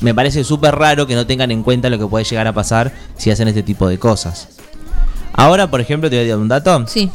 me 0.00 0.12
parece 0.14 0.42
súper 0.42 0.74
raro 0.74 1.06
que 1.06 1.14
no 1.14 1.26
tengan 1.26 1.52
en 1.52 1.62
cuenta 1.62 1.88
lo 1.88 1.98
que 1.98 2.06
puede 2.06 2.24
llegar 2.24 2.48
a 2.48 2.52
pasar 2.52 2.92
si 3.16 3.30
hacen 3.30 3.46
este 3.46 3.62
tipo 3.62 3.88
de 3.88 3.98
cosas. 3.98 4.48
Ahora, 5.32 5.70
por 5.70 5.80
ejemplo, 5.80 6.10
te 6.10 6.16
voy 6.16 6.26
a 6.26 6.28
dar 6.30 6.38
un 6.38 6.48
dato. 6.48 6.84
Sí, 6.86 7.10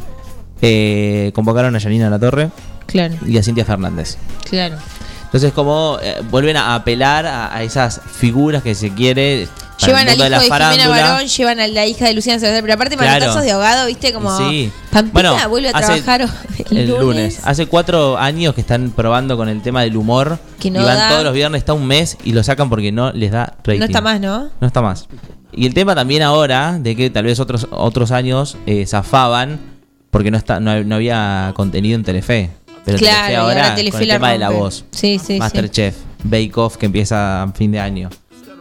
Eh, 0.62 1.32
convocaron 1.34 1.76
a 1.76 1.80
Yanina 1.80 2.10
La 2.10 2.20
Torre 2.20 2.50
claro, 2.86 3.16
y 3.26 3.38
a 3.38 3.44
Cintia 3.44 3.66
Fernández. 3.66 4.18
claro. 4.50 4.78
Entonces, 5.26 5.54
como 5.54 6.00
eh, 6.02 6.16
vuelven 6.32 6.58
a 6.58 6.74
apelar 6.74 7.28
a, 7.28 7.56
a 7.56 7.62
esas 7.62 8.02
figuras 8.04 8.64
que 8.64 8.74
se 8.74 8.90
quiere. 8.96 9.48
para 9.80 9.86
Llevan 9.86 10.10
al 10.10 10.16
hijo 10.16 10.24
de, 10.24 10.30
Jimena 10.32 10.50
farándula. 10.50 10.88
Barón, 11.12 11.28
llevan 11.28 11.60
a 11.60 11.68
la 11.68 11.86
hija 11.86 12.06
de 12.08 12.14
Luciana 12.16 12.40
Salazar, 12.40 12.62
pero 12.64 12.74
aparte 12.74 12.98
Claro. 12.98 13.12
manotazos 13.12 13.44
de 13.44 13.52
ahogado, 13.52 13.86
viste, 13.86 14.12
como 14.12 14.36
Sí. 14.36 14.72
Pampita 14.92 15.14
Bueno, 15.14 15.50
vuelve 15.50 15.70
a 15.70 15.74
trabajar 15.74 16.22
el, 16.72 16.78
El 16.78 16.88
lunes. 16.88 17.04
lunes. 17.04 17.40
Hace 17.44 17.68
cuatro 17.68 18.18
años 18.18 18.56
que 18.56 18.62
están 18.62 18.90
probando 18.90 19.38
con 19.38 19.50
el 19.50 19.62
tema 19.62 19.84
del 19.84 19.98
humor. 19.98 20.40
Que 20.60 20.72
no 20.72 20.82
y 20.82 20.84
van 20.84 20.98
da. 20.98 21.10
todos 21.10 21.24
los 21.24 21.34
viernes, 21.36 21.60
está 21.60 21.74
un 21.74 21.86
mes 21.86 22.18
y 22.24 22.32
lo 22.34 22.42
sacan 22.44 22.68
porque 22.68 22.92
no 22.92 23.12
les 23.12 23.30
da 23.32 23.54
rating. 23.64 23.78
No 23.82 23.86
está 23.86 24.02
más, 24.02 24.20
¿no? 24.20 24.50
No 24.60 24.66
está 24.66 24.82
más. 24.82 25.08
Y 25.52 25.68
el 25.68 25.76
tema 25.76 25.94
también 25.94 26.24
ahora, 26.24 26.80
de 26.80 26.96
que 26.96 27.12
tal 27.12 27.26
vez 27.26 27.40
otros, 27.40 27.68
otros 27.70 28.10
años 28.12 28.58
eh, 28.66 28.88
zafaban 28.88 29.60
porque 30.12 30.32
no, 30.32 30.38
está, 30.38 30.60
no, 30.60 30.84
no 30.84 30.96
había 30.96 31.52
contenido 31.56 31.96
en 31.96 32.04
Telefe. 32.04 32.50
Pero 32.86 32.98
Claro, 32.98 33.16
Telefe 33.18 33.36
ahora, 33.36 33.64
ahora 33.64 33.76
Telefe 33.76 33.92
con 33.92 34.02
el 34.02 34.08
la 34.08 34.14
tema 34.16 34.32
de 34.32 34.38
la 34.40 34.50
voz. 34.50 34.86
Sí, 34.92 35.20
sí, 35.20 35.26
sí. 35.34 35.40
Masterchef, 35.40 35.96
Bake 36.24 36.52
Off 36.56 36.78
que 36.78 36.86
empieza 36.88 37.44
a 37.44 37.52
fin 37.52 37.72
de 37.72 37.80
año. 37.80 38.10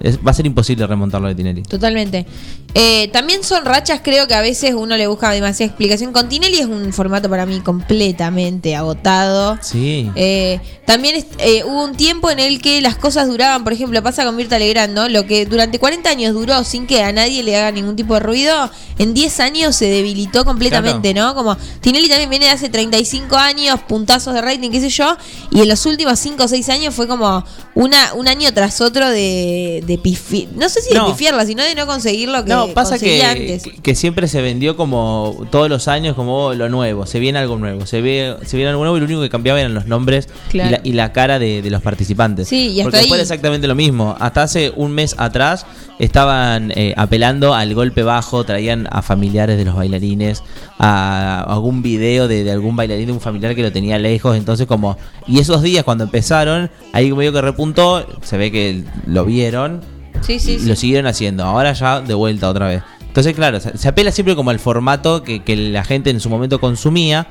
Es- 0.00 0.18
va 0.24 0.30
a 0.30 0.34
ser 0.34 0.46
imposible 0.46 0.86
remontarlo 0.86 1.28
de 1.28 1.34
Tinelli. 1.34 1.62
Totalmente. 1.62 2.26
Eh, 2.74 3.08
también 3.12 3.42
son 3.42 3.64
rachas, 3.64 4.00
creo 4.04 4.28
que 4.28 4.34
a 4.34 4.40
veces 4.42 4.74
uno 4.74 4.96
le 4.96 5.06
busca 5.06 5.30
demasiada 5.30 5.68
explicación. 5.68 6.12
Con 6.12 6.28
Tinelli 6.28 6.58
es 6.58 6.66
un 6.66 6.92
formato 6.92 7.28
para 7.28 7.44
mí 7.46 7.60
completamente 7.60 8.76
agotado. 8.76 9.58
Sí. 9.62 10.10
Eh, 10.14 10.60
también 10.86 11.16
es- 11.16 11.26
eh, 11.38 11.64
hubo 11.64 11.84
un 11.84 11.96
tiempo 11.96 12.30
en 12.30 12.38
el 12.38 12.60
que 12.62 12.80
las 12.80 12.96
cosas 12.96 13.26
duraban, 13.26 13.64
por 13.64 13.72
ejemplo, 13.72 14.02
pasa 14.02 14.24
con 14.24 14.36
Mirta 14.36 14.58
Legrand, 14.58 14.94
¿no? 14.94 15.08
Lo 15.08 15.26
que 15.26 15.46
durante 15.46 15.78
40 15.78 16.10
años 16.10 16.34
duró 16.34 16.62
sin 16.62 16.86
que 16.86 17.02
a 17.02 17.10
nadie 17.12 17.42
le 17.42 17.56
haga 17.56 17.72
ningún 17.72 17.96
tipo 17.96 18.14
de 18.14 18.20
ruido, 18.20 18.70
en 18.98 19.12
10 19.14 19.40
años 19.40 19.74
se 19.74 19.86
debilitó 19.86 20.44
completamente, 20.44 21.14
¿no? 21.14 21.34
Como 21.34 21.56
Tinelli 21.80 22.08
también 22.08 22.30
viene 22.30 22.46
de 22.46 22.52
hace 22.52 22.68
35 22.68 23.36
años, 23.36 23.80
puntazos 23.88 24.34
de 24.34 24.40
rating, 24.42 24.70
qué 24.70 24.80
sé 24.80 24.90
yo, 24.90 25.16
y 25.50 25.60
en 25.62 25.68
los 25.68 25.84
últimos 25.86 26.18
5 26.18 26.44
o 26.44 26.48
6 26.48 26.68
años 26.68 26.94
fue 26.94 27.06
como 27.08 27.44
una, 27.74 28.12
un 28.14 28.28
año 28.28 28.52
tras 28.54 28.80
otro 28.80 29.08
de, 29.08 29.82
de 29.86 29.98
pifi- 30.00 30.48
no 30.54 30.68
sé 30.68 30.80
si 30.82 30.90
de 30.90 30.96
No. 31.00 31.06
pifiarla, 31.12 31.44
sino 31.46 31.62
de 31.64 31.74
no 31.74 31.86
conseguir 31.86 32.28
lo 32.28 32.44
que 32.44 32.50
No, 32.50 32.57
pasa 32.66 32.98
que, 32.98 33.06
conseguía 33.20 33.30
antes. 33.30 33.62
que- 33.62 33.72
que 33.82 33.94
siempre 33.94 34.26
se 34.28 34.42
vendió 34.42 34.76
como 34.76 35.46
todos 35.50 35.68
los 35.68 35.86
años 35.88 36.14
como 36.16 36.46
oh, 36.46 36.54
lo 36.54 36.68
nuevo, 36.68 37.06
se 37.06 37.20
viene 37.20 37.38
algo 37.38 37.56
nuevo, 37.56 37.86
se 37.86 38.00
ve 38.00 38.34
se 38.44 38.56
viene 38.56 38.70
algo 38.70 38.82
nuevo 38.82 38.96
y 38.96 39.00
lo 39.00 39.06
único 39.06 39.20
que 39.20 39.30
cambiaba 39.30 39.60
eran 39.60 39.74
los 39.74 39.86
nombres 39.86 40.28
Claro. 40.50 40.68
y, 40.68 40.72
la, 40.72 40.80
y 40.84 40.92
la 40.92 41.12
cara 41.12 41.38
de, 41.38 41.62
de 41.62 41.70
los 41.70 41.82
participantes. 41.82 42.48
Sí, 42.48 42.68
y 42.68 42.80
hasta 42.80 42.82
Porque 42.84 42.96
después 42.98 43.18
ahí- 43.20 43.22
exactamente 43.22 43.66
lo 43.68 43.74
mismo. 43.74 44.16
Hasta 44.18 44.42
hace 44.42 44.72
un 44.76 44.92
mes 44.92 45.14
atrás 45.18 45.64
estaban 45.98 46.72
eh, 46.76 46.94
apelando 46.96 47.54
al 47.54 47.74
golpe 47.74 48.02
bajo, 48.02 48.44
traían 48.44 48.86
a 48.90 49.02
familiares 49.02 49.56
de 49.58 49.64
los 49.64 49.74
bailarines, 49.74 50.42
a, 50.78 51.40
a 51.40 51.52
algún 51.54 51.82
video 51.82 52.28
de, 52.28 52.44
de 52.44 52.50
algún 52.52 52.76
bailarín 52.76 53.06
de 53.06 53.12
un 53.12 53.20
familiar 53.20 53.54
que 53.54 53.62
lo 53.62 53.72
tenía 53.72 53.98
lejos, 53.98 54.36
entonces 54.36 54.66
como... 54.66 54.96
Y 55.26 55.40
esos 55.40 55.62
días 55.62 55.84
cuando 55.84 56.04
empezaron, 56.04 56.70
ahí 56.92 57.12
medio 57.12 57.32
que 57.32 57.40
repuntó, 57.42 58.06
se 58.22 58.36
ve 58.36 58.50
que 58.52 58.84
lo 59.06 59.24
vieron 59.24 59.80
Sí, 60.22 60.38
sí, 60.38 60.54
y 60.54 60.58
sí. 60.60 60.68
lo 60.68 60.76
siguieron 60.76 61.06
haciendo. 61.06 61.44
Ahora 61.44 61.72
ya 61.72 62.00
de 62.00 62.14
vuelta 62.14 62.48
otra 62.48 62.68
vez. 62.68 62.82
Entonces, 63.06 63.34
claro, 63.34 63.58
se, 63.60 63.76
se 63.76 63.88
apela 63.88 64.12
siempre 64.12 64.36
como 64.36 64.50
al 64.50 64.58
formato 64.58 65.22
que, 65.22 65.42
que 65.42 65.56
la 65.56 65.84
gente 65.84 66.10
en 66.10 66.20
su 66.20 66.28
momento 66.28 66.60
consumía, 66.60 67.26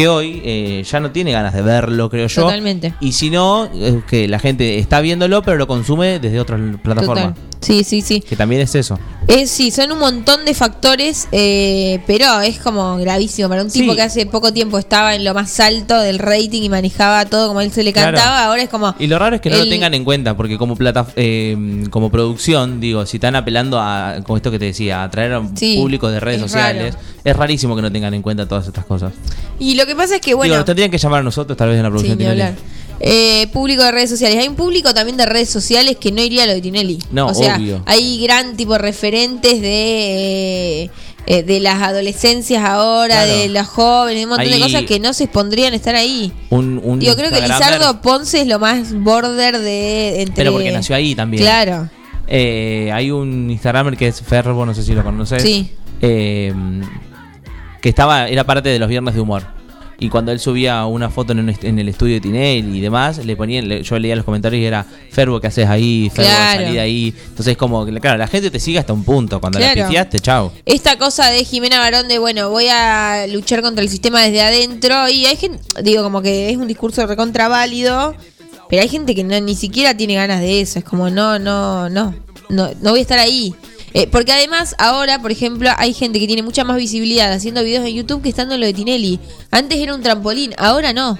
que 0.00 0.08
hoy 0.08 0.40
eh, 0.44 0.82
ya 0.90 0.98
no 1.00 1.10
tiene 1.10 1.32
ganas 1.32 1.52
de 1.52 1.60
verlo, 1.62 2.08
creo 2.08 2.26
yo. 2.26 2.42
Totalmente. 2.42 2.94
Y 3.00 3.12
si 3.12 3.28
no, 3.30 3.66
es 3.74 4.02
que 4.04 4.28
la 4.28 4.38
gente 4.38 4.78
está 4.78 5.00
viéndolo, 5.00 5.42
pero 5.42 5.56
lo 5.58 5.66
consume 5.66 6.18
desde 6.18 6.40
otras 6.40 6.58
plataformas. 6.82 7.34
Total. 7.34 7.50
Sí, 7.60 7.84
sí, 7.84 8.00
sí. 8.00 8.22
Que 8.22 8.36
también 8.36 8.62
es 8.62 8.74
eso. 8.74 8.98
Es, 9.28 9.50
sí, 9.50 9.70
son 9.70 9.92
un 9.92 9.98
montón 9.98 10.46
de 10.46 10.54
factores, 10.54 11.28
eh, 11.30 12.00
pero 12.06 12.40
es 12.40 12.58
como 12.58 12.96
gravísimo 12.96 13.50
para 13.50 13.62
un 13.62 13.70
tipo 13.70 13.94
que 13.94 14.00
hace 14.00 14.24
poco 14.24 14.50
tiempo 14.50 14.78
estaba 14.78 15.14
en 15.14 15.24
lo 15.24 15.34
más 15.34 15.60
alto 15.60 16.00
del 16.00 16.18
rating 16.18 16.62
y 16.62 16.68
manejaba 16.70 17.26
todo 17.26 17.48
como 17.48 17.60
él 17.60 17.70
se 17.70 17.82
le 17.84 17.92
Claro. 17.92 18.16
cantaba, 18.16 18.46
ahora 18.46 18.62
es 18.62 18.70
como... 18.70 18.94
Y 18.98 19.08
lo 19.08 19.18
raro 19.18 19.36
es 19.36 19.42
que 19.42 19.50
no 19.50 19.56
el- 19.56 19.64
lo 19.64 19.68
tengan 19.68 19.92
en 19.92 20.04
cuenta, 20.04 20.34
porque 20.38 20.56
como 20.56 20.74
plata, 20.74 21.06
eh, 21.16 21.84
como 21.90 22.10
producción, 22.10 22.80
digo, 22.80 23.04
si 23.04 23.18
están 23.18 23.36
apelando 23.36 23.78
a, 23.78 24.20
como 24.24 24.38
esto 24.38 24.50
que 24.50 24.58
te 24.58 24.64
decía, 24.64 25.02
a 25.02 25.04
atraer 25.04 25.34
a 25.34 25.40
un 25.40 25.54
Sí, 25.54 25.76
público 25.76 26.10
de 26.10 26.18
redes 26.18 26.36
es 26.40 26.50
sociales, 26.50 26.96
es 27.22 27.36
rarísimo 27.36 27.76
que 27.76 27.82
no 27.82 27.92
tengan 27.92 28.14
en 28.14 28.22
cuenta 28.22 28.48
todas 28.48 28.66
estas 28.66 28.86
cosas. 28.86 29.12
Y 29.58 29.74
lo 29.74 29.84
que 29.84 29.89
pasa 29.94 30.16
es 30.16 30.20
que, 30.20 30.34
bueno... 30.34 30.44
digo, 30.44 30.56
nos 30.56 30.66
tendrían 30.66 30.90
que 30.90 30.98
llamar 30.98 31.20
a 31.20 31.22
nosotros, 31.22 31.56
tal 31.56 31.68
vez 31.70 31.76
en 31.78 31.82
la 31.82 31.88
Sí, 31.88 31.90
producción. 31.90 32.18
ni 32.18 32.24
Tinelli. 32.24 32.40
hablar. 32.42 32.58
Eh, 33.02 33.46
público 33.52 33.82
de 33.82 33.92
redes 33.92 34.10
sociales. 34.10 34.38
Hay 34.38 34.48
un 34.48 34.56
público 34.56 34.92
también 34.92 35.16
de 35.16 35.24
redes 35.24 35.48
sociales 35.48 35.96
que 35.98 36.12
no 36.12 36.20
iría 36.22 36.42
a 36.44 36.46
lo 36.46 36.52
de 36.52 36.60
Tinelli. 36.60 36.98
No, 37.10 37.28
o 37.28 37.34
sea, 37.34 37.56
obvio. 37.56 37.82
hay 37.86 38.20
gran 38.22 38.56
tipo 38.58 38.76
referentes 38.76 39.62
de 39.62 40.82
eh, 40.84 40.90
eh, 41.26 41.42
de 41.42 41.60
las 41.60 41.80
adolescencias 41.80 42.62
ahora, 42.62 43.24
Claro. 43.24 43.32
de 43.32 43.48
los 43.48 43.66
jóvenes, 43.68 44.24
un 44.24 44.30
montón 44.30 44.50
de 44.50 44.58
cosas 44.60 44.82
que 44.84 45.00
no 45.00 45.14
se 45.14 45.28
pondrían 45.28 45.72
estar 45.74 45.94
ahí. 45.94 46.30
Un, 46.50 46.78
un 46.84 46.98
Digo, 46.98 47.14
creo 47.16 47.30
que 47.30 47.40
Lizardo 47.40 48.00
Ponce 48.02 48.42
es 48.42 48.46
lo 48.46 48.58
más 48.58 48.92
border 48.92 49.58
de 49.60 50.20
entre. 50.22 50.34
Pero 50.36 50.52
porque 50.52 50.70
nació 50.70 50.94
ahí 50.96 51.14
también. 51.14 51.42
Claro. 51.42 51.88
Eh, 52.26 52.90
hay 52.92 53.10
un 53.10 53.50
Instagramer 53.50 53.96
que 53.96 54.08
es 54.08 54.20
Ferbo, 54.20 54.66
no 54.66 54.74
sé 54.74 54.82
si 54.82 54.94
lo 54.94 55.02
conoces. 55.02 55.42
Sí. 55.42 55.70
Eh, 56.02 56.52
que 57.80 57.88
estaba, 57.88 58.28
era 58.28 58.44
parte 58.44 58.68
de 58.68 58.78
los 58.78 58.88
viernes 58.88 59.14
de 59.14 59.20
humor. 59.20 59.44
Y 60.00 60.08
cuando 60.08 60.32
él 60.32 60.40
subía 60.40 60.84
una 60.86 61.10
foto 61.10 61.32
en, 61.32 61.40
un 61.40 61.50
est- 61.50 61.62
en 61.64 61.78
el 61.78 61.88
estudio 61.88 62.14
de 62.14 62.20
Tinel 62.22 62.74
y 62.74 62.80
demás, 62.80 63.24
le 63.24 63.36
ponían, 63.36 63.68
le- 63.68 63.82
yo 63.82 63.98
leía 63.98 64.16
los 64.16 64.24
comentarios 64.24 64.60
y 64.60 64.64
era 64.64 64.84
Ferbo, 65.10 65.40
¿qué 65.40 65.48
haces 65.48 65.68
ahí? 65.68 66.10
Ferbo, 66.12 66.30
Claro. 66.30 66.62
salí 66.62 66.72
de 66.74 66.80
ahí. 66.80 67.14
Entonces, 67.28 67.56
como 67.58 67.84
que, 67.84 67.92
claro, 68.00 68.16
la 68.16 68.26
gente 68.26 68.50
te 68.50 68.58
sigue 68.58 68.78
hasta 68.78 68.92
un 68.94 69.04
punto. 69.04 69.40
Cuando 69.40 69.58
la 69.58 69.72
Claro. 69.74 69.88
pifiaste, 69.88 70.18
chao. 70.20 70.52
Esta 70.64 70.96
cosa 70.96 71.28
de 71.30 71.44
Jimena 71.44 71.78
Barón 71.78 72.08
de, 72.08 72.18
bueno, 72.18 72.48
voy 72.50 72.68
a 72.70 73.26
luchar 73.28 73.60
contra 73.62 73.84
el 73.84 73.90
sistema 73.90 74.22
desde 74.22 74.40
adentro. 74.40 75.08
Y 75.10 75.26
hay 75.26 75.36
gente, 75.36 75.60
digo, 75.82 76.02
como 76.02 76.22
que 76.22 76.48
es 76.50 76.56
un 76.56 76.66
discurso 76.66 77.06
recontra 77.06 77.48
válido. 77.48 78.14
Pero 78.70 78.82
hay 78.82 78.88
gente 78.88 79.14
que 79.14 79.24
no, 79.24 79.38
ni 79.40 79.54
siquiera 79.54 79.94
tiene 79.96 80.14
ganas 80.14 80.40
de 80.40 80.60
eso. 80.62 80.78
Es 80.78 80.84
como, 80.84 81.10
no, 81.10 81.38
no, 81.38 81.90
no. 81.90 82.14
No, 82.48 82.68
no 82.80 82.90
voy 82.90 82.98
a 83.00 83.02
estar 83.02 83.18
ahí. 83.18 83.54
Eh, 83.92 84.06
porque 84.10 84.32
además, 84.32 84.74
ahora, 84.78 85.20
por 85.20 85.32
ejemplo, 85.32 85.68
hay 85.76 85.92
gente 85.94 86.20
que 86.20 86.26
tiene 86.26 86.42
mucha 86.42 86.62
más 86.64 86.76
visibilidad 86.76 87.32
haciendo 87.32 87.62
videos 87.64 87.84
en 87.86 87.94
YouTube 87.94 88.22
que 88.22 88.28
estando 88.28 88.54
en 88.54 88.60
lo 88.60 88.66
de 88.66 88.72
Tinelli. 88.72 89.18
Antes 89.50 89.78
era 89.78 89.94
un 89.94 90.02
trampolín, 90.02 90.54
ahora 90.58 90.92
no. 90.92 91.10
O 91.12 91.18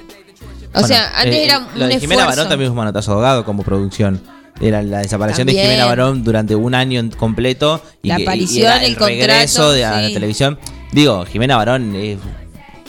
Bueno, 0.74 0.86
sea, 0.86 1.08
antes 1.16 1.34
eh, 1.34 1.44
era 1.46 1.58
Lo 1.74 1.84
un 1.84 1.88
de 1.90 1.98
Jimena 1.98 2.22
esfuerzo. 2.22 2.26
Barón 2.26 2.48
también 2.48 2.66
es 2.66 2.70
un 2.70 2.76
manotazo 2.76 3.12
ahogado 3.12 3.44
como 3.44 3.64
producción. 3.64 4.22
Era 4.60 4.82
la 4.82 4.98
desaparición 4.98 5.46
de. 5.48 5.54
Jimena 5.54 5.86
Barón 5.86 6.22
durante 6.22 6.54
un 6.54 6.74
año 6.74 7.08
completo. 7.16 7.82
Y 8.02 8.08
La 8.08 8.16
que- 8.16 8.22
y 8.22 8.24
aparición, 8.26 8.66
era 8.66 8.84
el 8.84 8.94
regreso 8.94 9.62
contrato, 9.62 9.72
de, 9.72 9.84
a 9.84 10.00
la 10.02 10.08
televisión. 10.08 10.58
Digo, 10.92 11.24
Jimena 11.26 11.56
Barón 11.56 11.96
es 11.96 12.18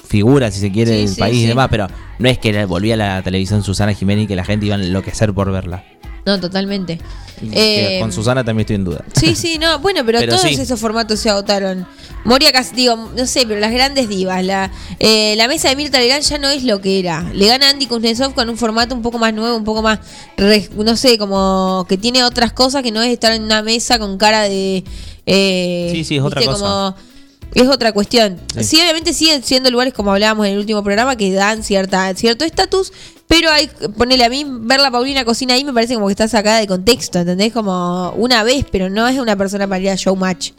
figura, 0.07 0.51
si 0.51 0.59
se 0.59 0.71
quiere, 0.71 0.91
del 0.91 1.07
sí, 1.09 1.19
país 1.19 1.37
y 1.37 1.45
demás, 1.47 1.69
pero 1.71 1.87
no 2.19 2.27
es 2.29 2.37
que 2.37 2.65
volvía 2.65 2.95
a 2.95 2.97
la 2.97 3.21
televisión 3.23 3.63
Susana 3.63 3.93
Jiménez 3.93 4.25
y 4.25 4.27
que 4.27 4.35
la 4.35 4.43
gente 4.43 4.65
iba 4.65 4.75
a 4.75 4.79
enloquecer 4.79 5.33
por 5.33 5.51
verla. 5.51 5.85
No, 6.25 6.39
totalmente. 6.39 6.99
Eh, 7.53 7.97
con 7.99 8.11
Susana 8.11 8.43
también 8.43 8.61
estoy 8.61 8.75
en 8.75 8.83
duda. 8.83 9.03
Sí, 9.19 9.35
sí, 9.35 9.57
no, 9.57 9.79
bueno, 9.79 10.01
pero, 10.05 10.19
Pero 10.19 10.35
todos 10.35 10.47
sí. 10.47 10.53
esos 10.61 10.79
formatos 10.79 11.19
se 11.19 11.29
agotaron. 11.29 11.87
Moria 12.23 12.51
Cas, 12.51 12.75
digo, 12.75 12.95
no 13.17 13.25
sé, 13.25 13.47
pero 13.47 13.59
las 13.59 13.71
grandes 13.71 14.07
divas, 14.07 14.43
la, 14.45 14.69
eh, 14.99 15.33
la 15.37 15.47
mesa 15.47 15.69
de 15.69 15.75
Mirta 15.75 15.99
Legrand 15.99 16.21
ya 16.23 16.37
no 16.37 16.49
es 16.49 16.63
lo 16.63 16.79
que 16.79 16.99
era. 16.99 17.23
Le 17.33 17.47
gana 17.47 17.69
Andy 17.69 17.87
Kuznetsov 17.87 18.35
con 18.35 18.47
un 18.47 18.57
formato 18.57 18.93
un 18.93 19.01
poco 19.01 19.17
más 19.17 19.33
nuevo, 19.33 19.57
un 19.57 19.63
poco 19.63 19.81
más, 19.81 19.99
no 20.75 20.95
sé, 20.95 21.17
como 21.17 21.83
que 21.89 21.97
tiene 21.97 22.23
otras 22.23 22.53
cosas 22.53 22.83
que 22.83 22.91
no 22.91 23.01
es 23.01 23.11
estar 23.11 23.31
en 23.33 23.41
una 23.43 23.63
mesa 23.63 23.97
con 23.97 24.19
cara 24.19 24.43
de... 24.43 24.83
eh, 25.25 25.89
Sí, 25.93 26.03
sí, 26.03 26.17
es 26.17 26.21
otra 26.21 26.43
cosa. 26.45 26.59
como- 26.59 26.95
es 27.53 27.67
otra 27.67 27.91
cuestión. 27.91 28.39
Sí. 28.55 28.63
Sí. 28.63 28.81
obviamente 28.81 29.13
siguen 29.13 29.43
siendo 29.43 29.69
lugares 29.71 29.93
como 29.93 30.11
hablábamos 30.13 30.45
en 30.45 30.53
el 30.53 30.59
último 30.59 30.83
programa 30.83 31.15
que 31.17 31.33
dan 31.33 31.63
cierta 31.63 32.13
cierto 32.15 32.45
estatus, 32.45 32.93
pero 33.31 33.49
hay 33.49 33.69
ponerle 33.97 34.25
a 34.25 34.29
mí 34.29 34.45
ver 34.45 34.81
la 34.81 34.91
Paulina 34.91 35.23
cocina 35.23 35.53
ahí 35.53 35.63
me 35.63 35.71
parece 35.71 35.93
como 35.93 36.07
que 36.07 36.11
está 36.11 36.27
sacada 36.27 36.59
de 36.59 36.67
contexto, 36.67 37.19
¿entendés? 37.19 37.53
Como 37.53 38.11
una 38.17 38.43
vez, 38.43 38.65
pero 38.69 38.89
no 38.89 39.07
es 39.07 39.17
una 39.17 39.37
persona 39.37 39.69
para 39.69 39.79
ir 39.79 39.89
a 39.89 39.95
showmatch. 39.95 40.51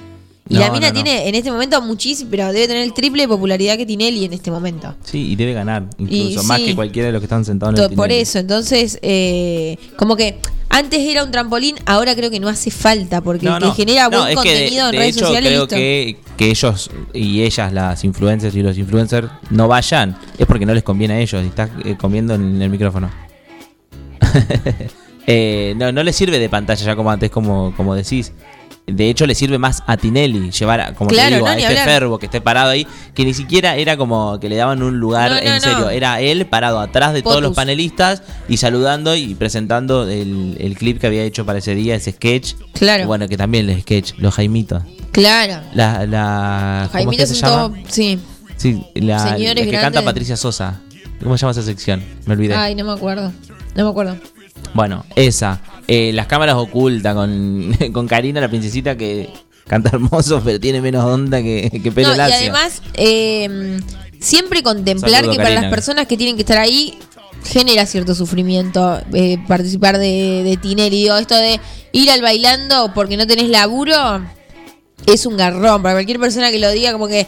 Y 0.49 0.55
No, 0.55 0.61
la 0.61 0.71
mina 0.73 0.89
no, 0.91 0.95
no. 0.99 1.03
tiene 1.05 1.29
en 1.29 1.35
este 1.37 1.51
momento 1.53 1.81
muchísimo, 1.83 2.29
pero 2.31 2.53
debe 2.53 2.67
tener 2.67 2.83
el 2.83 2.93
triple 2.93 3.23
de 3.23 3.29
popularidad 3.29 3.77
que 3.77 3.87
Tinelli 3.87 4.25
en 4.25 4.33
este 4.33 4.51
momento. 4.51 4.95
Sí, 5.05 5.31
y 5.33 5.37
debe 5.37 5.53
ganar, 5.55 5.85
incluso 5.99 6.43
más 6.43 6.59
sí. 6.59 6.67
que 6.67 6.75
cualquiera 6.75 7.07
de 7.07 7.13
los 7.13 7.21
que 7.21 7.27
están 7.27 7.45
sentados 7.45 7.79
en 7.79 7.85
el 7.85 7.97
Por 7.97 8.07
Tinelli. 8.09 8.23
eso, 8.23 8.39
entonces, 8.41 8.99
eh, 9.03 9.77
como 9.97 10.17
que 10.17 10.39
antes 10.69 10.99
era 11.01 11.23
un 11.23 11.31
trampolín, 11.31 11.77
ahora 11.87 12.15
creo 12.17 12.29
que 12.31 12.41
no 12.41 12.49
hace 12.49 12.71
falta, 12.73 13.21
porque 13.21 13.47
el 13.47 13.59
que 13.59 13.71
genera 13.73 14.09
buen 14.09 14.27
de- 14.27 14.35
contenido 14.35 14.87
en 14.87 14.93
de 14.93 14.99
redes 14.99 15.17
hecho, 15.17 15.27
sociales. 15.27 15.51
creo 15.51 15.63
listo. 15.63 15.77
que, 15.77 16.17
que 16.37 16.51
ellos 16.51 16.91
y 17.15 17.43
ellas, 17.43 17.73
las 17.73 18.03
influencers 18.05 18.55
y 18.57 18.63
los 18.63 18.77
influencers, 18.77 19.29
no 19.51 19.69
vayan, 19.69 20.19
es 20.39 20.47
porque 20.47 20.67
no 20.67 20.75
les 20.75 20.83
conviene 20.83 21.15
a 21.15 21.21
ellos. 21.21 21.43
Y 21.45 21.47
estás 21.47 21.71
eh, 21.85 21.97
comiendo 21.99 22.35
en 22.35 22.61
el 22.61 22.69
micrófono. 22.69 23.11
Eh, 25.25 25.75
no, 25.77 25.93
no 25.93 26.03
les 26.03 26.17
sirve 26.17 26.41
de 26.41 26.49
pantalla 26.49 26.85
ya 26.85 26.97
como 26.97 27.09
antes, 27.09 27.31
como, 27.31 27.73
como 27.77 27.95
decís. 27.95 28.33
De 28.87 29.09
hecho, 29.09 29.27
le 29.27 29.35
sirve 29.35 29.59
más 29.59 29.83
a 29.87 29.97
Tinelli 29.97 30.51
llevar, 30.51 30.81
a, 30.81 30.95
como 30.95 31.09
Claro, 31.11 31.29
te 31.31 31.35
digo, 31.37 31.47
no, 31.47 31.53
a 31.53 31.57
este 31.57 31.67
hablar. 31.69 31.85
fervo 31.89 32.19
que 32.19 32.27
esté 32.27 32.41
parado 32.41 32.71
ahí, 32.71 32.87
que 33.15 33.25
ni 33.25 33.33
siquiera 33.35 33.77
era 33.77 33.97
como 33.97 34.39
que 34.41 34.49
le 34.49 34.57
daban 34.57 34.83
un 34.83 34.99
lugar 34.99 35.31
No, 35.31 35.37
no, 35.37 35.43
en 35.55 35.61
serio. 35.61 35.91
Era 35.91 36.21
él 36.21 36.47
parado 36.47 36.81
atrás 36.81 37.13
de 37.13 37.23
todos 37.23 37.41
los 37.41 37.55
panelistas 37.55 38.23
y 38.49 38.57
saludando 38.57 39.15
y 39.17 39.35
presentando 39.35 40.09
el, 40.09 40.57
el 40.61 40.77
clip 40.77 40.99
que 41.01 41.07
había 41.07 41.23
hecho 41.23 41.47
para 41.47 41.61
ese 41.61 41.75
día, 41.75 41.95
ese 41.95 42.13
sketch. 42.13 42.55
Claro. 42.75 43.07
Bueno, 43.07 43.29
que 43.29 43.37
también 43.37 43.71
el 43.71 43.81
sketch, 43.81 44.15
los 44.19 44.35
Jaimitos. 44.35 44.83
Claro. 45.13 45.63
La, 45.75 46.07
la, 46.07 46.89
¿Cómo 46.91 47.01
es 47.01 47.05
Jaimito 47.05 47.21
que 47.23 47.27
se 47.27 47.33
es 47.35 47.43
un 47.43 47.49
llama? 47.49 47.63
todo- 47.69 47.77
Sí. 47.89 48.19
Sí, 48.57 48.85
la, 48.95 49.37
que 49.37 49.45
grandes. 49.55 49.81
canta 49.81 50.03
Patricia 50.05 50.37
Sosa. 50.37 50.81
¿Cómo 51.23 51.37
se 51.37 51.43
llama 51.43 51.53
esa 51.53 51.63
sección? 51.63 52.03
Me 52.27 52.35
olvidé. 52.35 52.55
Ay, 52.55 52.75
no 52.75 52.85
me 52.85 52.93
acuerdo. 52.93 53.33
No 53.75 53.85
me 53.85 53.91
acuerdo. 53.91 54.17
Bueno, 54.75 55.05
esa. 55.17 55.61
Eh, 55.89 56.13
las 56.13 56.27
cámaras 56.27 56.57
ocultas 56.57 57.15
con, 57.15 57.77
con 57.93 58.07
Karina, 58.07 58.41
la 58.41 58.49
princesita 58.49 58.97
que 58.97 59.31
canta 59.67 59.91
hermoso, 59.93 60.41
pero 60.45 60.61
tiene 60.61 60.81
menos 60.81 61.05
onda 61.05 61.43
que, 61.43 61.81
que 61.83 61.93
pelo 61.93 62.09
No, 62.09 62.17
y 62.17 62.33
además, 62.33 62.83
eh, 62.95 63.81
siempre 64.21 64.63
contemplar 64.63 65.23
Saludo, 65.23 65.33
que 65.33 65.37
para 65.39 65.55
las 65.55 65.71
personas 65.71 66.07
que 66.07 66.17
tienen 66.17 66.37
que 66.37 66.43
estar 66.43 66.59
ahí 66.59 66.99
genera 67.45 67.87
cierto 67.87 68.15
sufrimiento 68.15 69.01
eh, 69.13 69.39
participar 69.49 69.99
de, 69.99 70.43
de 70.45 70.57
Tinelli. 70.57 71.03
Digo, 71.03 71.17
esto 71.17 71.37
de 71.37 71.61
ir 71.93 72.11
al 72.11 72.23
bailando 72.23 72.93
porque 72.95 73.17
no 73.17 73.27
tenés 73.27 73.49
laburo 73.49 74.23
es 75.07 75.27
un 75.27 75.37
garrón. 75.37 75.83
Para 75.83 75.95
cualquier 75.95 76.21
persona 76.21 76.51
que 76.51 76.59
lo 76.59 76.71
diga, 76.71 76.93
como 76.93 77.09
que 77.09 77.27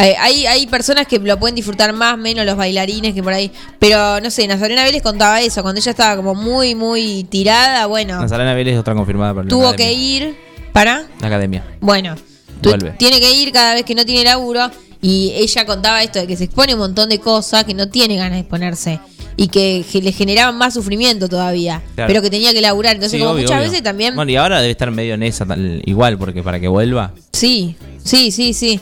eh, 0.00 0.16
hay, 0.18 0.46
hay 0.46 0.66
personas 0.66 1.06
que 1.06 1.18
lo 1.18 1.38
pueden 1.38 1.54
disfrutar 1.54 1.92
más, 1.92 2.16
menos 2.18 2.44
los 2.46 2.56
bailarines 2.56 3.14
que 3.14 3.22
por 3.22 3.32
ahí. 3.32 3.50
Pero 3.78 4.20
no 4.20 4.30
sé, 4.30 4.46
Nazarena 4.46 4.84
Vélez 4.84 5.02
contaba 5.02 5.40
eso. 5.40 5.62
Cuando 5.62 5.80
ella 5.80 5.90
estaba 5.90 6.16
como 6.16 6.34
muy, 6.34 6.74
muy 6.74 7.24
tirada, 7.24 7.86
bueno, 7.86 8.20
Nazarena 8.20 8.54
Vélez 8.54 8.74
es 8.74 8.80
otra 8.80 8.94
confirmada 8.94 9.34
por 9.34 9.44
la 9.44 9.48
tuvo 9.48 9.72
que 9.74 9.92
ir 9.92 10.36
para. 10.72 11.04
La 11.20 11.26
academia. 11.26 11.64
Bueno, 11.80 12.14
Vuelve. 12.62 12.90
Tiene 12.98 13.20
que 13.20 13.32
ir 13.32 13.52
cada 13.52 13.74
vez 13.74 13.84
que 13.84 13.94
no 13.94 14.04
tiene 14.04 14.24
laburo. 14.24 14.70
Y 15.02 15.32
ella 15.34 15.64
contaba 15.64 16.02
esto 16.02 16.18
de 16.18 16.26
que 16.26 16.36
se 16.36 16.44
expone 16.44 16.74
un 16.74 16.80
montón 16.80 17.08
de 17.08 17.18
cosas 17.18 17.64
que 17.64 17.72
no 17.72 17.88
tiene 17.88 18.16
ganas 18.16 18.32
de 18.34 18.40
exponerse. 18.40 19.00
Y 19.36 19.48
que, 19.48 19.82
le 20.02 20.12
generaban 20.12 20.58
más 20.58 20.74
sufrimiento 20.74 21.26
todavía. 21.26 21.80
Claro. 21.94 22.08
Pero 22.08 22.20
que 22.20 22.28
tenía 22.28 22.52
que 22.52 22.60
laburar. 22.60 22.96
Entonces, 22.96 23.16
Sí, 23.16 23.18
como 23.20 23.32
obvio, 23.32 23.44
muchas 23.44 23.58
obvio. 23.60 23.70
veces 23.70 23.82
también. 23.82 24.14
Bueno, 24.14 24.30
y 24.30 24.36
ahora 24.36 24.60
debe 24.60 24.72
estar 24.72 24.90
medio 24.90 25.14
en 25.14 25.22
esa 25.22 25.46
tal- 25.46 25.80
igual, 25.86 26.18
porque 26.18 26.42
para 26.42 26.60
que 26.60 26.68
vuelva. 26.68 27.12
Sí, 27.32 27.76
sí, 28.04 28.30
sí, 28.30 28.52
sí. 28.52 28.78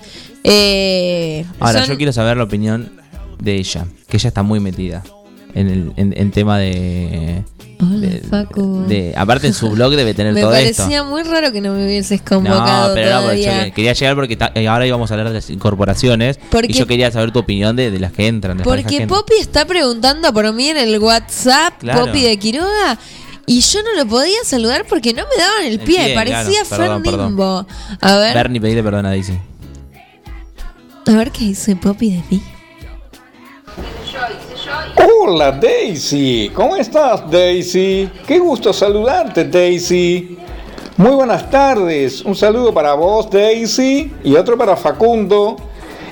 Eh, 0.50 1.44
Ahora, 1.60 1.80
son- 1.80 1.88
yo 1.90 1.96
quiero 1.96 2.12
saber 2.12 2.36
la 2.36 2.44
opinión 2.44 2.90
de 3.40 3.56
ella, 3.56 3.86
que 4.08 4.16
ella 4.16 4.28
está 4.28 4.42
muy 4.42 4.60
metida 4.60 5.02
en 5.54 5.68
el 5.68 5.92
en, 5.96 6.14
en 6.16 6.30
tema 6.30 6.58
de, 6.58 7.42
Hola, 7.80 8.08
Facu. 8.28 8.84
de- 8.88 9.14
Aparte, 9.16 9.46
en 9.46 9.54
su 9.54 9.70
blog 9.70 9.94
debe 9.94 10.12
tener 10.14 10.32
Me 10.34 10.40
todo 10.40 10.50
parecía 10.50 10.84
esto. 10.98 11.04
muy 11.06 11.22
raro 11.22 11.52
que 11.52 11.60
no 11.60 11.72
me 11.74 11.84
hubieses 11.86 12.20
No, 12.20 12.26
convocado 12.28 12.94
pero 12.94 13.10
no, 13.10 13.16
yo 13.16 13.22
todavía. 13.22 13.64
que- 13.66 13.72
quería 13.72 13.92
llegar 13.92 14.14
porque 14.16 14.36
ta- 14.36 14.52
eh, 14.54 14.66
ahora 14.68 14.86
íbamos 14.86 15.10
a 15.10 15.14
hablar 15.14 15.28
de 15.28 15.34
las 15.34 15.48
incorporaciones 15.50 16.38
Porque- 16.50 16.72
y 16.72 16.74
yo 16.74 16.86
quería 16.86 17.10
saber 17.10 17.30
tu 17.30 17.38
opinión 17.38 17.76
de, 17.76 17.90
de 17.90 17.98
las 18.00 18.12
que 18.12 18.26
entran. 18.26 18.58
Porque. 18.58 19.06
Poppy 19.06 19.34
está 19.40 19.64
preguntando 19.66 20.32
por 20.32 20.52
mí 20.52 20.68
en 20.68 20.76
el 20.78 20.98
WhatsApp, 20.98 21.74
Claro. 21.80 22.06
Poppy 22.06 22.22
de 22.22 22.36
Quiroga, 22.38 22.98
y 23.46 23.60
yo 23.60 23.80
no 23.82 23.94
lo 24.02 24.06
podía 24.08 24.38
saludar 24.44 24.84
porque 24.88 25.14
no 25.14 25.22
me 25.34 25.40
daban 25.42 25.64
el, 25.64 25.72
El 25.74 25.80
pie, 25.80 26.12
parecía 26.14 26.64
claro. 26.68 26.82
Perdón, 26.82 27.02
Fer 27.04 27.12
perdón. 27.12 27.26
Nimbo. 27.28 27.66
A 28.00 28.16
ver, 28.18 28.34
Bernie, 28.34 28.60
pedile 28.60 28.82
perdón 28.82 29.06
a 29.06 29.10
Daisy. 29.10 29.38
A 31.08 31.16
ver 31.16 31.30
qué 31.30 31.46
dice 31.46 31.74
Poppy 31.74 32.10
de 32.10 32.22
mí. 32.30 32.42
Hola 34.96 35.52
Daisy, 35.52 36.50
¿cómo 36.54 36.76
estás 36.76 37.30
Daisy? 37.30 38.10
Qué 38.26 38.38
gusto 38.38 38.72
saludarte 38.72 39.44
Daisy. 39.44 40.36
Muy 40.98 41.12
buenas 41.12 41.48
tardes, 41.50 42.22
un 42.22 42.34
saludo 42.34 42.74
para 42.74 42.92
vos 42.94 43.30
Daisy 43.30 44.12
y 44.22 44.34
otro 44.34 44.58
para 44.58 44.76
Facundo 44.76 45.56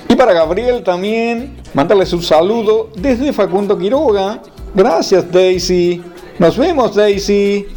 y 0.09 0.15
para 0.15 0.33
Gabriel 0.33 0.83
también. 0.83 1.57
Mándales 1.73 2.11
un 2.13 2.23
saludo 2.23 2.89
desde 2.95 3.31
Facundo 3.33 3.77
Quiroga. 3.77 4.41
Gracias 4.73 5.31
Daisy. 5.31 6.01
Nos 6.39 6.57
vemos 6.57 6.95
Daisy. 6.95 7.67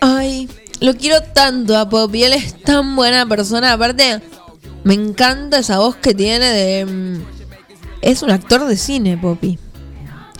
Ay, 0.00 0.48
lo 0.80 0.94
quiero 0.94 1.22
tanto 1.32 1.76
a 1.76 1.88
Poppy, 1.88 2.24
él 2.24 2.32
es 2.32 2.60
tan 2.62 2.96
buena 2.96 3.26
persona, 3.26 3.74
aparte 3.74 4.20
me 4.86 4.94
encanta 4.94 5.58
esa 5.58 5.78
voz 5.78 5.96
que 5.96 6.14
tiene 6.14 6.46
de... 6.46 6.86
mm, 6.86 7.22
Es 8.02 8.22
un 8.22 8.30
actor 8.30 8.64
de 8.66 8.76
cine, 8.76 9.16
Poppy. 9.18 9.58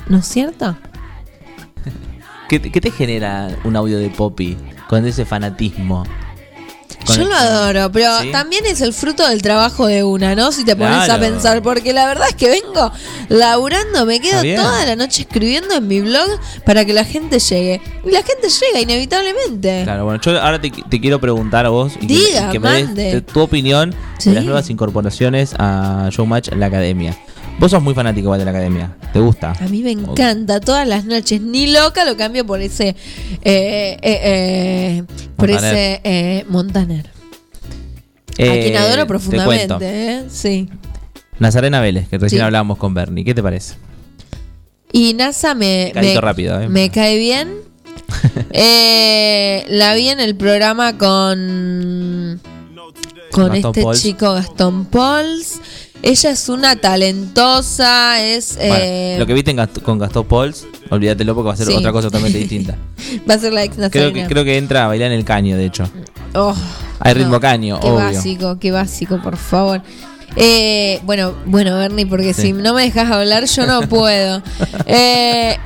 ¿No 0.09 0.19
es 0.19 0.27
cierto? 0.27 0.77
¿Qué, 2.49 2.61
te- 2.61 2.91
genera 2.93 3.49
un 3.65 3.75
audio 3.75 3.99
de 3.99 4.09
Poppy 4.09 4.57
con 4.89 5.05
ese 5.05 5.25
fanatismo? 5.25 6.05
Yo 7.15 7.23
el- 7.23 7.29
lo 7.29 7.35
adoro, 7.35 7.93
pero 7.93 8.21
¿Sí? 8.21 8.31
también 8.33 8.65
es 8.67 8.81
el 8.81 8.93
fruto 8.93 9.27
del 9.29 9.43
trabajo 9.43 9.87
de 9.87 10.03
una, 10.05 10.35
¿no? 10.35 10.53
Si 10.53 10.65
te 10.65 10.75
pones 10.77 11.05
Claro. 11.05 11.15
a 11.15 11.19
pensar, 11.19 11.63
porque 11.63 11.93
la 11.93 12.07
verdad 12.07 12.27
es 12.29 12.35
que 12.35 12.49
vengo 12.49 12.93
laburando, 13.29 14.07
me 14.07 14.21
quedo 14.21 14.43
toda 14.63 14.85
la 14.87 14.97
noche 14.97 15.23
escribiendo 15.23 15.75
en 15.75 15.87
mi 15.87 16.01
blog 16.01 16.29
para 16.65 16.85
que 16.85 16.93
la 16.93 17.05
gente 17.05 17.39
llegue. 17.39 17.81
Y 18.05 18.11
la 18.11 18.23
gente 18.23 18.49
llega 18.49 18.81
inevitablemente. 18.81 19.83
Claro, 19.85 20.05
bueno, 20.05 20.21
yo 20.21 20.41
ahora 20.41 20.61
te, 20.61 20.71
te 20.71 21.01
quiero 21.01 21.21
preguntar 21.21 21.67
a 21.67 21.71
vos 21.71 21.93
y 22.01 22.07
Diga, 22.07 22.51
que, 22.51 22.59
me 22.59 22.85
des 22.87 23.25
tu 23.27 23.41
opinión 23.41 23.95
Sí. 24.19 24.31
de 24.31 24.37
las 24.37 24.45
nuevas 24.45 24.71
incorporaciones 24.71 25.55
a 25.59 26.09
Showmatch 26.11 26.49
en 26.49 26.61
la 26.61 26.67
academia. 26.67 27.17
Vos 27.59 27.71
sos 27.71 27.83
muy 27.83 27.95
fanático 27.95 28.25
igual 28.27 28.39
de 28.39 28.45
la 28.45 28.51
academia, 28.51 28.95
¿te 29.13 29.19
gusta? 29.19 29.53
A 29.59 29.69
mí 29.69 29.83
me 29.83 29.91
encanta 29.91 30.61
todas 30.61 30.87
las 30.87 31.07
noches, 31.07 31.41
ni 31.41 31.67
loca 31.69 32.05
lo 32.05 32.17
cambio 32.17 32.45
por 32.47 32.61
ese, 32.61 32.89
eh, 32.89 32.97
eh, 33.43 33.99
eh, 34.03 35.03
por 35.37 35.49
Montaner. 35.51 36.01
ese 36.05 36.45
Montaner. 36.49 37.07
a 37.07 38.35
quien 38.35 38.77
adoro 38.77 39.03
te 39.03 39.07
profundamente. 39.07 39.77
¿eh? 39.81 40.25
Sí. 40.29 40.69
Nazarena 41.39 41.81
Vélez, 41.81 42.09
que 42.09 42.19
recién 42.19 42.41
Sí. 42.41 42.45
hablábamos 42.45 42.77
con 42.79 42.93
Bernie, 42.93 43.25
¿qué 43.25 43.35
te 43.35 43.43
parece? 43.43 43.75
Y 44.93 45.15
NASA 45.15 45.55
me, 45.55 45.93
me, 45.95 46.21
rápido, 46.21 46.69
me 46.69 46.91
cae 46.91 47.19
bien. 47.19 47.55
Eh, 48.53 49.65
la 49.69 49.95
vi 49.95 50.09
en 50.09 50.21
el 50.21 50.37
programa 50.37 50.97
con 50.99 52.41
con 53.33 53.49
Gastón 53.53 53.73
este 53.77 54.01
chico 54.03 54.33
Gastón 54.33 54.85
Pauls. 54.87 55.61
Ella 56.03 56.31
es 56.31 56.49
una 56.49 56.77
talentosa, 56.77 58.23
es 58.23 58.57
Bueno, 58.57 58.75
eh, 58.79 59.17
lo 59.19 59.27
que 59.27 59.35
viste 59.35 59.55
Gast- 59.55 59.83
con 59.83 59.99
Gastón 59.99 60.27
Pauls, 60.27 60.67
olvídatelo 60.91 61.35
porque 61.35 61.49
va 61.49 61.55
a 61.55 61.57
ser 61.57 61.67
Sí. 61.67 61.73
otra 61.75 61.91
cosa 61.93 62.09
totalmente 62.09 62.39
distinta. 62.47 62.77
va 63.29 63.35
a 63.35 63.39
ser 63.39 63.53
la 63.53 63.65
ex 63.65 63.77
Creo 63.91 64.13
que, 64.13 64.27
creo 64.27 64.45
que 64.45 64.57
entra 64.59 64.85
a 64.85 64.89
bailar 64.89 65.11
en 65.11 65.19
el 65.19 65.25
caño, 65.25 65.57
de 65.57 65.65
hecho. 65.67 65.89
Oh, 66.35 66.55
Hay 67.01 67.15
ritmo 67.15 67.33
no, 67.33 67.41
caño, 67.41 67.81
Qué 67.81 67.87
obvio. 67.89 68.05
básico, 68.13 68.59
qué 68.61 68.71
básico, 68.71 69.21
por 69.23 69.37
favor. 69.37 69.83
Eh, 70.39 71.01
bueno, 71.05 71.35
bueno, 71.47 71.77
Bernie, 71.79 72.05
porque 72.07 72.35
Sí. 72.35 72.43
si 72.43 72.53
no 72.53 72.75
me 72.75 72.83
dejas 72.83 73.11
hablar, 73.11 73.47
yo 73.47 73.67
no 73.67 73.81
puedo. 73.89 74.43
Eh, 74.87 75.57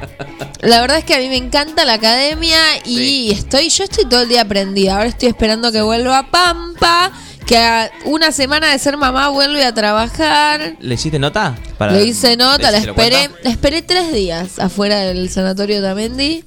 la 0.60 0.80
verdad 0.80 0.98
es 0.98 1.04
que 1.04 1.14
a 1.14 1.18
mí 1.18 1.28
me 1.28 1.36
encanta 1.36 1.84
la 1.84 1.94
academia 1.94 2.56
y 2.86 3.30
estoy, 3.32 3.68
yo 3.68 3.84
estoy 3.84 4.04
todo 4.08 4.22
el 4.22 4.28
día 4.28 4.42
aprendida. 4.42 4.94
Ahora 4.96 5.08
estoy 5.08 5.28
esperando 5.28 5.72
que 5.72 5.82
vuelva 5.82 6.18
a 6.18 6.30
Pampa, 6.30 7.10
que 7.50 7.56
a 7.58 7.90
una 8.04 8.30
semana 8.30 8.70
de 8.70 8.78
ser 8.78 8.96
mamá 8.96 9.28
vuelve 9.30 9.64
a 9.64 9.74
trabajar. 9.74 10.76
¿Le 10.78 10.94
hiciste 10.94 11.18
nota? 11.18 11.56
Para- 11.78 11.94
Le 11.94 12.04
hice 12.04 12.36
nota, 12.36 12.70
la 12.70 12.78
¿te 12.80 12.86
lo 12.86 12.92
esperé, 12.92 13.28
la 13.42 13.50
esperé 13.50 13.82
tres 13.82 14.12
días 14.12 14.60
afuera 14.60 15.00
del 15.00 15.28
sanatorio 15.30 15.82
Tamendi. 15.82 16.44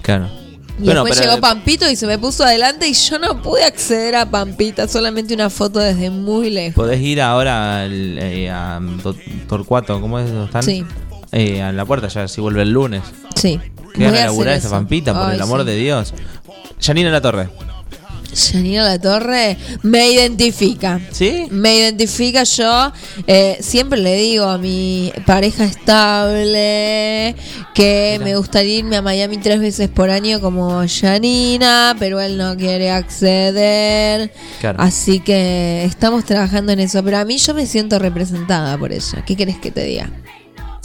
Claro. 0.00 0.30
Y 0.78 0.84
Bueno, 0.84 1.04
después 1.04 1.18
pero- 1.20 1.30
llegó 1.32 1.40
Pampito 1.42 1.90
y 1.90 1.94
se 1.96 2.06
me 2.06 2.16
puso 2.18 2.42
adelante 2.42 2.88
y 2.88 2.94
yo 2.94 3.18
no 3.18 3.42
pude 3.42 3.64
acceder 3.64 4.16
a 4.16 4.30
Pampita, 4.30 4.88
solamente 4.88 5.34
una 5.34 5.50
foto 5.50 5.78
desde 5.78 6.08
muy 6.08 6.48
lejos. 6.48 6.74
Podés 6.74 7.02
ir 7.02 7.20
ahora 7.20 7.82
al, 7.82 8.18
eh, 8.18 8.48
a 8.50 8.80
Tor- 9.02 9.16
Torcuato, 9.46 10.00
¿cómo 10.00 10.18
es? 10.18 10.28
¿Dónde 10.30 10.46
están? 10.46 10.62
Sí. 10.62 10.86
Eh, 11.32 11.60
a 11.60 11.70
la 11.70 11.84
puerta, 11.84 12.08
ya 12.08 12.28
si 12.28 12.40
vuelve 12.40 12.62
el 12.62 12.70
lunes. 12.70 13.02
Sí. 13.34 13.60
Que 13.94 14.04
van 14.06 14.14
a 14.16 14.24
laburar 14.24 14.54
esa 14.54 14.70
pampita, 14.70 15.12
por 15.12 15.28
Ay, 15.28 15.36
el 15.36 15.42
amor 15.42 15.60
sí. 15.60 15.66
de 15.66 15.76
Dios. 15.76 16.14
Janina 16.80 17.10
La 17.10 17.20
Torre. 17.20 17.50
Janina 18.34 18.84
La 18.84 18.98
Torre 19.00 19.56
me 19.82 20.10
identifica. 20.10 21.00
¿Sí? 21.10 21.46
Me 21.50 21.76
identifica 21.76 22.42
yo. 22.44 22.92
eh, 23.26 23.58
siempre 23.60 23.98
le 24.00 24.16
digo 24.16 24.44
a 24.44 24.58
mi 24.58 25.12
pareja 25.24 25.64
estable 25.64 27.34
que 27.74 28.20
me 28.22 28.36
gustaría 28.36 28.78
irme 28.78 28.96
a 28.96 29.02
Miami 29.02 29.38
tres 29.38 29.60
veces 29.60 29.88
por 29.88 30.10
año 30.10 30.40
como 30.40 30.82
Janina, 30.88 31.94
pero 31.98 32.20
él 32.20 32.36
no 32.36 32.56
quiere 32.56 32.90
acceder. 32.90 34.32
Claro. 34.60 34.80
Así 34.80 35.20
que 35.20 35.84
estamos 35.84 36.24
trabajando 36.24 36.72
en 36.72 36.80
eso. 36.80 37.02
Pero 37.04 37.18
a 37.18 37.24
mí 37.24 37.38
yo 37.38 37.54
me 37.54 37.66
siento 37.66 37.98
representada 37.98 38.76
por 38.78 38.92
ella. 38.92 39.24
¿Qué 39.26 39.36
querés 39.36 39.58
que 39.58 39.70
te 39.70 39.84
diga? 39.84 40.10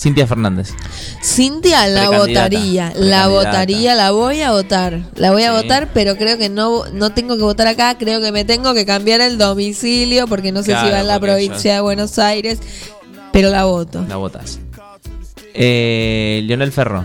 Cintia 0.01 0.25
Fernández. 0.25 0.73
Cintia 1.21 1.85
la 1.87 2.09
votaría, 2.09 2.91
la 2.95 3.27
votaría, 3.27 3.93
la 3.93 4.09
voy 4.09 4.41
a 4.41 4.49
votar, 4.51 5.01
la 5.15 5.31
voy 5.31 5.43
a 5.43 5.51
Sí. 5.55 5.61
votar, 5.61 5.89
pero 5.93 6.17
creo 6.17 6.39
que 6.39 6.49
no, 6.49 6.85
no 6.91 7.11
tengo 7.11 7.37
que 7.37 7.43
votar 7.43 7.67
acá, 7.67 7.95
creo 7.99 8.19
que 8.19 8.31
me 8.31 8.43
tengo 8.43 8.73
que 8.73 8.83
cambiar 8.87 9.21
el 9.21 9.37
domicilio 9.37 10.25
porque 10.25 10.51
no 10.51 10.63
sé 10.63 10.71
Claro, 10.71 10.87
si 10.87 10.93
va 10.93 11.01
en 11.01 11.07
la 11.07 11.19
provincia 11.19 11.75
de 11.75 11.81
Buenos 11.81 12.17
Aires, 12.17 12.57
pero 13.31 13.49
la 13.51 13.65
voto. 13.65 14.03
La 14.09 14.15
votas. 14.15 14.57
Eh, 15.53 16.41
Leonel 16.45 16.71
Ferro. 16.71 17.03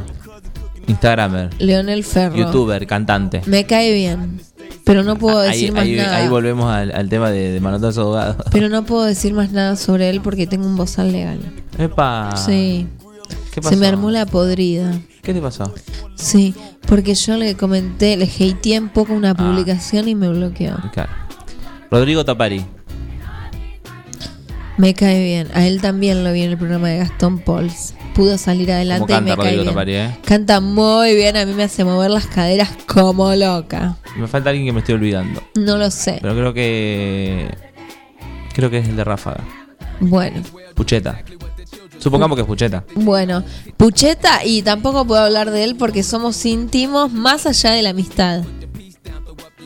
Instagramer. 0.86 1.50
Leonel 1.58 2.02
Ferro. 2.02 2.34
Youtuber, 2.36 2.86
cantante. 2.86 3.42
Me 3.44 3.66
cae 3.66 3.92
bien, 3.92 4.40
pero 4.84 5.02
no 5.02 5.16
puedo 5.16 5.38
ahí, 5.40 5.50
decir 5.50 5.72
más 5.72 5.82
ahí- 5.82 5.96
nada. 5.96 6.16
ahí 6.16 6.28
volvemos 6.28 6.72
al, 6.72 6.92
al 6.94 7.08
tema 7.08 7.30
de, 7.30 7.52
de 7.52 7.60
manotazo 7.60 8.02
ahogado. 8.02 8.36
Pero 8.52 8.68
no 8.68 8.84
puedo 8.84 9.04
decir 9.04 9.32
más 9.34 9.50
nada 9.52 9.74
sobre 9.76 10.08
él 10.10 10.20
porque 10.20 10.46
tengo 10.46 10.66
un 10.66 10.76
bozal 10.76 11.10
legal. 11.12 11.40
Epa. 11.78 12.36
Sí. 12.36 12.86
¿Qué 13.52 13.62
Se 13.62 13.70
me 13.70 13.76
pasó? 13.82 13.88
armó 13.88 14.10
la 14.10 14.26
podrida. 14.26 14.92
¿Qué 15.22 15.34
te 15.34 15.40
pasó? 15.40 15.74
Sí, 16.14 16.54
porque 16.86 17.14
yo 17.14 17.36
le 17.36 17.56
comenté, 17.56 18.16
le 18.16 18.24
hateé 18.26 18.78
un 18.78 18.90
poco 18.90 19.12
Ah. 19.14 19.16
una 19.16 19.34
publicación 19.34 20.06
y 20.08 20.14
me 20.14 20.28
bloqueó. 20.28 20.76
Claro. 20.92 21.10
Rodrigo 21.90 22.24
Tapari. 22.24 22.64
Me 24.76 24.94
cae 24.94 25.22
bien. 25.24 25.48
A 25.54 25.66
él 25.66 25.80
también 25.80 26.22
lo 26.22 26.32
vi 26.32 26.42
en 26.42 26.50
el 26.50 26.58
programa 26.58 26.88
de 26.88 26.98
Gastón 26.98 27.38
Pauls. 27.38 27.94
Pudo 28.16 28.38
salir 28.38 28.72
adelante 28.72 29.12
canta 29.12 29.34
y 29.34 29.36
me 29.36 29.52
bien. 29.52 29.66
Tapari, 29.66 29.94
eh? 29.94 30.18
Canta 30.24 30.60
muy 30.60 31.14
bien, 31.14 31.36
a 31.36 31.44
mí 31.44 31.52
me 31.52 31.64
hace 31.64 31.84
mover 31.84 32.10
las 32.10 32.26
caderas 32.26 32.70
como 32.86 33.34
loca. 33.34 33.98
Me 34.16 34.26
falta 34.26 34.48
alguien 34.48 34.64
que 34.64 34.72
me 34.72 34.78
estoy 34.78 34.94
olvidando. 34.94 35.42
No 35.54 35.76
lo 35.76 35.90
sé. 35.90 36.18
Pero 36.22 36.34
creo 36.34 36.54
que. 36.54 37.54
Creo 38.54 38.70
que 38.70 38.78
es 38.78 38.88
el 38.88 38.96
de 38.96 39.04
Ráfaga. 39.04 39.44
Bueno, 40.00 40.42
Pucheta. 40.74 41.22
Supongamos 41.98 42.36
que 42.36 42.40
es 42.40 42.46
Pucheta. 42.46 42.84
bueno. 42.94 43.44
Pucheta, 43.76 44.46
y 44.46 44.62
tampoco 44.62 45.06
puedo 45.06 45.22
hablar 45.22 45.50
de 45.50 45.64
él 45.64 45.76
porque 45.76 46.02
somos 46.02 46.42
íntimos 46.46 47.12
más 47.12 47.44
allá 47.44 47.72
de 47.72 47.82
la 47.82 47.90
amistad. 47.90 48.44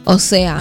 O 0.05 0.19
sea, 0.19 0.59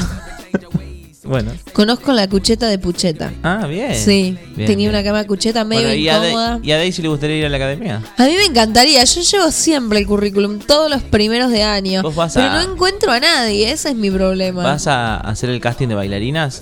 Bueno. 1.23 1.51
conozco 1.73 2.13
la 2.13 2.27
cucheta 2.29 2.67
de 2.67 2.79
Pucheta. 2.79 3.33
Ah, 3.43 3.67
bien. 3.67 3.93
Sí, 3.93 4.37
Bien, 4.55 4.67
tenía 4.67 4.89
bien. 4.89 4.89
una 4.91 5.03
cama 5.03 5.25
cucheta 5.27 5.65
medio 5.65 5.83
Bueno, 5.87 5.95
¿y 5.95 6.07
a, 6.09 6.17
incómoda. 6.17 6.49
Da- 6.51 6.59
¿y 6.63 6.71
a 6.71 6.77
Daisy 6.77 7.01
le 7.01 7.09
gustaría 7.09 7.37
ir 7.37 7.45
a 7.45 7.49
la 7.49 7.57
academia? 7.57 8.01
A 8.17 8.25
mí 8.25 8.35
me 8.35 8.45
encantaría, 8.45 9.03
yo 9.03 9.21
llevo 9.21 9.51
siempre 9.51 9.99
el 9.99 10.07
currículum, 10.07 10.59
todos 10.59 10.89
los 10.89 11.01
primeros 11.03 11.51
de 11.51 11.63
año, 11.63 12.03
Vos 12.03 12.15
vas 12.15 12.33
pero 12.35 12.47
a- 12.47 12.63
no 12.63 12.71
encuentro 12.73 13.11
a 13.11 13.19
nadie, 13.19 13.69
ese 13.71 13.89
es 13.89 13.95
mi 13.95 14.09
problema. 14.09 14.63
¿Vas 14.63 14.87
a 14.87 15.17
hacer 15.17 15.49
el 15.49 15.59
casting 15.59 15.89
de 15.89 15.95
bailarinas? 15.95 16.61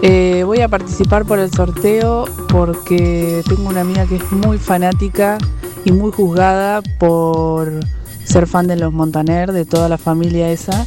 Eh, 0.01 0.43
voy 0.45 0.61
a 0.61 0.67
participar 0.67 1.25
por 1.25 1.39
el 1.39 1.51
sorteo 1.51 2.25
porque 2.49 3.43
tengo 3.47 3.69
una 3.69 3.81
amiga 3.81 4.05
que 4.05 4.17
es 4.17 4.31
muy 4.31 4.57
fanática 4.57 5.37
y 5.83 5.91
muy 5.91 6.11
juzgada 6.11 6.81
por 6.99 7.79
ser 8.25 8.47
fan 8.47 8.67
de 8.67 8.75
los 8.75 8.91
Montaner, 8.91 9.51
de 9.51 9.65
toda 9.65 9.87
la 9.87 9.97
familia 9.97 10.49
esa. 10.51 10.85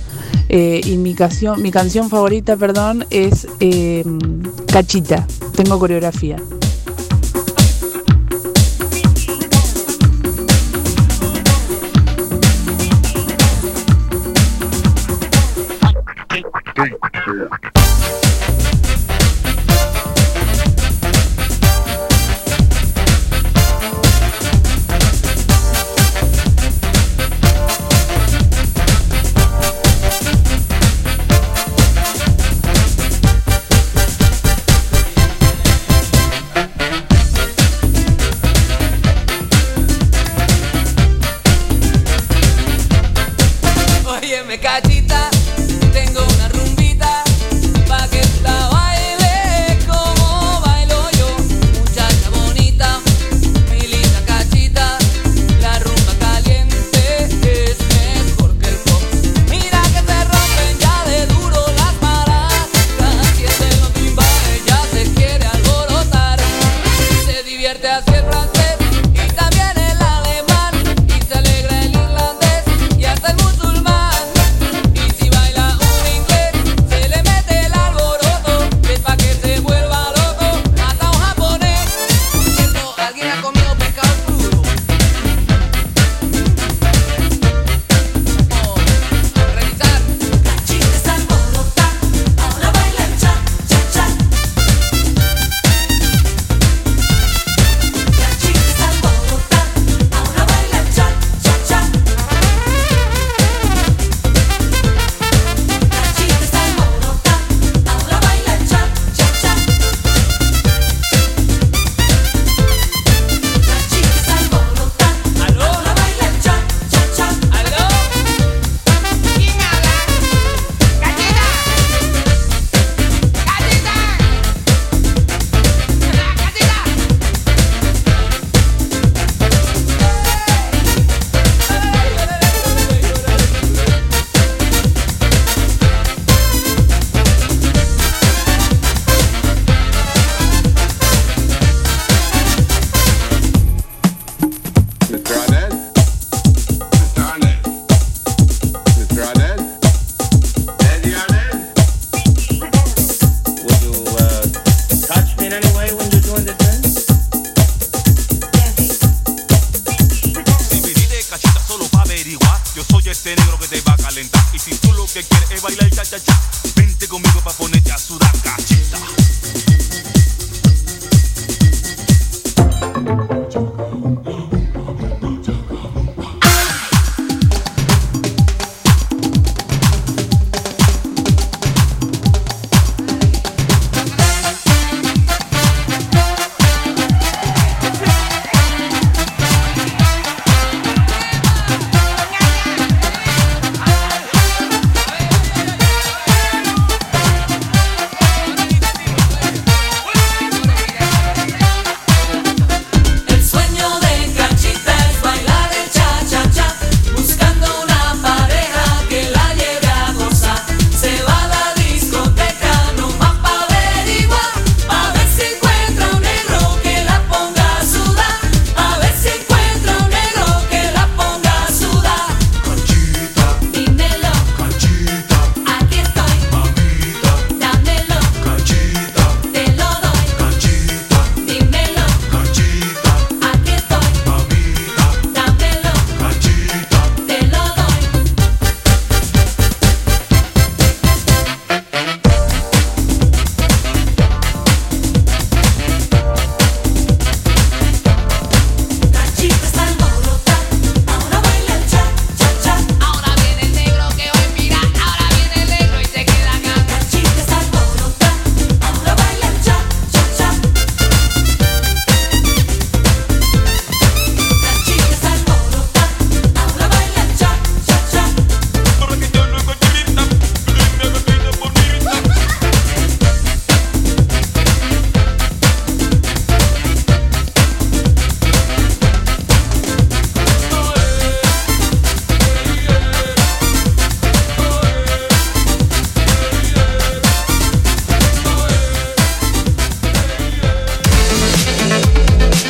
Eh, 0.49 0.80
y 0.84 0.97
mi 0.97 1.14
canción, 1.14 1.62
mi 1.62 1.70
canción 1.70 2.11
favorita, 2.11 2.57
perdón, 2.57 3.07
es 3.11 3.47
eh, 3.61 4.05
Cachita. 4.66 5.26
Tengo 5.55 5.78
coreografía. 5.78 6.36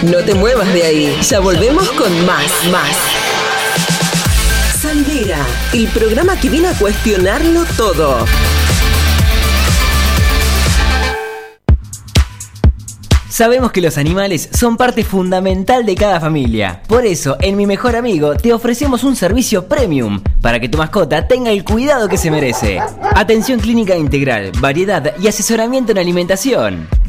No 0.02 0.18
te 0.18 0.32
muevas 0.32 0.72
de 0.72 0.82
ahí. 0.84 1.18
Ya 1.22 1.40
volvemos 1.40 1.90
con 1.90 2.24
más, 2.24 2.44
más. 2.70 2.96
Salidera, 4.80 5.44
el 5.72 5.88
programa 5.88 6.38
que 6.38 6.48
viene 6.48 6.68
a 6.68 6.78
cuestionarlo 6.78 7.64
todo. 7.76 8.24
Sabemos 13.28 13.72
que 13.72 13.80
los 13.80 13.98
animales 13.98 14.48
son 14.52 14.76
parte 14.76 15.02
fundamental 15.02 15.84
de 15.84 15.96
cada 15.96 16.20
familia. 16.20 16.80
Por 16.86 17.04
eso, 17.04 17.36
en 17.40 17.56
Mi 17.56 17.66
Mejor 17.66 17.96
Amigo 17.96 18.36
te 18.36 18.52
ofrecemos 18.52 19.02
un 19.02 19.16
servicio 19.16 19.66
premium 19.66 20.20
para 20.40 20.60
que 20.60 20.68
tu 20.68 20.78
mascota 20.78 21.26
tenga 21.26 21.50
el 21.50 21.64
cuidado 21.64 22.08
que 22.08 22.18
se 22.18 22.30
merece. 22.30 22.80
Atención 23.16 23.58
clínica 23.58 23.96
integral, 23.96 24.52
variedad 24.60 25.12
y 25.20 25.26
asesoramiento 25.26 25.90
en 25.90 25.98
alimentación. 25.98 26.88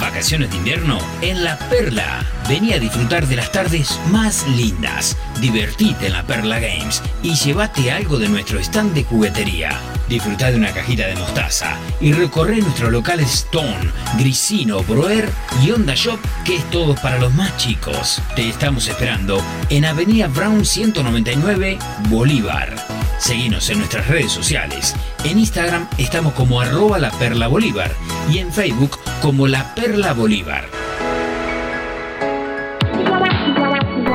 Vacaciones 0.00 0.50
de 0.50 0.56
invierno 0.56 0.98
en 1.20 1.44
La 1.44 1.58
Perla. 1.58 2.24
Vení 2.48 2.72
a 2.72 2.78
disfrutar 2.78 3.26
de 3.26 3.36
las 3.36 3.52
tardes 3.52 4.00
más 4.10 4.46
lindas. 4.48 5.16
Divertite 5.40 6.06
en 6.06 6.12
La 6.14 6.22
Perla 6.22 6.58
Games 6.58 7.02
y 7.22 7.34
llévate 7.34 7.90
algo 7.90 8.18
de 8.18 8.28
nuestro 8.28 8.58
stand 8.58 8.94
de 8.94 9.04
juguetería. 9.04 9.78
Disfruta 10.08 10.50
de 10.50 10.56
una 10.56 10.72
cajita 10.72 11.06
de 11.06 11.16
mostaza 11.16 11.76
y 12.00 12.12
recorre 12.12 12.58
nuestros 12.58 12.92
locales 12.92 13.32
Stone, 13.34 13.90
Grisino, 14.18 14.82
Broer 14.84 15.28
y 15.64 15.72
Onda 15.72 15.94
Shop, 15.94 16.20
que 16.44 16.56
es 16.56 16.70
todo 16.70 16.94
para 16.94 17.18
los 17.18 17.34
más 17.34 17.56
chicos. 17.56 18.22
Te 18.36 18.48
estamos 18.48 18.86
esperando 18.86 19.42
en 19.68 19.84
Avenida 19.84 20.28
Brown 20.28 20.64
199, 20.64 21.78
Bolívar. 22.08 22.74
Seguinos 23.18 23.68
en 23.70 23.78
nuestras 23.78 24.06
redes 24.06 24.30
sociales. 24.30 24.94
En 25.24 25.38
Instagram 25.38 25.88
estamos 25.98 26.34
como 26.34 26.60
arroba 26.60 26.98
la 26.98 27.10
perla 27.10 27.48
bolívar 27.48 27.90
y 28.30 28.38
en 28.38 28.52
Facebook 28.52 28.98
como 29.20 29.35
la 29.44 29.74
perla 29.74 30.14
bolívar. 30.14 30.64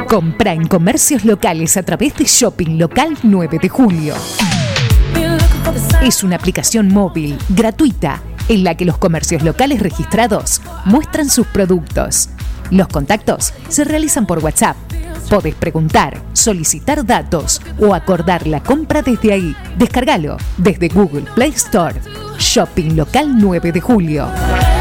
Compra 0.08 0.54
en 0.54 0.68
comercios 0.68 1.24
locales 1.24 1.78
a 1.78 1.84
través 1.84 2.16
de 2.16 2.26
Shopping 2.26 2.80
Local 2.80 3.16
9 3.22 3.60
de 3.62 3.70
Julio. 3.70 4.16
Es 6.02 6.24
una 6.24 6.38
aplicación 6.38 6.88
móvil 6.88 7.38
gratuita 7.50 8.22
en 8.50 8.64
la 8.64 8.76
que 8.76 8.86
los 8.86 8.98
comercios 8.98 9.44
locales 9.44 9.80
registrados 9.82 10.62
muestran 10.86 11.30
sus 11.30 11.46
productos. 11.48 12.30
Los 12.72 12.88
contactos 12.88 13.54
se 13.70 13.84
realizan 13.84 14.26
por 14.26 14.40
WhatsApp. 14.40 14.76
Podés 15.30 15.56
preguntar, 15.56 16.20
solicitar 16.34 17.06
datos 17.06 17.62
o 17.80 17.94
acordar 17.94 18.48
la 18.48 18.64
compra 18.64 19.02
desde 19.04 19.34
ahí. 19.34 19.56
Descárgalo 19.78 20.38
desde 20.58 20.88
Google 20.88 21.26
Play 21.36 21.52
Store. 21.52 21.96
Shopping 22.40 22.96
Local 22.96 23.38
9 23.38 23.72
de 23.72 23.82
Julio. 23.82 24.81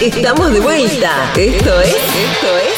Estamos 0.00 0.52
de 0.52 0.60
vuelta. 0.60 1.32
Esto 1.36 1.80
es. 1.80 1.88
Esto 1.88 2.56
es. 2.56 2.74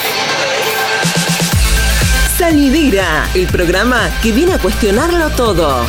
Salidera, 2.39 3.29
el 3.35 3.47
programa 3.47 4.09
que 4.23 4.33
viene 4.33 4.55
a 4.55 4.59
cuestionarlo 4.59 5.29
todo. 5.31 5.85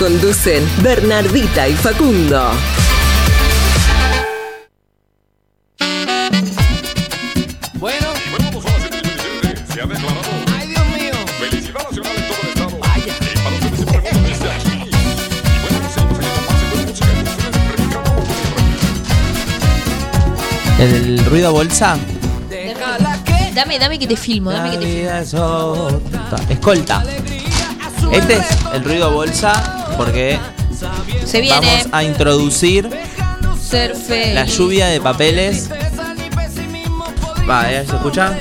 Conducen 0.00 0.68
Bernardita 0.82 1.68
y 1.68 1.74
Facundo. 1.74 2.50
El 20.78 21.24
ruido 21.24 21.52
bolsa. 21.52 21.96
Dame, 23.54 23.78
dame 23.78 23.98
que 23.98 24.06
te 24.06 24.16
filmo, 24.16 24.52
dame 24.52 24.70
que 24.72 24.78
te 24.78 24.86
filmo. 24.86 25.10
es. 25.10 26.50
Escolta. 26.50 27.02
Este 28.12 28.34
es 28.34 28.46
el 28.72 28.84
ruido 28.84 29.10
bolsa 29.10 29.86
porque 29.96 30.38
Se 31.26 31.40
viene 31.40 31.56
vamos 31.58 31.88
a 31.92 32.04
introducir 32.04 32.88
ser 33.60 33.94
feliz. 33.96 34.34
la 34.34 34.44
lluvia 34.46 34.86
de 34.86 35.00
papeles. 35.00 35.68
Va, 37.48 37.70
¿eh? 37.72 37.84
¿se 37.88 37.96
escucha? 37.96 38.36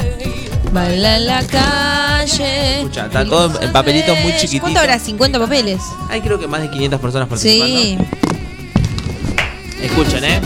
Baila 0.71 1.17
en 1.17 1.25
la 1.25 1.43
calle. 1.47 2.77
Escucha, 2.79 3.05
está 3.07 3.25
todo 3.25 3.59
en 3.61 3.71
papelitos 3.71 4.17
muy 4.21 4.33
chiquititos. 4.33 4.61
¿Cuánto 4.71 4.79
habrá? 4.79 4.99
¿50 4.99 5.39
papeles? 5.39 5.81
Hay 6.09 6.21
creo 6.21 6.37
que 6.39 6.47
más 6.47 6.61
de 6.61 6.69
500 6.69 6.99
personas 7.01 7.27
participando. 7.27 7.79
Sí. 7.81 7.97
Escuchen, 9.81 10.23
¿eh? 10.23 10.41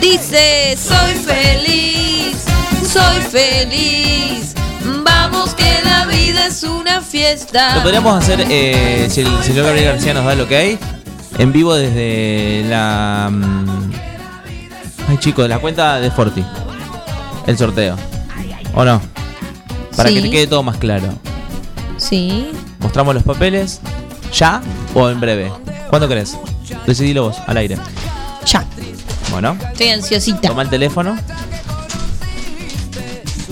Dice, 0.00 0.76
soy 0.76 1.14
feliz, 1.14 2.44
soy 2.90 3.20
feliz. 3.30 4.54
Vamos 5.04 5.54
que 5.54 5.80
la 5.84 6.06
vida 6.06 6.46
es 6.46 6.62
una 6.62 7.00
fiesta. 7.00 7.76
Lo 7.76 7.82
podríamos 7.82 8.16
hacer, 8.22 8.44
eh, 8.48 9.08
si 9.10 9.22
el 9.22 9.42
señor 9.42 9.66
Gabriel 9.66 9.92
García 9.92 10.14
nos 10.14 10.24
da 10.24 10.34
lo 10.34 10.46
que 10.46 10.56
hay, 10.56 10.78
en 11.38 11.52
vivo 11.52 11.74
desde 11.74 12.64
la... 12.68 13.28
mm, 13.30 13.90
Ay, 15.08 15.16
chicos, 15.18 15.44
de 15.44 15.48
la 15.48 15.58
cuenta 15.58 15.98
de 16.00 16.10
Forti. 16.10 16.44
El 17.46 17.56
sorteo. 17.56 17.96
¿O 18.74 18.84
no? 18.84 19.00
Para 19.96 20.10
que 20.10 20.20
te 20.20 20.30
quede 20.30 20.46
todo 20.46 20.62
más 20.62 20.76
claro. 20.76 21.08
Sí. 21.96 22.50
¿Mostramos 22.78 23.14
los 23.14 23.24
papeles? 23.24 23.80
¿Ya 24.32 24.60
o 24.94 25.08
en 25.08 25.18
breve? 25.18 25.50
¿Cuándo 25.88 26.06
querés? 26.06 26.36
Decidilo 26.86 27.24
vos, 27.24 27.36
al 27.46 27.56
aire. 27.56 27.76
Ya. 28.46 28.64
Bueno, 29.30 29.56
Estoy 29.72 29.88
ansiosita. 29.90 30.48
toma 30.48 30.62
el 30.62 30.70
teléfono. 30.70 31.16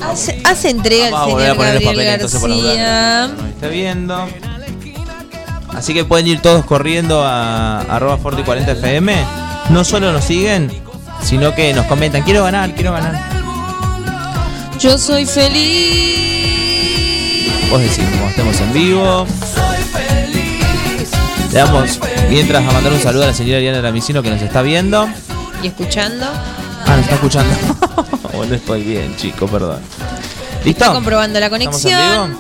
Hace, 0.03 0.40
hace 0.44 0.70
entrega 0.70 1.11
Vamos 1.11 1.20
a 1.20 1.27
el 1.28 1.32
volver 1.32 1.51
a 1.51 1.55
señor 1.55 1.57
poner 1.57 1.74
los 1.74 1.82
Gabriel 1.82 1.97
papeles 1.97 2.15
entonces 2.15 2.40
por. 2.40 2.51
García. 2.51 3.28
No 3.36 3.47
está 3.48 3.69
viendo. 3.69 4.28
Así 5.74 5.94
que 5.94 6.05
pueden 6.05 6.27
ir 6.27 6.40
todos 6.40 6.65
corriendo 6.65 7.23
a 7.24 7.81
arroba 7.82 8.19
forti40 8.19 8.69
fm. 8.77 9.15
No 9.70 9.85
solo 9.85 10.12
nos 10.12 10.24
siguen, 10.24 10.70
sino 11.23 11.55
que 11.55 11.73
nos 11.74 11.86
comentan, 11.86 12.23
quiero 12.23 12.44
ganar, 12.44 12.74
quiero 12.74 12.93
ganar. 12.93 13.20
Yo 14.78 14.97
soy 14.97 15.27
feliz. 15.27 16.16
Vos 17.70 17.81
decís, 17.81 18.05
como 18.12 18.28
estemos 18.28 18.61
en 18.61 18.73
vivo. 18.73 19.27
Le 21.53 21.59
damos, 21.59 21.98
mientras, 22.31 22.66
a 22.66 22.70
mandar 22.73 22.93
un 22.93 23.01
saludo 23.01 23.24
a 23.24 23.27
la 23.28 23.35
señora 23.35 23.59
Diana 23.59 23.81
Ramicino 23.81 24.23
que 24.23 24.31
nos 24.31 24.40
está 24.43 24.62
viendo. 24.62 25.09
Y 25.67 25.69
escuchando. 25.69 26.25
Ah, 26.87 26.97
está 27.01 27.15
escuchando. 27.17 27.53
bueno, 28.35 28.55
estoy 28.55 28.85
bien, 28.85 29.17
chico, 29.17 29.49
perdón. 29.49 29.81
¿Listo? 30.65 30.85
Estoy 30.85 30.95
comprobando 30.95 31.41
la 31.41 31.47
¿Estamos 31.47 31.85
en 31.85 31.93
conexión. 31.93 32.39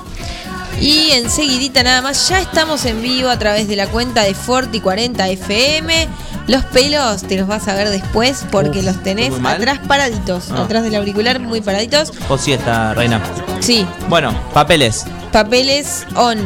Y 0.80 1.10
enseguidita 1.10 1.82
nada 1.82 2.02
más, 2.02 2.28
ya 2.28 2.38
estamos 2.40 2.84
en 2.84 3.02
vivo 3.02 3.28
a 3.28 3.36
través 3.36 3.66
de 3.66 3.74
la 3.74 3.88
cuenta 3.88 4.22
de 4.22 4.36
Forti40 4.36 5.28
FM. 5.30 6.06
Los 6.46 6.64
pelos 6.66 7.22
te 7.22 7.36
los 7.36 7.48
vas 7.48 7.66
a 7.66 7.74
ver 7.74 7.88
después 7.88 8.44
porque 8.52 8.78
Uf, 8.78 8.84
los 8.84 9.02
tenés 9.02 9.32
atrás 9.44 9.80
paraditos. 9.88 10.52
Ah. 10.52 10.62
Atrás 10.62 10.84
del 10.84 10.94
auricular, 10.94 11.40
muy 11.40 11.60
paraditos. 11.60 12.12
O 12.28 12.38
sí 12.38 12.52
está, 12.52 12.94
Reina. 12.94 13.20
Sí, 13.58 13.84
Bueno, 14.08 14.32
papeles. 14.54 15.04
papeles 15.32 16.06
on. 16.14 16.38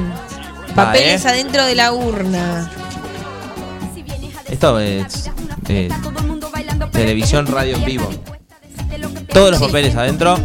Papeles 0.74 1.27
¿eh? 1.27 1.28
adentro 1.28 1.66
de 1.66 1.74
la 1.74 1.93
urna. 1.93 2.70
Esto 4.48 4.81
es 4.81 5.31
eh, 5.69 5.89
televisión, 7.01 7.47
radio 7.47 7.77
en 7.77 7.85
vivo. 7.85 8.10
Todos 9.32 9.52
los 9.52 9.60
papeles 9.60 9.94
adentro. 9.97 10.39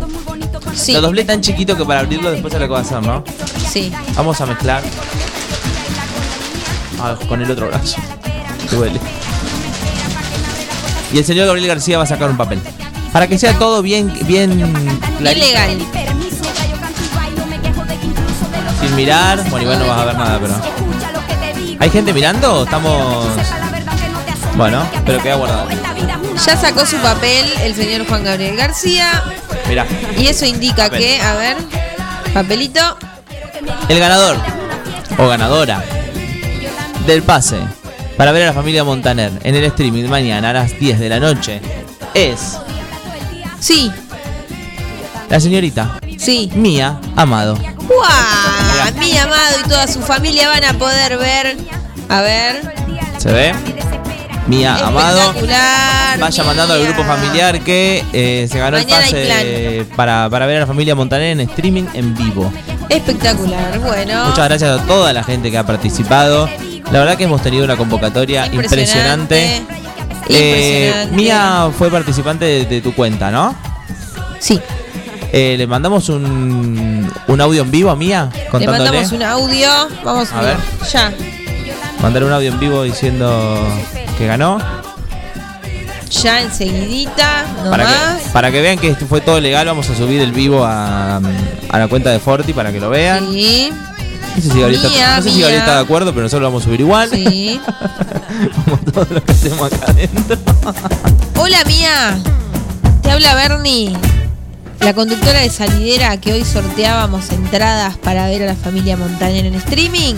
Sí. 0.74 0.94
Lo 0.94 1.02
doblé 1.02 1.26
tan 1.26 1.42
chiquito 1.42 1.76
que 1.76 1.84
para 1.84 2.00
abrirlo 2.00 2.32
después 2.32 2.54
se 2.54 2.60
lo 2.60 2.66
que 2.66 2.72
va 2.72 2.80
a 2.80 2.82
hacer, 2.82 3.02
¿no? 3.02 3.24
Sí. 3.70 3.92
Vamos 4.16 4.40
a 4.40 4.46
mezclar. 4.46 4.82
Ah, 7.02 7.18
con 7.28 7.42
el 7.42 7.52
otro 7.52 7.68
brazo. 7.68 7.98
Duele. 8.72 9.00
Y 11.12 11.18
el 11.18 11.26
señor 11.26 11.48
Gabriel 11.48 11.68
García 11.68 11.98
va 11.98 12.06
a 12.06 12.08
sacar 12.08 12.30
un 12.30 12.38
papel. 12.38 12.60
Para 13.12 13.28
que 13.28 13.38
sea 13.38 13.58
todo 13.60 13.82
bien, 13.82 14.14
bien. 14.26 14.52
Sin 18.82 18.96
mirar. 18.96 19.44
Bueno, 19.50 19.62
igual 19.62 19.80
no 19.80 19.88
vas 19.88 20.00
a 20.00 20.06
ver 20.06 20.18
nada, 20.18 20.40
pero. 20.40 20.54
¿Hay 21.80 21.90
gente 21.90 22.14
mirando 22.14 22.62
o 22.62 22.64
estamos.? 22.64 23.28
Bueno, 24.56 24.86
pero 25.06 25.22
queda 25.22 25.36
guardado. 25.36 25.95
Ya 26.46 26.58
sacó 26.58 26.86
su 26.86 26.98
papel 26.98 27.46
el 27.64 27.74
señor 27.76 28.08
Juan 28.08 28.24
Gabriel 28.24 28.56
García. 28.56 29.24
Mirá. 29.68 29.86
Y 30.18 30.28
eso 30.28 30.46
indica 30.46 30.84
Papel. 30.86 31.00
que, 31.00 31.22
a 31.22 31.34
ver, 31.36 31.58
papelito. 32.34 32.98
El 33.90 34.00
ganador 34.00 34.38
o 35.18 35.28
ganadora 35.28 35.84
del 37.08 37.24
pase 37.24 37.58
para 38.18 38.32
ver 38.32 38.44
a 38.44 38.46
la 38.48 38.54
familia 38.54 38.84
Montaner 38.84 39.32
en 39.44 39.56
el 39.56 39.64
streaming 39.66 40.06
mañana 40.06 40.52
a 40.52 40.54
las 40.54 40.80
10 40.80 41.00
de 41.00 41.10
la 41.10 41.20
noche 41.20 41.62
es 42.14 42.58
Sí, 43.60 43.92
la 45.30 45.40
señorita 45.40 46.00
sí. 46.18 46.52
Mía 46.54 47.00
Amado. 47.16 47.56
¡Guau! 47.88 48.94
Mi 49.00 49.18
amado 49.18 49.58
y 49.64 49.68
toda 49.68 49.88
su 49.88 50.02
familia 50.02 50.48
van 50.50 50.64
a 50.64 50.74
poder 50.74 51.18
ver. 51.18 51.58
A 52.10 52.22
ver. 52.22 52.74
¿Se 53.18 53.32
ve? 53.32 53.54
Mía 54.48 54.76
Amado. 54.84 55.34
Vaya 56.20 56.44
mandando 56.44 56.74
al 56.76 56.84
grupo 56.84 57.04
familiar 57.04 57.60
que 57.62 58.04
eh, 58.14 58.48
se 58.50 58.60
ganó 58.60 58.78
Mañana 58.78 59.06
el 59.08 59.14
pase 59.14 59.86
para, 59.96 60.30
para 60.30 60.46
ver 60.46 60.58
a 60.58 60.60
la 60.62 60.68
familia 60.68 60.96
Montaner 60.96 61.32
en 61.32 61.42
streaming 61.42 61.86
en 61.94 62.16
vivo. 62.16 62.52
Espectacular. 62.90 63.80
Bueno. 63.80 64.26
Muchas 64.28 64.48
gracias 64.48 64.80
a 64.80 64.84
toda 64.86 65.12
la 65.14 65.24
gente 65.24 65.50
que 65.52 65.58
ha 65.58 65.66
participado. 65.66 66.48
La 66.92 67.00
verdad 67.00 67.18
que 67.18 67.24
hemos 67.24 67.42
tenido 67.42 67.66
una 67.66 67.76
convocatoria 67.76 68.46
impresionante. 68.48 69.64
Eh. 70.30 71.08
Mía 71.12 71.70
fue 71.78 71.90
participante 71.90 72.46
de, 72.46 72.66
de 72.66 72.82
tu 72.82 72.94
cuenta, 72.94 73.32
¿no? 73.32 73.56
Sí. 74.40 74.60
Eh, 75.32 75.56
le 75.58 75.68
mandamos 75.68 76.08
un, 76.10 77.12
un 77.28 77.42
audio 77.42 77.64
en 77.64 77.72
vivo 77.72 77.90
a 77.90 77.96
Mía 77.96 78.30
Le 78.34 78.46
contándole. 78.46 78.84
mandamos 78.92 79.12
un 79.12 79.24
audio. 79.24 79.70
Vamos 80.04 80.32
A 80.32 80.42
ver. 80.42 80.58
Ya. 80.92 81.12
Mandar 82.06 82.24
un 82.24 82.32
audio 82.34 82.52
en 82.52 82.60
vivo 82.60 82.84
diciendo 82.84 83.68
que 84.16 84.28
ganó. 84.28 84.60
Ya 86.22 86.40
enseguidita. 86.44 87.48
Para 87.68 87.84
que, 87.88 88.30
para 88.32 88.52
que 88.52 88.62
vean 88.62 88.78
que 88.78 88.90
esto 88.90 89.08
fue 89.08 89.22
todo 89.22 89.42
legal, 89.42 89.66
vamos 89.66 89.90
a 89.90 89.96
subir 89.96 90.22
el 90.22 90.32
vivo 90.32 90.64
a, 90.64 91.18
a 91.18 91.80
la 91.80 91.88
cuenta 91.88 92.12
de 92.12 92.20
Forti 92.20 92.54
para 92.54 92.72
que 92.72 92.80
lo 92.80 92.92
vean. 92.92 93.28
Sí. 93.32 93.72
No 94.36 94.36
sé 94.36 94.42
si 94.52 94.60
Gabriel, 94.60 94.76
está, 94.76 94.90
Mía, 94.90 95.16
no 95.16 95.24
sé 95.24 95.30
si 95.30 95.36
Mía. 95.38 95.46
Gabriel 95.46 95.62
está 95.62 95.76
de 95.78 95.82
acuerdo, 95.82 96.12
pero 96.12 96.22
nosotros 96.22 96.42
lo 96.44 96.48
vamos 96.50 96.62
a 96.62 96.66
subir 96.66 96.82
igual. 96.82 97.10
Sí. 97.10 97.60
Como 98.66 98.78
todo 98.78 99.08
lo 99.10 99.24
que 99.24 99.32
hacemos 99.32 99.74
acá 99.74 99.86
adentro. 99.88 100.38
Hola 101.40 101.64
Mía, 101.66 102.20
te 103.02 103.10
habla 103.10 103.34
Bernie, 103.34 103.98
la 104.82 104.94
conductora 104.94 105.40
de 105.40 105.50
Salidera 105.50 106.22
que 106.22 106.34
hoy 106.34 106.46
sorteábamos 106.46 107.32
entradas 107.32 107.98
para 107.98 108.28
ver 108.28 108.44
a 108.44 108.46
la 108.46 108.56
familia 108.56 108.96
Montaner 108.96 109.48
en 109.48 109.56
streaming. 109.56 110.14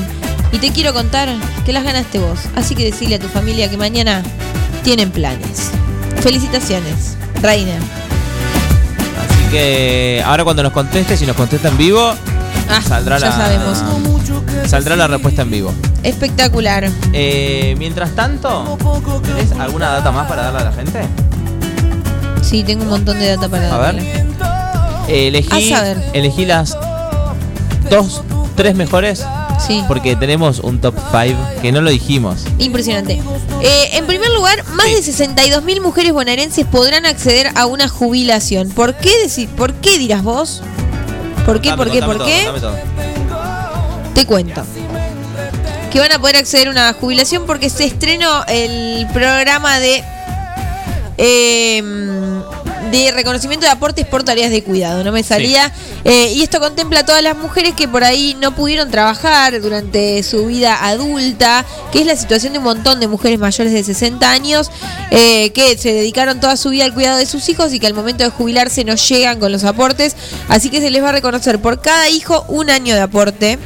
Y 0.51 0.59
te 0.59 0.71
quiero 0.71 0.93
contar 0.93 1.29
que 1.65 1.73
las 1.73 1.83
ganaste 1.83 2.19
vos, 2.19 2.39
así 2.55 2.73
que 2.75 2.85
decirle 2.85 3.15
a 3.15 3.19
tu 3.19 3.27
familia 3.27 3.69
que 3.69 3.77
mañana 3.77 4.23
tienen 4.83 5.11
planes. 5.11 5.71
Felicitaciones, 6.21 7.17
Reina. 7.41 7.73
Así 9.29 9.51
que 9.51 10.23
ahora 10.25 10.43
cuando 10.43 10.63
nos 10.63 10.71
conteste, 10.71 11.17
si 11.17 11.25
nos 11.25 11.35
contesta 11.35 11.67
en 11.67 11.77
vivo, 11.77 12.13
saldrá, 12.87 13.17
Ah, 13.17 13.19
ya 13.19 13.25
la, 13.29 13.31
sabemos. 13.35 13.83
saldrá 14.67 14.95
la 14.95 15.07
respuesta 15.07 15.41
en 15.41 15.51
vivo. 15.51 15.73
Espectacular. 16.03 16.89
Eh, 17.13 17.75
mientras 17.77 18.11
tanto, 18.11 18.77
¿tenés 19.23 19.51
alguna 19.59 19.89
data 19.89 20.11
más 20.11 20.27
para 20.27 20.43
darle 20.43 20.59
a 20.61 20.63
la 20.65 20.71
gente? 20.71 21.01
Sí, 22.41 22.63
tengo 22.63 22.83
un 22.83 22.89
montón 22.89 23.19
de 23.19 23.35
data 23.35 23.49
para 23.49 23.73
A 23.73 23.77
darle. 23.77 24.01
ver. 24.03 24.25
Eh, 25.09 25.27
elegí, 25.27 25.73
A 25.73 25.77
saber. 25.77 26.03
elegí 26.13 26.45
las 26.45 26.77
dos, 27.89 28.23
tres 28.55 28.75
mejores 28.75 29.25
Sí. 29.65 29.83
Porque 29.87 30.15
tenemos 30.15 30.59
un 30.59 30.79
top 30.79 30.95
5 31.11 31.37
que 31.61 31.71
no 31.71 31.81
lo 31.81 31.89
dijimos. 31.89 32.45
Impresionante. 32.59 33.19
Eh, 33.61 33.89
en 33.93 34.05
primer 34.05 34.29
lugar, 34.31 34.63
más 34.73 34.85
de 34.85 35.01
62.000 35.01 35.81
mujeres 35.81 36.13
bonaerenses 36.13 36.65
podrán 36.65 37.05
acceder 37.05 37.49
a 37.55 37.65
una 37.65 37.87
jubilación. 37.89 38.69
¿Por 38.69 38.93
qué, 38.95 39.11
deci- 39.25 39.47
¿Por 39.47 39.73
qué 39.75 39.97
dirás 39.97 40.23
vos? 40.23 40.61
¿Por 41.45 41.59
qué? 41.61 41.69
Dame, 41.69 41.83
¿Por 41.83 41.91
qué? 41.91 41.99
¿Por 42.01 42.17
todo, 42.17 42.27
qué? 42.27 42.45
todo. 42.59 42.75
Te 44.13 44.25
cuento. 44.25 44.63
Que 45.91 45.99
van 45.99 46.11
a 46.11 46.19
poder 46.19 46.35
acceder 46.37 46.67
a 46.67 46.71
una 46.71 46.93
jubilación 46.93 47.45
porque 47.45 47.69
se 47.69 47.85
estrenó 47.85 48.43
el 48.47 49.07
programa 49.13 49.79
de 49.79 50.03
eh, 51.17 51.81
de 52.91 53.11
reconocimiento 53.11 53.65
de 53.65 53.71
aportes 53.71 54.05
por 54.05 54.23
tareas 54.23 54.51
de 54.51 54.63
cuidado. 54.63 55.03
No 55.03 55.11
me 55.11 55.23
salía. 55.23 55.71
Eh, 56.03 56.33
y 56.33 56.43
esto 56.43 56.59
contempla 56.59 56.99
a 56.99 57.05
todas 57.05 57.21
las 57.21 57.37
mujeres 57.37 57.73
que 57.73 57.87
por 57.87 58.03
ahí 58.03 58.35
no 58.41 58.55
pudieron 58.55 58.89
trabajar 58.89 59.59
durante 59.61 60.23
su 60.23 60.45
vida 60.45 60.87
adulta, 60.87 61.65
que 61.91 61.99
es 61.99 62.05
la 62.05 62.15
situación 62.15 62.53
de 62.53 62.59
un 62.59 62.65
montón 62.65 62.99
de 62.99 63.07
mujeres 63.07 63.39
mayores 63.39 63.73
de 63.73 63.83
60 63.83 64.29
años 64.29 64.71
eh, 65.11 65.51
que 65.51 65.77
se 65.77 65.93
dedicaron 65.93 66.39
toda 66.39 66.57
su 66.57 66.69
vida 66.69 66.85
al 66.85 66.93
cuidado 66.93 67.17
de 67.17 67.25
sus 67.25 67.49
hijos 67.49 67.73
y 67.73 67.79
que 67.79 67.87
al 67.87 67.93
momento 67.93 68.23
de 68.23 68.29
jubilarse 68.29 68.83
no 68.83 68.95
llegan 68.95 69.39
con 69.39 69.51
los 69.51 69.63
aportes. 69.63 70.15
Así 70.47 70.69
que 70.69 70.81
se 70.81 70.89
les 70.89 71.03
va 71.03 71.09
a 71.09 71.13
reconocer 71.13 71.59
por 71.59 71.81
cada 71.81 72.09
hijo 72.09 72.45
un 72.47 72.69
año 72.69 72.95
de 72.95 73.01
aporte. 73.01 73.59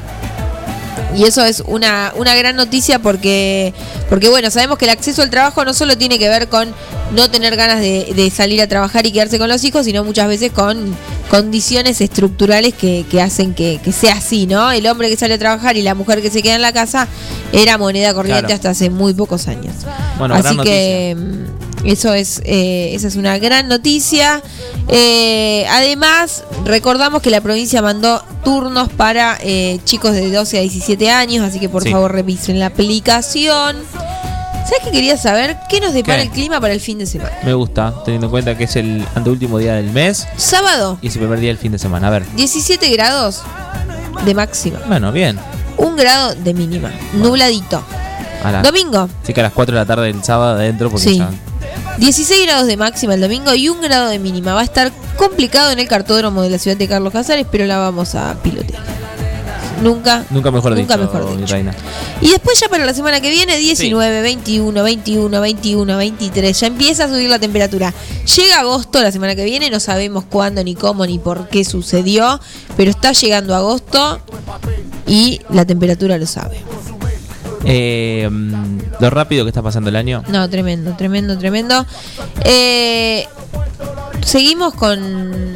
Y 1.16 1.24
eso 1.26 1.44
es 1.44 1.62
una, 1.68 2.14
una 2.16 2.36
gran 2.36 2.56
noticia 2.56 3.00
porque, 3.00 3.74
porque, 4.10 4.30
bueno, 4.30 4.50
sabemos 4.50 4.78
que 4.78 4.86
el 4.86 4.92
acceso 4.92 5.22
al 5.22 5.30
trabajo 5.30 5.64
no 5.66 5.74
solo 5.74 5.98
tiene 5.98 6.18
que 6.18 6.30
ver 6.30 6.48
con 6.48 6.74
no 7.14 7.30
tener 7.30 7.56
ganas 7.58 7.80
de, 7.82 8.14
de 8.16 8.30
salir 8.30 8.62
a 8.62 8.68
trabajar 8.68 9.06
y 9.06 9.12
quedarse 9.12 9.38
con 9.38 9.50
los 9.50 9.64
hijos, 9.66 9.86
sino 9.86 10.04
muchas 10.04 10.28
veces 10.28 10.52
con 10.52 10.96
condiciones 11.30 12.00
estructurales 12.02 12.74
que, 12.74 13.06
que 13.10 13.22
hacen 13.22 13.54
que, 13.54 13.80
que 13.84 13.92
sea 13.92 14.14
así, 14.16 14.48
¿no? 14.48 14.72
El 14.72 14.88
hombre 14.88 15.10
que 15.10 15.18
sale 15.18 15.34
a 15.34 15.38
trabajar 15.38 15.76
y 15.78 15.82
la 15.82 15.96
mujer 15.96 16.22
que 16.22 16.30
se 16.30 16.42
queda 16.42 16.56
en 16.56 16.62
la 16.62 16.74
casa 16.74 17.08
era 17.54 17.78
moneda 17.78 18.14
corriente 18.14 18.42
Claro. 18.44 18.56
hasta 18.56 18.70
hace 18.72 18.90
muy 18.90 19.14
pocos 19.14 19.48
años. 19.48 19.74
Bueno, 20.18 20.36
Así 20.36 20.56
gran 20.56 20.66
que 20.66 21.16
eso 21.86 22.14
es, 22.14 22.42
eh, 22.46 22.92
esa 22.94 23.08
es 23.08 23.16
una 23.16 23.38
gran 23.40 23.68
noticia. 23.68 24.42
Eh, 24.88 25.66
además, 25.70 26.44
recordamos 26.66 27.22
que 27.22 27.30
la 27.30 27.42
provincia 27.42 27.82
mandó 27.82 28.24
turnos 28.44 28.90
para 28.90 29.38
eh, 29.42 29.80
chicos 29.86 30.14
de 30.14 30.32
12 30.32 30.58
a 30.58 30.62
17 30.62 31.10
años, 31.10 31.46
así 31.46 31.60
que 31.60 31.70
por 31.70 31.84
Sí. 31.84 31.92
favor 31.92 32.12
revisen 32.12 32.60
la 32.60 32.68
aplicación. 32.68 33.78
¿Sabes 34.64 34.84
qué 34.86 34.92
quería 34.92 35.18
saber? 35.18 35.58
¿Qué 35.70 35.82
nos 35.82 35.94
depara 35.94 36.18
¿Qué? 36.18 36.24
el 36.24 36.30
clima 36.30 36.62
para 36.62 36.74
el 36.74 36.80
fin 36.80 36.98
de 37.00 37.06
semana? 37.06 37.32
Me 37.44 37.54
gusta, 37.54 37.94
teniendo 38.06 38.28
en 38.28 38.32
cuenta 38.32 38.58
que 38.58 38.66
es 38.66 38.76
el 38.76 39.06
anteúltimo 39.16 39.58
día 39.58 39.74
del 39.74 39.90
mes 39.92 40.28
Sábado, 40.38 40.98
y 41.02 41.08
es 41.08 41.16
el 41.16 41.22
primer 41.22 41.40
día 41.40 41.50
del 41.50 41.58
fin 41.58 41.72
de 41.72 41.80
semana. 41.80 42.08
A 42.08 42.12
ver. 42.12 42.26
17 42.36 42.90
grados 42.92 43.42
de 44.24 44.34
máxima, 44.36 44.80
Bueno, 44.88 45.12
bien. 45.12 45.40
un 45.78 45.96
grado 45.96 46.36
de 46.36 46.54
mínima, 46.54 46.92
nubladito. 47.14 47.84
A 48.44 48.52
la- 48.52 48.62
Domingo, 48.62 49.10
Así 49.24 49.34
que 49.34 49.40
a 49.42 49.44
las 49.44 49.52
4 49.54 49.74
de 49.76 49.82
la 49.82 49.86
tarde 49.86 50.06
del 50.08 50.24
sábado 50.24 50.54
adentro 50.54 50.90
porque 50.90 51.10
Sí. 51.10 51.18
ya. 51.18 51.30
16 52.02 52.48
grados 52.48 52.66
de 52.66 52.78
máxima 52.78 53.14
el 53.14 53.22
domingo 53.22 53.54
y 53.54 53.70
un 53.70 53.80
grado 53.80 54.10
de 54.10 54.18
mínima. 54.18 54.56
Va 54.56 54.62
a 54.62 54.64
estar 54.64 54.92
complicado 55.18 55.70
en 55.70 55.78
el 55.78 55.88
cartódromo 55.88 56.42
de 56.42 56.50
la 56.50 56.58
ciudad 56.58 56.76
de 56.76 56.88
Carlos 56.88 57.14
Casares, 57.14 57.46
pero 57.52 57.68
la 57.68 57.78
vamos 57.78 58.16
a 58.16 58.36
pilotear. 58.42 58.82
Nunca. 59.84 60.26
Nunca 60.32 60.50
mejor 60.50 60.76
Nunca 60.76 60.98
dicho, 60.98 61.14
mejor 61.14 61.38
dicho. 61.38 61.54
reina. 61.54 61.76
Y 62.20 62.30
después 62.32 62.60
ya 62.60 62.70
para 62.70 62.86
la 62.86 62.96
semana 62.96 63.22
que 63.22 63.30
viene, 63.30 63.56
19, 63.56 64.22
21, 64.22 64.84
21, 64.84 65.42
21, 65.42 65.98
23. 65.98 66.60
Ya 66.60 66.68
empieza 66.68 67.04
a 67.04 67.08
subir 67.08 67.30
la 67.30 67.38
temperatura. 67.38 67.94
Llega 68.36 68.62
agosto 68.62 69.00
la 69.00 69.12
semana 69.12 69.36
que 69.36 69.46
viene, 69.46 69.70
no 69.70 69.80
sabemos 69.80 70.24
cuándo, 70.28 70.64
ni 70.64 70.74
cómo, 70.74 71.06
ni 71.06 71.20
por 71.20 71.50
qué 71.50 71.64
sucedió, 71.64 72.40
pero 72.78 72.90
está 72.90 73.12
llegando 73.12 73.56
agosto 73.56 74.20
y 75.06 75.40
la 75.52 75.66
temperatura 75.66 76.18
lo 76.18 76.26
sabe. 76.26 76.62
Eh, 77.66 78.30
lo 79.00 79.10
rápido 79.10 79.46
que 79.46 79.50
está 79.50 79.62
pasando 79.62 79.90
el 79.90 79.96
año. 79.96 80.24
No, 80.30 80.50
tremendo, 80.50 80.96
tremendo, 80.98 81.38
tremendo. 81.38 81.86
Eh, 82.44 83.28
seguimos 84.26 84.74
con, 84.74 85.54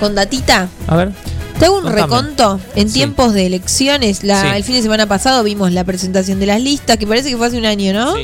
con 0.00 0.14
datita. 0.14 0.68
A 0.86 0.96
ver. 0.96 1.12
Te 1.58 1.64
hago 1.66 1.76
un 1.76 1.84
Contame. 1.84 2.02
reconto 2.02 2.60
en 2.74 2.88
Sí. 2.88 2.94
tiempos 2.94 3.32
de 3.32 3.46
elecciones. 3.46 4.22
La, 4.24 4.42
Sí. 4.42 4.48
El 4.56 4.64
fin 4.64 4.74
de 4.76 4.82
semana 4.82 5.06
pasado 5.06 5.42
vimos 5.42 5.72
la 5.72 5.84
presentación 5.84 6.38
de 6.38 6.46
las 6.46 6.60
listas, 6.60 6.98
que 6.98 7.06
parece 7.06 7.30
que 7.30 7.36
fue 7.38 7.46
hace 7.46 7.56
un 7.56 7.64
año, 7.64 7.94
¿no? 7.94 8.14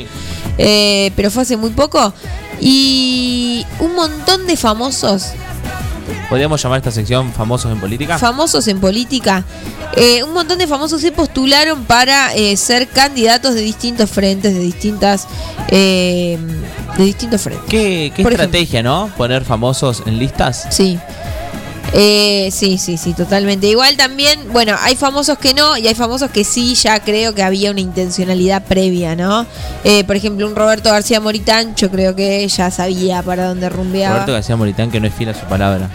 Eh, 0.59 1.11
pero 1.15 1.31
fue 1.31 1.41
hace 1.41 1.57
muy 1.57 1.71
poco. 1.71 2.13
Y 2.61 3.65
un 3.79 3.95
montón 3.95 4.45
de 4.45 4.55
famosos, 4.55 5.31
¿Podríamos 6.29 6.61
llamar 6.61 6.77
esta 6.77 6.91
sección 6.91 7.31
famosos 7.31 7.71
en 7.71 7.79
política? 7.79 8.17
famosos 8.17 8.67
en 8.67 8.79
política, 8.79 9.43
eh, 9.95 10.23
un 10.23 10.33
montón 10.33 10.57
de 10.57 10.67
famosos 10.67 11.01
se 11.01 11.11
postularon 11.11 11.83
para 11.85 12.33
eh, 12.33 12.57
ser 12.57 12.87
candidatos 12.87 13.53
de 13.53 13.61
distintos 13.61 14.09
frentes, 14.09 14.53
de 14.53 14.59
distintas, 14.59 15.27
eh, 15.69 16.37
de 16.97 17.03
distintos 17.03 17.41
frentes. 17.41 17.69
¿Qué, 17.69 18.11
qué 18.15 18.21
estrategia, 18.21 18.81
no? 18.81 19.11
Poner 19.17 19.43
famosos 19.45 20.03
en 20.05 20.17
listas. 20.17 20.67
Sí. 20.69 20.99
Eh, 21.91 22.49
sí, 22.51 22.77
sí, 22.77 22.97
sí, 22.97 23.13
totalmente. 23.13 23.67
Igual 23.67 23.97
también, 23.97 24.39
bueno, 24.51 24.75
hay 24.81 24.95
famosos 24.95 25.37
que 25.37 25.53
no 25.53 25.77
y 25.77 25.87
hay 25.87 25.93
famosos 25.93 26.31
que 26.31 26.43
sí, 26.43 26.73
ya 26.75 26.99
creo 27.01 27.35
que 27.35 27.43
había 27.43 27.69
una 27.71 27.81
intencionalidad 27.81 28.63
previa, 28.63 29.15
¿no? 29.15 29.45
Eh, 29.83 30.03
por 30.05 30.15
ejemplo, 30.15 30.47
un 30.47 30.55
Roberto 30.55 30.89
García 30.89 31.19
Moritán, 31.19 31.75
yo 31.75 31.91
creo 31.91 32.15
que 32.15 32.47
ya 32.47 32.71
sabía 32.71 33.21
para 33.21 33.47
dónde 33.47 33.69
rumbeaba. 33.69 34.13
Roberto 34.15 34.33
García 34.33 34.55
Moritán 34.55 34.89
que 34.89 34.99
no 34.99 35.07
es 35.07 35.13
fiel 35.13 35.29
a 35.29 35.33
su 35.35 35.45
palabra. 35.45 35.87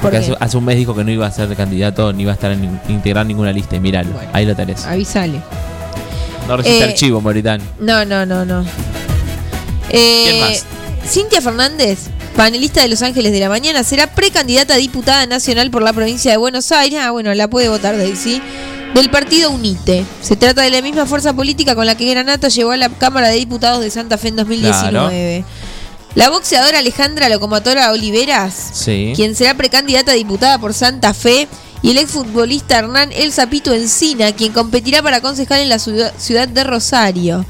¿Por 0.00 0.10
Porque 0.10 0.16
hace, 0.18 0.36
hace 0.38 0.56
un 0.56 0.64
mes 0.64 0.76
dijo 0.76 0.94
que 0.94 1.02
no 1.04 1.10
iba 1.10 1.26
a 1.26 1.30
ser 1.32 1.54
candidato 1.56 2.12
ni 2.12 2.22
iba 2.22 2.32
a 2.32 2.34
estar 2.34 2.50
en 2.52 2.80
integrar 2.88 3.24
ninguna 3.26 3.52
lista. 3.52 3.74
Y 3.76 3.80
míralo, 3.80 4.10
ahí 4.32 4.44
lo 4.46 4.54
tenés. 4.54 4.84
Avisale. 4.84 5.40
No 6.46 6.56
resiste 6.56 6.80
Eh, 6.84 6.88
archivo, 6.88 7.20
Moritán. 7.20 7.60
No, 7.80 8.04
no, 8.04 8.26
no, 8.26 8.44
no. 8.44 8.64
Eh, 9.90 10.24
¿Quién 10.24 10.40
más? 10.40 10.64
Cintia 11.06 11.40
Fernández, 11.40 12.08
panelista 12.36 12.82
de 12.82 12.88
Los 12.88 13.02
Ángeles 13.02 13.32
de 13.32 13.40
la 13.40 13.48
Mañana, 13.48 13.84
será 13.84 14.14
precandidata 14.14 14.74
a 14.74 14.78
diputada 14.78 15.26
nacional 15.26 15.70
por 15.70 15.82
la 15.82 15.92
provincia 15.92 16.30
de 16.30 16.36
Buenos 16.36 16.72
Aires. 16.72 17.00
Ah, 17.02 17.10
bueno, 17.10 17.32
la 17.34 17.48
puede 17.48 17.68
votar 17.68 17.96
Daisy. 17.96 18.40
Del 18.94 19.08
partido 19.08 19.50
UNITE. 19.50 20.04
Se 20.20 20.36
trata 20.36 20.60
de 20.62 20.70
la 20.70 20.82
misma 20.82 21.06
fuerza 21.06 21.32
política 21.32 21.74
con 21.74 21.86
la 21.86 21.94
que 21.96 22.10
Granata 22.10 22.48
llegó 22.48 22.72
a 22.72 22.76
la 22.76 22.90
Cámara 22.90 23.28
de 23.28 23.36
Diputados 23.36 23.80
de 23.80 23.90
Santa 23.90 24.18
Fe 24.18 24.28
en 24.28 24.36
2019. 24.36 25.44
La 26.14 26.28
boxeadora 26.28 26.78
Alejandra 26.78 27.30
Locomotora 27.30 27.90
Oliveras, 27.90 28.54
Sí. 28.74 29.14
quien 29.16 29.34
será 29.34 29.54
precandidata 29.54 30.12
a 30.12 30.14
diputada 30.14 30.58
por 30.58 30.74
Santa 30.74 31.14
Fe, 31.14 31.48
y 31.80 31.90
el 31.90 31.98
exfutbolista 31.98 32.78
Hernán 32.78 33.10
El 33.12 33.32
Zapito 33.32 33.72
Encina, 33.72 34.32
quien 34.32 34.52
competirá 34.52 35.02
para 35.02 35.20
concejal 35.22 35.60
en 35.60 35.70
la 35.70 35.78
ciudad 35.78 36.48
de 36.48 36.64
Rosario. 36.64 37.46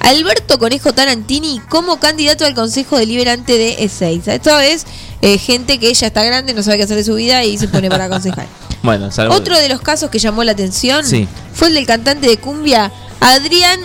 Alberto 0.00 0.58
Conejo 0.58 0.92
Tarantini 0.92 1.60
como 1.68 1.98
candidato 1.98 2.44
al 2.44 2.54
Consejo 2.54 2.98
Deliberante 2.98 3.56
de 3.56 3.84
Ezeiza. 3.84 4.34
Esto 4.34 4.58
es 4.60 4.86
eh, 5.22 5.38
gente 5.38 5.78
que 5.78 5.92
ya 5.94 6.06
está 6.08 6.22
grande, 6.24 6.52
no 6.54 6.62
sabe 6.62 6.76
qué 6.78 6.82
hacer 6.84 6.96
de 6.96 7.04
su 7.04 7.14
vida 7.14 7.42
y 7.44 7.56
se 7.58 7.68
pone 7.68 7.88
para 7.88 8.08
concejal. 8.08 8.46
Bueno, 8.82 9.10
salvo. 9.10 9.32
Otro 9.34 9.56
de 9.56 9.70
los 9.70 9.80
casos 9.80 10.10
que 10.10 10.18
llamó 10.18 10.44
la 10.44 10.52
atención 10.52 11.06
Sí. 11.06 11.26
fue 11.54 11.68
el 11.68 11.74
del 11.74 11.86
cantante 11.86 12.26
de 12.28 12.36
cumbia 12.36 12.92
Adrián 13.18 13.80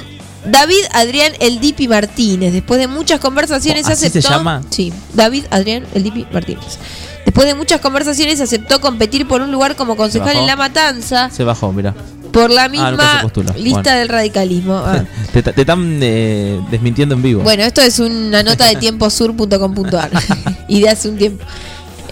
David 0.46 0.84
Adrián 0.92 1.32
El 1.40 1.62
Dipi 1.62 1.88
Martínez. 1.88 2.52
Después 2.52 2.82
de 2.82 2.88
muchas 2.88 3.22
conversaciones 3.22 3.88
¿Así 3.88 4.02
se 4.02 4.08
aceptó. 4.20 4.30
llama? 4.30 4.62
Sí, 4.70 4.92
David 5.14 5.46
Adrián 5.52 5.86
El 5.94 6.04
Dipi 6.04 6.28
Martínez. 6.34 6.80
Después 7.24 7.48
de 7.48 7.56
muchas 7.56 7.80
conversaciones 7.80 8.42
aceptó 8.42 8.82
competir 8.82 9.26
por 9.26 9.42
un 9.42 9.54
lugar 9.54 9.78
como 9.78 9.96
concejal 9.96 10.36
en 10.36 10.46
La 10.48 10.58
Matanza 10.58 11.30
Se 11.30 11.46
bajó, 11.46 11.72
mira. 11.72 11.96
Por 12.32 12.50
la 12.52 12.64
Ah, 12.66 12.70
misma 12.70 13.24
lista 13.58 13.82
Bueno. 13.82 14.00
del 14.00 14.10
radicalismo. 14.10 14.76
Ah. 14.86 15.04
Te, 15.34 15.44
te 15.44 15.62
están 15.62 16.00
eh, 16.02 16.60
desmintiendo 16.72 17.16
en 17.16 17.22
vivo. 17.22 17.42
Bueno, 17.44 17.64
esto 17.64 17.82
es 17.82 18.00
una 18.00 18.44
nota 18.44 18.66
de 18.68 18.76
tiemposur.com.ar 18.78 20.12
y 20.68 20.82
de 20.82 20.90
hace 20.90 21.10
un 21.10 21.18
tiempo. 21.18 21.44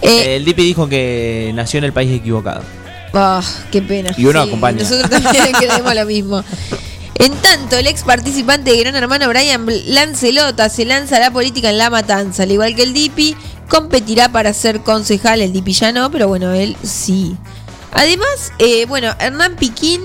Eh, 0.02 0.36
el 0.36 0.44
Dipi 0.44 0.62
dijo 0.62 0.88
que 0.88 1.50
nació 1.54 1.78
en 1.78 1.84
el 1.84 1.92
país 1.92 2.12
equivocado. 2.12 2.62
Ah, 3.14 3.42
qué 3.72 3.82
pena. 3.82 4.12
Y 4.16 4.26
uno 4.26 4.40
acompaña. 4.40 4.82
Nosotros 4.82 5.10
también 5.10 5.52
creemos 5.58 5.94
lo 5.94 6.04
mismo. 6.06 6.44
En 7.16 7.32
tanto, 7.32 7.76
el 7.76 7.86
ex 7.88 8.04
participante 8.04 8.70
de 8.70 8.78
Gran 8.78 8.94
Hermano 8.94 9.28
Brian 9.28 9.66
Lancelota 9.86 10.68
se 10.68 10.84
lanza 10.84 11.16
a 11.16 11.20
la 11.20 11.30
política 11.32 11.68
en 11.70 11.78
La 11.78 11.90
Matanza, 11.90 12.44
al 12.44 12.52
igual 12.52 12.76
que 12.76 12.84
el 12.84 12.92
Dipi, 12.92 13.34
competirá 13.68 14.28
para 14.30 14.52
ser 14.52 14.80
concejal, 14.82 15.40
el 15.40 15.52
Dipi 15.52 15.72
ya 15.72 15.90
no, 15.90 16.12
pero 16.12 16.28
bueno, 16.28 16.52
él 16.52 16.76
sí. 16.84 17.34
Además, 17.92 18.52
eh, 18.58 18.84
bueno, 18.86 19.14
Hernán 19.20 19.56
Piquín, 19.56 20.00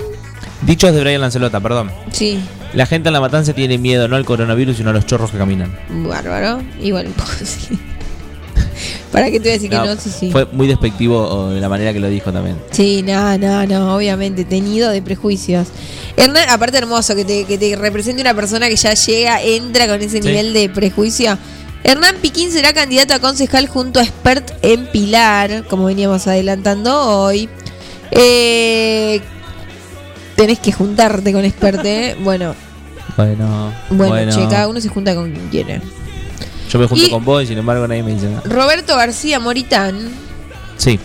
Dichos 0.61 0.93
de 0.93 1.01
Brian 1.01 1.19
Lancelota, 1.21 1.59
perdón. 1.59 1.91
sí, 2.11 2.39
La 2.73 2.85
gente 2.85 3.09
en 3.09 3.13
la 3.13 3.19
matanza 3.19 3.53
tiene 3.53 3.77
miedo 3.77 4.07
no 4.07 4.15
al 4.15 4.23
coronavirus, 4.25 4.77
sino 4.77 4.91
a 4.91 4.93
los 4.93 5.05
chorros 5.05 5.31
que 5.31 5.37
caminan. 5.37 5.77
bárbaro, 5.89 6.61
igual 6.81 7.07
sí. 7.43 7.77
¿Para 9.11 9.25
qué 9.29 9.33
te 9.39 9.43
voy 9.43 9.49
a 9.49 9.53
decir 9.53 9.69
que 9.69 9.75
no? 9.75 9.95
Sí, 9.95 10.09
sí. 10.09 10.31
Fue 10.31 10.45
muy 10.45 10.65
despectivo 10.67 11.49
de 11.51 11.59
la 11.61 11.69
manera 11.69 11.93
que 11.93 11.99
lo 11.99 12.07
dijo 12.09 12.31
también. 12.33 12.57
Sí, 12.71 13.03
no, 13.03 13.37
no, 13.37 13.65
no, 13.67 13.95
obviamente, 13.95 14.43
tenido 14.45 14.89
de 14.89 15.01
prejuicios. 15.03 15.67
Hernán, 16.17 16.49
aparte 16.49 16.77
hermoso, 16.79 17.15
que 17.15 17.23
te, 17.25 17.43
que 17.45 17.57
te 17.59 17.75
represente 17.75 18.21
una 18.21 18.33
persona 18.33 18.67
que 18.69 18.75
ya 18.75 18.93
llega, 18.95 19.41
entra 19.41 19.87
con 19.87 20.01
ese 20.01 20.19
Sí. 20.21 20.27
nivel 20.27 20.53
de 20.53 20.67
prejuicio. 20.69 21.37
Hernán 21.83 22.15
Piquín 22.21 22.49
será 22.51 22.73
candidato 22.73 23.13
a 23.13 23.19
concejal 23.19 23.67
junto 23.67 23.99
a 23.99 24.03
Expert 24.03 24.49
en 24.63 24.87
Pilar, 24.87 25.65
como 25.67 25.85
veníamos 25.85 26.25
adelantando 26.27 26.99
hoy. 27.01 27.49
Eh, 28.15 29.21
tenés 30.35 30.59
que 30.59 30.71
juntarte 30.71 31.31
con 31.33 31.45
experte. 31.45 32.15
Bueno, 32.23 32.55
Bueno, 33.17 33.73
bueno, 33.91 34.31
che, 34.35 34.47
cada 34.47 34.67
uno 34.67 34.79
se 34.81 34.89
junta 34.89 35.13
con 35.13 35.31
quien 35.31 35.47
quiere. 35.49 35.81
Yo 36.69 36.79
me 36.79 36.87
junto 36.87 37.05
Y- 37.05 37.09
con 37.11 37.23
vos 37.23 37.43
y 37.43 37.47
sin 37.47 37.57
embargo 37.59 37.87
nadie 37.87 38.01
me 38.03 38.13
dice 38.13 38.27
nada. 38.27 38.41
Roberto 38.45 38.95
García 38.95 39.39
Moritán 39.39 40.09
Sí. 40.77 40.99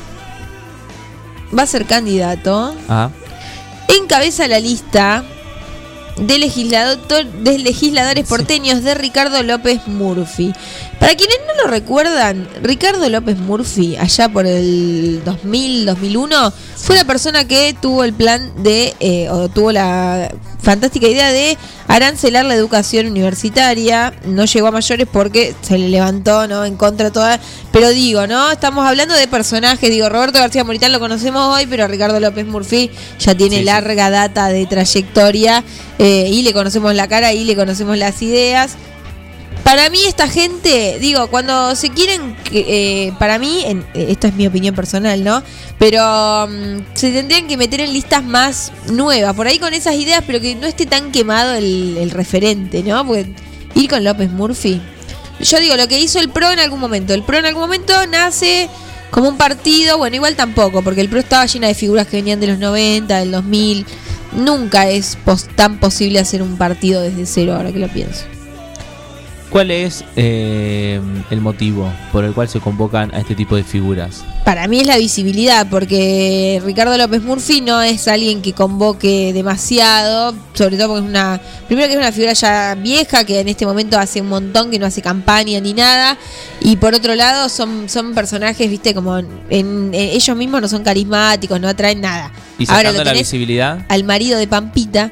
va 1.56 1.64
a 1.64 1.66
ser 1.66 1.84
candidato. 1.84 2.74
Ajá. 2.88 3.10
Encabeza 3.88 4.46
la 4.48 4.60
lista 4.60 5.24
de, 6.16 6.38
legislador, 6.38 6.98
de 7.26 7.58
legisladores 7.58 8.26
porteños 8.26 8.82
de 8.82 8.94
Ricardo 8.94 9.42
López 9.42 9.86
Murphy. 9.86 10.52
Para 10.98 11.14
quienes 11.14 11.38
no 11.46 11.62
lo 11.62 11.70
recuerdan, 11.70 12.48
Ricardo 12.62 13.08
López 13.08 13.38
Murphy, 13.38 13.96
allá 13.96 14.28
por 14.28 14.46
el 14.46 15.22
2000-2001, 15.24 16.52
fue 16.76 16.96
la 16.96 17.04
persona 17.04 17.46
que 17.46 17.74
tuvo 17.80 18.02
el 18.02 18.12
plan 18.12 18.62
de, 18.62 18.94
eh, 18.98 19.28
o 19.30 19.48
tuvo 19.48 19.70
la 19.70 20.30
fantástica 20.60 21.06
idea 21.06 21.30
de 21.32 21.56
arancelar 21.86 22.44
la 22.44 22.54
educación 22.54 23.06
universitaria. 23.06 24.12
No 24.26 24.44
llegó 24.44 24.66
a 24.66 24.70
mayores 24.72 25.06
porque 25.10 25.54
se 25.62 25.78
le 25.78 25.88
levantó 25.88 26.46
¿no? 26.48 26.64
en 26.64 26.76
contra 26.76 27.10
toda. 27.10 27.40
Pero 27.72 27.90
digo, 27.90 28.26
¿no? 28.26 28.50
Estamos 28.50 28.86
hablando 28.86 29.14
de 29.14 29.28
personajes. 29.28 29.90
Digo, 29.90 30.08
Roberto 30.08 30.38
García 30.40 30.64
Moritán 30.64 30.92
lo 30.92 31.00
conocemos 31.00 31.56
hoy, 31.56 31.66
pero 31.66 31.86
Ricardo 31.86 32.18
López 32.18 32.46
Murphy 32.46 32.90
ya 33.18 33.34
tiene 33.34 33.62
larga 33.62 34.10
data 34.10 34.48
de 34.48 34.66
trayectoria 34.66 35.62
eh, 35.98 36.28
y 36.30 36.42
le 36.42 36.52
conocemos 36.52 36.94
la 36.94 37.08
cara 37.08 37.32
y 37.32 37.44
le 37.44 37.54
conocemos 37.54 37.96
las 37.96 38.20
ideas. 38.20 38.76
Para 39.68 39.90
mí 39.90 39.98
esta 40.06 40.26
gente, 40.28 40.96
digo, 40.98 41.26
cuando 41.28 41.76
se 41.76 41.90
quieren, 41.90 42.34
eh, 42.52 43.12
para 43.18 43.38
mí, 43.38 43.64
en, 43.66 43.80
eh, 43.92 44.06
esta 44.08 44.28
es 44.28 44.34
mi 44.34 44.46
opinión 44.46 44.74
personal, 44.74 45.22
¿no? 45.22 45.42
Pero 45.78 46.48
mm, 46.48 46.94
se 46.94 47.10
tendrían 47.12 47.46
que 47.48 47.58
meter 47.58 47.82
en 47.82 47.92
listas 47.92 48.24
más 48.24 48.72
nuevas, 48.90 49.34
por 49.34 49.46
ahí 49.46 49.58
con 49.58 49.74
esas 49.74 49.94
ideas, 49.96 50.24
pero 50.26 50.40
que 50.40 50.54
no 50.54 50.66
esté 50.66 50.86
tan 50.86 51.12
quemado 51.12 51.52
el, 51.52 51.98
el 51.98 52.10
referente, 52.12 52.82
¿no? 52.82 53.06
Porque 53.06 53.26
ir 53.74 53.90
con 53.90 54.02
López 54.04 54.30
Murphy. 54.30 54.80
Yo 55.38 55.60
digo, 55.60 55.76
lo 55.76 55.86
que 55.86 56.00
hizo 56.00 56.18
el 56.18 56.30
PRO 56.30 56.50
en 56.50 56.60
algún 56.60 56.80
momento. 56.80 57.12
El 57.12 57.22
PRO 57.22 57.36
en 57.36 57.44
algún 57.44 57.64
momento 57.64 57.92
nace 58.06 58.70
como 59.10 59.28
un 59.28 59.36
partido, 59.36 59.98
bueno, 59.98 60.16
igual 60.16 60.34
tampoco, 60.34 60.80
porque 60.80 61.02
el 61.02 61.10
PRO 61.10 61.20
estaba 61.20 61.44
llena 61.44 61.66
de 61.66 61.74
figuras 61.74 62.06
que 62.06 62.16
venían 62.16 62.40
de 62.40 62.46
los 62.46 62.58
90, 62.58 63.18
del 63.18 63.32
2000. 63.32 63.84
Nunca 64.32 64.88
es 64.88 65.18
pos- 65.26 65.46
tan 65.56 65.78
posible 65.78 66.20
hacer 66.20 66.40
un 66.40 66.56
partido 66.56 67.02
desde 67.02 67.26
cero, 67.26 67.54
ahora 67.54 67.70
que 67.70 67.78
lo 67.80 67.88
pienso. 67.88 68.24
¿Cuál 69.50 69.70
es 69.70 70.04
eh, 70.16 71.00
el 71.30 71.40
motivo 71.40 71.90
por 72.12 72.24
el 72.24 72.34
cual 72.34 72.48
se 72.48 72.60
convocan 72.60 73.14
a 73.14 73.20
este 73.20 73.34
tipo 73.34 73.56
de 73.56 73.64
figuras? 73.64 74.22
Para 74.44 74.68
mí 74.68 74.80
es 74.80 74.86
la 74.86 74.98
visibilidad, 74.98 75.66
porque 75.70 76.60
Ricardo 76.64 76.96
López 76.98 77.22
Murphy 77.22 77.60
no 77.62 77.80
es 77.82 78.08
alguien 78.08 78.42
que 78.42 78.52
convoque 78.52 79.32
demasiado, 79.32 80.34
sobre 80.54 80.76
todo 80.76 80.88
porque 80.88 81.04
es 81.04 81.10
una. 81.10 81.40
Primero 81.66 81.86
que 81.88 81.94
es 81.94 81.98
una 81.98 82.12
figura 82.12 82.32
ya 82.34 82.74
vieja, 82.74 83.24
que 83.24 83.40
en 83.40 83.48
este 83.48 83.64
momento 83.64 83.98
hace 83.98 84.20
un 84.20 84.28
montón 84.28 84.70
que 84.70 84.78
no 84.78 84.84
hace 84.86 85.00
campaña 85.02 85.58
ni 85.60 85.72
nada. 85.72 86.18
Y 86.60 86.76
por 86.76 86.94
otro 86.94 87.14
lado, 87.14 87.48
son, 87.48 87.88
son 87.88 88.14
personajes, 88.14 88.68
viste, 88.70 88.94
como 88.94 89.18
en, 89.18 89.28
en- 89.50 89.90
ellos 89.94 90.36
mismos 90.36 90.60
no 90.60 90.68
son 90.68 90.82
carismáticos, 90.82 91.58
no 91.60 91.68
atraen 91.68 92.00
nada. 92.02 92.30
Y 92.58 92.70
Ahora 92.70 92.92
la 92.92 93.12
visibilidad. 93.12 93.84
al 93.88 94.04
marido 94.04 94.38
de 94.38 94.46
Pampita. 94.46 95.10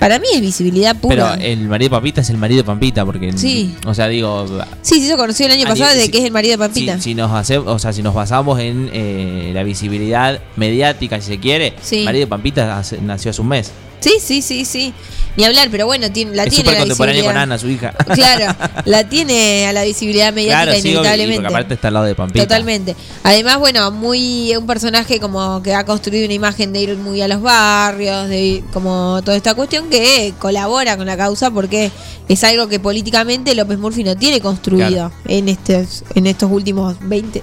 Para 0.00 0.18
mí 0.18 0.26
es 0.34 0.40
visibilidad 0.40 0.96
Pero 1.00 1.08
pura. 1.26 1.34
el 1.34 1.60
marido 1.68 1.90
de 1.90 1.96
Pampita 1.96 2.20
es 2.22 2.30
el 2.30 2.38
marido 2.38 2.62
de 2.62 2.64
Pampita, 2.66 3.04
porque. 3.06 3.32
Sí. 3.36 3.74
O 3.86 3.94
sea, 3.94 4.08
digo. 4.08 4.46
sí, 4.82 4.98
se 4.98 5.06
hizo 5.06 5.16
conocido 5.16 5.46
el 5.52 5.58
año 5.60 5.68
pasado 5.68 5.92
si- 6.00 6.10
que 6.10 6.18
es 6.18 6.24
el 6.24 6.32
marido 6.32 6.52
de 6.52 6.58
Pampita. 6.58 6.96
Si, 6.96 7.02
si 7.02 7.14
nos 7.14 7.30
hacemos, 7.30 7.68
o 7.68 7.78
sea, 7.78 7.92
si 7.92 8.02
nos 8.02 8.14
basamos 8.14 8.58
en 8.58 8.90
eh, 8.92 9.52
la 9.54 9.62
visibilidad 9.62 10.40
mediática, 10.56 11.20
si 11.20 11.26
se 11.28 11.38
quiere, 11.38 11.74
Sí. 11.82 11.98
el 11.98 12.04
marido 12.06 12.24
de 12.24 12.28
Pampita 12.28 12.82
nació 13.02 13.30
hace 13.30 13.40
un 13.42 13.48
mes. 13.48 13.70
Sí, 14.00 14.14
sí, 14.20 14.42
sí, 14.42 14.64
sí. 14.64 14.92
Ni 15.36 15.44
hablar, 15.44 15.68
pero 15.70 15.86
bueno, 15.86 16.10
tiene, 16.10 16.34
la 16.34 16.42
es 16.42 16.50
tiene 16.50 16.64
súper 16.70 16.78
contemporáneo 16.80 17.24
con. 17.24 17.36
Ana, 17.36 17.56
su 17.56 17.68
hija. 17.68 17.92
Claro, 18.14 18.52
la 18.84 19.08
tiene 19.08 19.66
a 19.68 19.72
la 19.72 19.84
visibilidad 19.84 20.32
mediática 20.32 20.62
claro, 20.64 20.72
sí, 20.80 20.88
y 20.88 20.90
inevitablemente. 20.90 21.42
porque 21.42 21.54
aparte 21.54 21.74
está 21.74 21.88
al 21.88 21.94
lado 21.94 22.06
de 22.06 22.14
Pampita. 22.16 22.44
Totalmente. 22.44 22.96
Además, 23.22 23.58
bueno, 23.58 23.90
muy 23.92 24.54
un 24.56 24.66
personaje 24.66 25.20
como 25.20 25.62
que 25.62 25.72
ha 25.74 25.84
construido 25.84 26.24
una 26.24 26.34
imagen 26.34 26.72
de 26.72 26.80
ir 26.80 26.96
muy 26.96 27.22
a 27.22 27.28
los 27.28 27.40
barrios, 27.40 28.28
de 28.28 28.42
ir- 28.42 28.64
como 28.72 29.20
toda 29.24 29.36
esta 29.36 29.54
cuestión 29.54 29.88
que 29.88 30.34
colabora 30.40 30.96
con 30.96 31.06
la 31.06 31.16
causa 31.16 31.50
porque 31.52 31.92
es 32.28 32.42
algo 32.44 32.66
que 32.66 32.80
políticamente 32.80 33.54
López 33.54 33.78
Murphy 33.78 34.02
no 34.02 34.16
tiene 34.16 34.40
construido 34.40 34.88
Claro. 34.88 35.12
en 35.26 35.48
estos 35.48 36.02
en 36.16 36.26
estos 36.26 36.50
últimos 36.50 36.96
20 37.02 37.40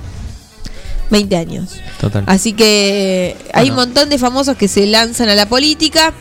20 1.09 1.37
años. 1.37 1.69
Total. 2.01 2.25
Así 2.27 2.51
que 2.51 3.37
hay 3.53 3.69
un 3.69 3.77
montón 3.77 4.09
de 4.09 4.17
famosos 4.17 4.57
que 4.57 4.67
se 4.67 4.85
lanzan 4.87 5.29
a 5.29 5.35
la 5.35 5.45
política. 5.47 6.13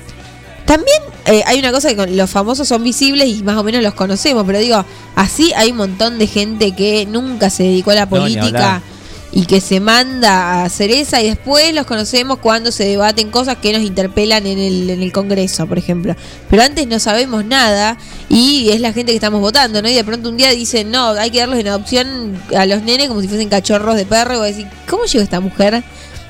También 0.66 0.98
eh, 1.26 1.43
hay 1.47 1.60
una 1.60 1.72
cosa 1.72 1.94
que 1.94 2.06
los 2.09 2.28
famosos 2.28 2.68
son 2.68 2.82
visibles 2.82 3.28
y 3.28 3.43
más 3.43 3.56
o 3.56 3.62
menos 3.62 3.82
los 3.82 3.94
conocemos, 3.94 4.44
pero 4.44 4.59
digo, 4.59 4.84
así 5.14 5.52
hay 5.55 5.70
un 5.70 5.78
montón 5.78 6.18
de 6.18 6.26
gente 6.26 6.72
que 6.72 7.06
nunca 7.06 7.51
se 7.51 7.62
dedicó 7.62 7.93
a 7.93 7.94
la 7.94 8.09
política 8.09 8.82
y 9.32 9.44
que 9.44 9.60
se 9.60 9.80
manda 9.80 10.30
a 10.32 10.64
hacer 10.64 10.90
esa 10.90 11.20
y 11.20 11.28
después 11.28 11.74
los 11.74 11.84
conocemos 11.86 12.38
cuando 12.38 12.72
se 12.72 12.84
debaten 12.84 13.30
cosas 13.30 13.59
que 13.59 13.72
nos 13.72 13.82
interpelan 13.82 14.47
en 14.47 14.59
el, 14.59 14.88
en 14.88 15.02
el 15.02 15.12
Congreso, 15.12 15.66
por 15.66 15.78
ejemplo. 15.78 16.16
Pero 16.48 16.62
antes 16.62 16.86
no 16.86 16.98
sabemos 16.98 17.44
nada 17.44 17.98
y 18.28 18.70
es 18.70 18.80
la 18.80 18.93
gente 18.93 19.12
que 19.12 19.16
estamos 19.16 19.40
votando, 19.40 19.82
¿no? 19.82 19.88
Y 19.88 19.94
de 19.94 20.05
pronto 20.05 20.30
un 20.30 20.36
día 20.36 20.51
dicen, 20.51 20.90
no, 20.90 21.10
hay 21.10 21.30
que 21.30 21.40
darlos 21.40 21.59
en 21.59 21.68
adopción 21.68 22.40
a 22.56 22.66
los 22.66 22.82
nenes 22.82 23.09
como 23.09 23.20
si 23.20 23.28
fuesen 23.28 23.48
cachorros 23.48 23.97
de 23.97 24.06
perro 24.06 24.34
y 24.34 24.38
vos 24.38 24.47
decís, 24.47 24.66
¿cómo 24.88 25.05
llegó 25.05 25.22
esta 25.22 25.40
mujer? 25.40 25.84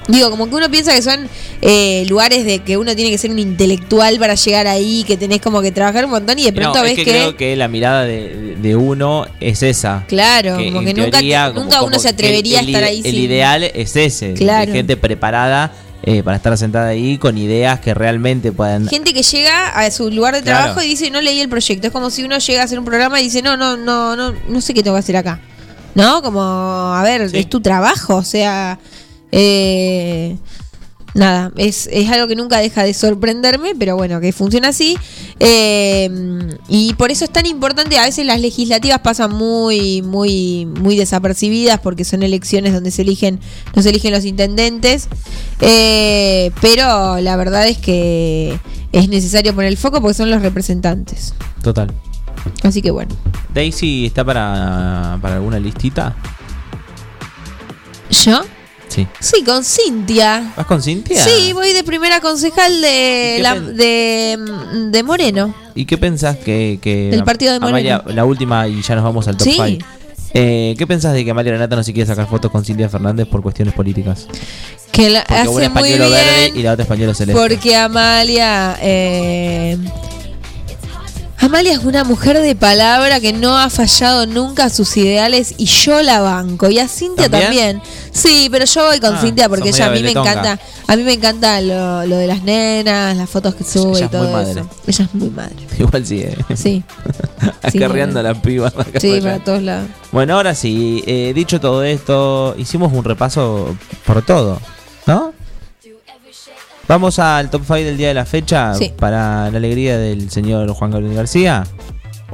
Digo, 0.08 0.30
como 0.30 0.48
que 0.48 0.54
uno 0.54 0.70
piensa 0.70 0.94
que 0.94 1.02
son 1.02 1.28
eh, 1.62 2.04
lugares 2.08 2.44
de 2.44 2.60
que 2.60 2.76
uno 2.76 2.94
tiene 2.94 3.10
que 3.10 3.18
ser 3.18 3.30
un 3.32 3.38
intelectual 3.40 4.18
para 4.20 4.36
llegar 4.36 4.66
ahí, 4.68 5.02
que 5.04 5.16
tenés 5.16 5.40
como 5.40 5.60
que 5.62 5.72
trabajar 5.72 6.04
un 6.04 6.12
montón 6.12 6.38
y 6.38 6.44
de 6.44 6.52
pronto 6.52 6.78
no, 6.78 6.82
ves 6.84 6.92
es 6.92 6.98
que, 6.98 7.04
que, 7.04 7.10
creo 7.10 7.36
que 7.36 7.56
la 7.56 7.66
mirada 7.66 8.04
de, 8.04 8.56
de 8.60 8.76
uno 8.76 9.26
es 9.40 9.62
esa. 9.64 10.04
Claro, 10.06 10.56
como 10.56 10.80
que 10.80 10.94
nunca- 10.94 11.10
teoría, 11.10 11.50
nunca 11.50 11.82
uno 11.82 11.98
se 11.98 12.08
atrevería 12.10 12.58
a 12.58 12.62
el, 12.62 12.68
estar 12.68 12.84
ahí 12.84 12.98
El 13.04 13.10
sin- 13.12 13.20
ideal 13.24 13.64
es 13.64 13.96
ese. 13.96 14.28
de 14.28 14.34
Claro. 14.34 14.72
gente 14.72 14.96
preparada 14.96 15.72
eh, 16.04 16.22
para 16.22 16.36
estar 16.36 16.56
sentada 16.56 16.86
ahí 16.88 17.18
con 17.18 17.36
ideas 17.36 17.80
que 17.80 17.92
realmente 17.92 18.52
puedan. 18.52 18.86
gente 18.86 19.12
que 19.12 19.24
llega 19.24 19.70
a 19.70 19.90
su 19.90 20.08
lugar 20.12 20.36
de 20.36 20.42
Claro. 20.42 20.58
trabajo 20.66 20.82
y 20.82 20.86
dice 20.90 21.10
no 21.10 21.20
leí 21.20 21.40
el 21.40 21.48
proyecto. 21.48 21.88
Es 21.88 21.92
como 21.92 22.10
si 22.10 22.22
uno 22.22 22.38
llega 22.38 22.60
a 22.60 22.64
hacer 22.66 22.78
un 22.78 22.84
programa 22.84 23.20
y 23.20 23.24
dice 23.24 23.42
no, 23.42 23.56
no, 23.56 23.76
no, 23.76 24.14
no, 24.14 24.32
no 24.48 24.60
sé 24.60 24.72
qué 24.72 24.84
tengo 24.84 24.94
que 24.94 25.00
hacer 25.00 25.16
acá. 25.16 25.40
¿No? 25.96 26.20
Como, 26.22 26.40
a 26.42 27.02
ver, 27.02 27.22
es 27.32 27.48
tu 27.48 27.60
trabajo, 27.62 28.16
o 28.16 28.22
sea, 28.22 28.78
eh, 29.32 30.36
nada, 31.16 31.52
es, 31.56 31.88
es 31.90 32.10
algo 32.10 32.28
que 32.28 32.36
nunca 32.36 32.58
deja 32.58 32.84
de 32.84 32.94
sorprenderme, 32.94 33.74
pero 33.78 33.96
bueno, 33.96 34.20
que 34.20 34.32
funciona 34.32 34.68
así. 34.68 34.96
Eh, 35.40 36.08
y 36.68 36.94
por 36.94 37.10
eso 37.10 37.24
es 37.24 37.30
tan 37.30 37.46
importante, 37.46 37.98
a 37.98 38.04
veces 38.04 38.26
las 38.26 38.40
legislativas 38.40 39.00
pasan 39.00 39.32
muy, 39.34 40.02
muy, 40.02 40.66
muy 40.66 40.96
desapercibidas 40.96 41.80
porque 41.80 42.04
son 42.04 42.22
elecciones 42.22 42.72
donde 42.72 42.90
se 42.90 43.02
eligen, 43.02 43.40
no 43.74 43.82
se 43.82 43.90
eligen 43.90 44.12
los 44.12 44.24
intendentes. 44.24 45.08
Eh, 45.60 46.52
pero 46.60 47.18
la 47.20 47.36
verdad 47.36 47.66
es 47.66 47.78
que 47.78 48.58
es 48.92 49.08
necesario 49.08 49.54
poner 49.54 49.70
el 49.70 49.76
foco 49.76 50.00
porque 50.00 50.14
son 50.14 50.30
los 50.30 50.42
representantes. 50.42 51.34
Total. 51.62 51.92
Así 52.62 52.80
que 52.82 52.90
bueno. 52.90 53.14
Daisy 53.52 54.06
está 54.06 54.24
para, 54.24 55.18
para 55.20 55.36
alguna 55.36 55.58
listita. 55.58 56.14
¿Yo? 58.10 58.42
Sí. 58.96 59.06
Sí, 59.20 59.44
con 59.44 59.62
Cintia. 59.64 60.52
¿Vas 60.56 60.66
con 60.66 60.82
Cintia? 60.82 61.22
Sí, 61.22 61.52
voy 61.52 61.72
de 61.72 61.84
primera 61.84 62.20
concejal 62.20 62.80
de, 62.80 63.34
¿Y 63.34 63.36
qué 63.36 63.42
la- 63.42 63.60
de, 63.60 64.38
de 64.90 65.02
Moreno. 65.02 65.54
¿Y 65.74 65.84
qué 65.84 65.98
pensás 65.98 66.36
que, 66.38 66.78
que 66.80 67.10
Del 67.10 67.22
partido 67.24 67.52
de 67.52 67.56
Amalia, 67.58 67.98
Moreno. 67.98 68.16
la 68.16 68.24
última 68.24 68.66
y 68.66 68.80
ya 68.82 68.94
nos 68.94 69.04
vamos 69.04 69.28
al 69.28 69.36
top 69.36 69.46
Sí. 69.46 69.52
5? 69.54 69.86
¿Qué 70.32 70.84
pensás 70.88 71.14
de 71.14 71.24
que 71.24 71.30
Amalia 71.30 71.52
Renata 71.52 71.76
no 71.76 71.82
se 71.82 71.92
quiere 71.94 72.06
sacar 72.06 72.26
fotos 72.28 72.50
con 72.50 72.64
Cintia 72.64 72.88
Fernández 72.88 73.26
por 73.28 73.42
cuestiones 73.42 73.72
políticas? 73.74 74.26
Que 74.92 75.10
la 75.10 75.24
Porque 75.24 75.48
una 75.48 75.50
hace 75.50 75.64
es 75.66 75.72
muy 75.72 75.88
bien. 75.88 76.00
verde 76.00 76.52
y 76.54 76.62
la 76.62 76.72
otra 76.72 76.82
es 76.82 76.88
pañuelo 76.88 77.14
celeste. 77.14 77.40
Porque 77.40 77.76
Amalia. 77.76 78.76
eh, 78.80 79.78
Amalia 81.38 81.74
es 81.74 81.84
una 81.84 82.02
mujer 82.02 82.40
de 82.40 82.56
palabra 82.56 83.20
que 83.20 83.32
no 83.32 83.56
ha 83.58 83.68
fallado 83.70 84.26
nunca 84.26 84.64
a 84.64 84.70
sus 84.70 84.96
ideales 84.96 85.54
y 85.58 85.66
yo 85.66 86.02
la 86.02 86.20
banco. 86.20 86.70
Y 86.70 86.78
a 86.78 86.88
Cintia 86.88 87.28
¿También? 87.28 87.78
también. 87.78 87.82
Sí, 88.10 88.48
pero 88.50 88.64
yo 88.64 88.86
voy 88.86 88.98
con 89.00 89.14
Ah, 89.14 89.20
Cintia 89.20 89.48
porque 89.48 89.68
ella 89.68 89.86
a 89.86 89.90
mí 89.90 90.02
me 90.02 90.10
encanta. 90.12 90.58
A 90.88 90.96
mí 90.96 91.02
me 91.04 91.12
encanta 91.12 91.60
lo, 91.60 92.06
lo 92.06 92.16
de 92.16 92.26
las 92.26 92.42
nenas, 92.42 93.16
las 93.16 93.28
fotos 93.28 93.54
que 93.54 93.64
sube 93.64 93.90
Ella 93.92 94.00
y 94.00 94.04
es 94.04 94.10
todo 94.10 94.22
muy 94.24 94.32
madre. 94.32 94.50
eso. 94.60 94.70
Ella 94.86 95.04
es 95.04 95.14
muy 95.14 95.30
madre. 95.30 95.56
Igual 95.78 96.06
sí, 96.06 96.20
eh. 96.22 96.36
Sí. 96.54 96.82
Sí, 97.70 97.78
Acarreando 97.78 98.20
a 98.20 98.22
la 98.22 98.34
piba. 98.40 98.72
Sí, 99.00 99.20
para 99.20 99.38
todos 99.42 99.60
lados. 99.62 99.88
Bueno, 100.12 100.34
ahora 100.36 100.54
sí, 100.54 101.02
eh, 101.06 101.32
dicho 101.34 101.60
todo 101.60 101.82
esto, 101.84 102.54
hicimos 102.56 102.92
un 102.92 103.04
repaso 103.04 103.76
por 104.06 104.24
todo, 104.24 104.60
¿no? 105.06 105.32
Vamos 106.88 107.18
al 107.18 107.50
top 107.50 107.62
5 107.62 107.74
del 107.74 107.96
día 107.96 108.08
de 108.08 108.14
la 108.14 108.24
fecha 108.24 108.72
para 109.00 109.50
la 109.50 109.58
alegría 109.58 109.98
del 109.98 110.30
señor 110.30 110.70
Juan 110.70 110.92
Gabriel 110.92 111.14
García. 111.14 111.64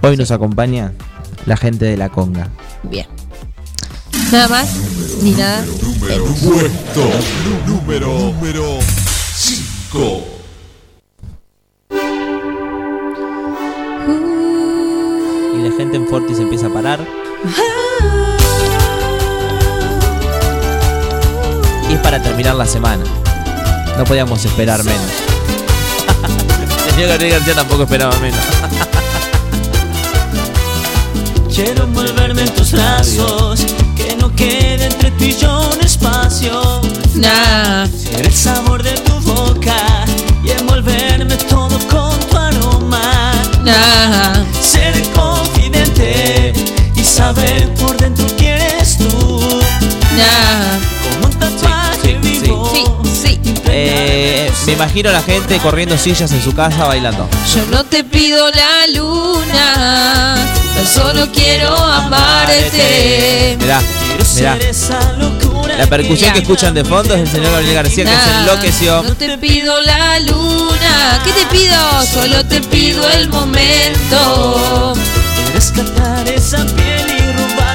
Hoy 0.03 0.19
nos 0.19 0.31
acompaña 0.31 0.93
la 1.47 1.57
gente 1.57 1.87
de 1.87 1.97
la 1.97 2.11
conga. 2.11 2.49
Bien. 2.83 3.07
Nada 4.31 4.49
más 4.49 4.77
ni 5.23 5.31
nada. 5.31 5.65
Número, 5.83 6.25
puesto 6.25 7.11
número, 7.67 8.09
número 8.09 8.79
5. 9.35 10.23
Y 15.57 15.63
la 15.63 15.77
gente 15.79 15.97
en 15.97 16.07
Fortis 16.07 16.39
empieza 16.39 16.67
a 16.67 16.71
parar. 16.71 17.01
Y 21.89 21.95
es 21.95 22.01
para 22.01 22.23
terminar 22.23 22.55
la 22.57 22.67
semana. 22.67 23.05
No 23.99 24.05
podíamos 24.05 24.45
esperar 24.45 24.83
menos. 24.85 25.01
El 26.87 26.95
señor 26.95 27.09
Gabriel 27.11 27.33
García 27.33 27.55
tampoco 27.55 27.83
esperaba 27.85 28.17
menos. 28.19 28.41
Quiero 31.55 31.85
envolverme 31.85 32.43
en 32.43 32.55
tus 32.55 32.73
brazos, 32.73 33.61
que 33.95 34.17
no 34.17 34.35
quede 34.35 34.87
entre 34.87 35.11
tú 35.13 35.25
y 35.25 35.37
yo 35.37 35.71
un 35.71 35.81
espacio. 35.85 36.81
Nah. 37.15 37.87
Ser 37.87 38.27
el 38.27 38.33
sabor 38.33 38.83
de 38.83 38.93
tu 38.93 39.13
boca 39.21 39.77
y 40.43 40.51
envolverme 40.51 41.37
todo 41.37 41.79
con 41.91 42.19
tu 42.31 42.39
aroma. 42.39 43.33
Nah. 43.63 44.33
Ser 44.61 44.97
el 44.97 45.09
confidente 45.11 46.55
y 46.97 47.05
saber 47.05 47.73
por 47.75 47.99
dentro 47.99 48.27
quién 48.39 48.59
eres 48.59 48.97
tú. 48.97 49.41
Nah. 50.17 51.02
Eh, 53.75 54.53
me 54.67 54.73
imagino 54.73 55.09
a 55.09 55.13
la 55.13 55.23
gente 55.23 55.59
corriendo 55.59 55.97
sillas 55.97 56.31
en 56.33 56.43
su 56.43 56.55
casa 56.55 56.85
bailando. 56.87 57.27
Yo 57.55 57.65
no 57.71 57.85
te 57.85 58.05
pido 58.05 58.51
la 58.51 58.87
luna, 58.95 60.37
tan 60.75 60.87
solo 60.87 61.33
quiero 61.33 61.75
amarte. 61.75 63.57
Mirá, 63.59 63.81
mirá. 64.37 64.57
Esa 64.57 65.13
locura 65.15 65.77
La 65.79 65.87
percusión 65.87 66.33
que 66.35 66.41
escuchan 66.41 66.75
de 66.75 66.85
fondo 66.85 67.15
es 67.15 67.23
el 67.23 67.29
señor 67.31 67.53
Gabriel 67.53 67.75
García 67.75 68.05
que 68.05 68.11
se 68.11 68.31
enloqueció. 68.41 69.03
No 69.05 69.17
te 69.17 69.39
pido 69.39 69.81
la 69.81 70.21
luna, 70.21 71.23
¿qué 71.25 71.33
te 71.33 71.47
pido? 71.47 72.07
Solo 72.13 72.45
te 72.45 72.61
pido 72.61 73.09
el 73.09 73.31
momento. 73.31 74.93
Rescatar 75.55 76.29
esa 76.29 76.59
piel 76.67 77.07
y 77.09 77.33
robarme 77.33 77.72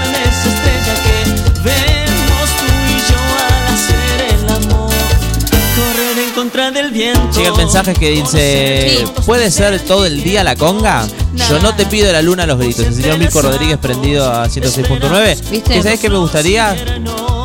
del 6.74 6.92
viento. 6.92 7.38
Llega 7.38 7.50
el 7.50 7.56
mensaje 7.58 7.94
que 7.94 8.10
dice: 8.12 9.06
¿Puede 9.26 9.52
ser 9.52 9.80
todo 9.82 10.06
el 10.06 10.24
día 10.24 10.44
la 10.44 10.56
conga? 10.56 11.08
Yo 11.50 11.60
no 11.60 11.76
te 11.76 11.86
pido 11.86 12.12
la 12.12 12.22
luna 12.22 12.44
a 12.44 12.48
los 12.48 12.58
gritos. 12.58 12.86
El 12.86 12.96
señor 12.96 13.18
Mirko 13.20 13.42
Rodríguez 13.42 13.78
prendido 13.78 14.32
a 14.32 14.48
106.9. 14.48 15.50
¿Viste? 15.50 15.74
¿Que 15.74 15.84
¿Sabes 15.84 16.00
qué 16.00 16.10
me 16.10 16.18
gustaría? 16.18 16.76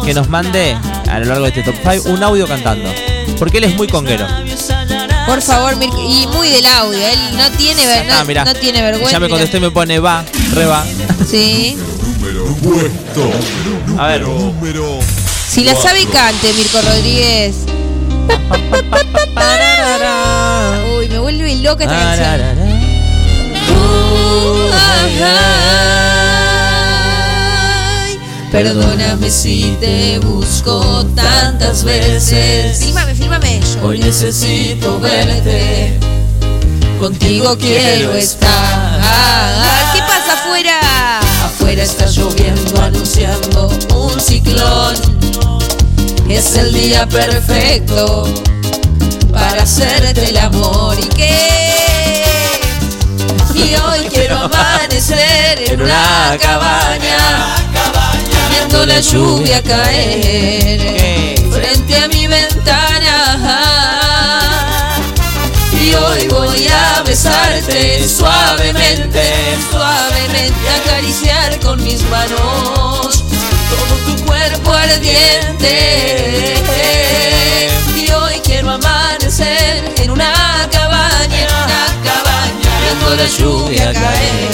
Que 0.04 0.14
nos 0.14 0.28
mande 0.28 0.76
a 1.10 1.18
lo 1.18 1.26
largo 1.26 1.42
de 1.44 1.48
este 1.50 1.62
top 1.62 1.74
5 1.82 2.08
un 2.10 2.22
audio 2.22 2.46
cantando. 2.46 2.88
Porque 3.38 3.58
él 3.58 3.64
es 3.64 3.76
muy 3.76 3.86
conguero. 3.88 4.26
Por 5.26 5.40
favor, 5.40 5.74
y 5.82 6.26
muy 6.26 6.48
del 6.48 6.66
audio, 6.66 6.98
él 6.98 7.18
no 7.36 7.48
tiene, 7.52 7.86
ver- 7.86 8.06
no, 8.06 8.14
Ah, 8.14 8.24
mirá. 8.24 8.44
no 8.44 8.54
tiene 8.54 8.82
vergüenza. 8.82 9.12
Ya 9.12 9.20
me 9.20 9.28
contestó 9.28 9.56
y 9.58 9.60
me 9.60 9.70
pone 9.70 9.98
va, 10.00 10.24
re 10.54 10.66
va. 10.66 10.84
Sí. 11.30 11.76
Puesto. 12.62 13.30
A 13.98 14.06
ver. 14.08 14.22
Número. 14.22 14.98
Si 15.48 15.64
la 15.64 15.74
sabe, 15.74 16.06
cante, 16.06 16.52
Mirko 16.54 16.80
Rodríguez. 16.82 17.54
Uy, 20.98 21.08
me 21.08 21.18
vuelve 21.18 21.56
loca 21.56 21.84
esta 21.84 21.96
canción. 21.96 22.58
Uh, 23.70 24.70
ay, 28.04 28.18
Perdóname 28.50 29.30
si 29.30 29.76
te 29.80 30.18
busco 30.18 31.06
tantas 31.14 31.84
veces. 31.84 32.78
Fílmame. 32.78 33.60
Yo 33.74 33.86
Hoy 33.86 33.98
necesito 33.98 34.98
verte. 35.00 35.98
contigo 37.00 37.56
quiero 37.58 38.14
estar. 38.14 39.00
¿Qué 39.94 40.00
pasa 40.00 40.34
afuera? 40.34 41.20
Afuera 41.44 41.82
está 41.82 42.06
lloviendo 42.06 42.80
anunciando 42.80 43.70
un 43.94 44.20
ciclón. 44.20 44.94
Es 46.32 46.56
el 46.56 46.72
día 46.72 47.06
perfecto 47.06 48.24
para 49.30 49.62
hacerte 49.64 50.30
el 50.30 50.38
amor. 50.38 50.98
¿Y 50.98 51.06
qué? 51.10 52.24
Y 53.54 53.74
hoy 53.76 54.09
quiero 54.10 54.38
amanecer 54.38 55.62
en 55.68 55.82
una 55.82 56.38
cabaña, 56.40 57.54
viendo 58.50 58.86
la 58.86 59.00
lluvia 59.00 59.62
caer 59.62 61.38
frente 61.50 61.96
a 61.98 62.09
mi 62.09 62.26
ventana. 62.26 63.59
Y 65.80 65.92
hoy 65.94 66.28
voy 66.28 66.66
a 66.68 67.02
besarte 67.02 68.09
suavemente, 68.09 69.59
suavemente, 69.70 70.70
acariciar 70.82 71.60
con 71.60 71.84
mis 71.84 72.02
manos 72.09 73.21
Y 77.97 78.10
hoy 78.12 78.34
quiero 78.44 78.70
amanecer 78.72 79.93
en 79.98 80.10
una 80.10 80.32
cabaña, 80.70 81.39
en 81.39 81.55
una 81.55 81.86
cabaña, 82.05 82.70
viendo 82.82 83.16
la 83.16 83.26
lluvia 83.28 83.93
caer 83.93 84.51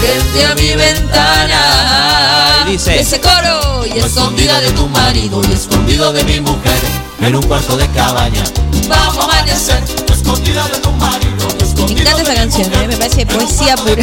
frente 0.00 0.46
a 0.46 0.54
mi 0.54 0.74
ventana. 0.74 2.64
Y 2.66 2.72
dice- 2.72 3.00
ese 3.00 3.20
coro 3.20 3.84
y 3.86 3.98
Escondida 3.98 4.60
de 4.60 4.70
tu 4.72 4.86
marido 4.88 5.40
y 5.48 5.52
escondido 5.52 6.12
de 6.12 6.22
mi 6.24 6.40
mujer 6.40 6.78
en 7.20 7.36
un 7.36 7.42
cuarto 7.42 7.76
de 7.76 7.86
cabaña. 7.88 8.42
Vamos 8.88 9.18
a 9.18 9.24
amanecer. 9.24 9.82
Escondida 10.12 10.66
de 10.68 10.78
tu 10.78 10.90
marido 10.92 11.48
Me 11.94 12.00
encanta 12.02 12.22
esa 12.22 12.34
canción, 12.34 12.72
¿eh? 12.74 12.86
me 12.88 12.96
parece 12.96 13.26
poesía 13.26 13.76
pura. 13.76 14.02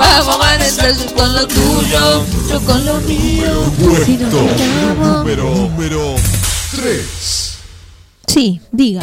Vamos 0.00 0.28
a 0.28 0.34
amanecer 0.34 0.96
tú 0.96 1.14
con 1.14 1.34
lo 1.34 1.46
tuyo, 1.46 2.24
yo 2.50 2.60
con 2.64 2.84
lo 2.86 2.94
mío. 3.02 3.64
Si 4.04 4.16
nos. 4.16 4.32
Número. 4.98 5.44
Número. 5.54 6.14
3. 6.76 7.58
Sí, 8.26 8.60
diga. 8.72 9.00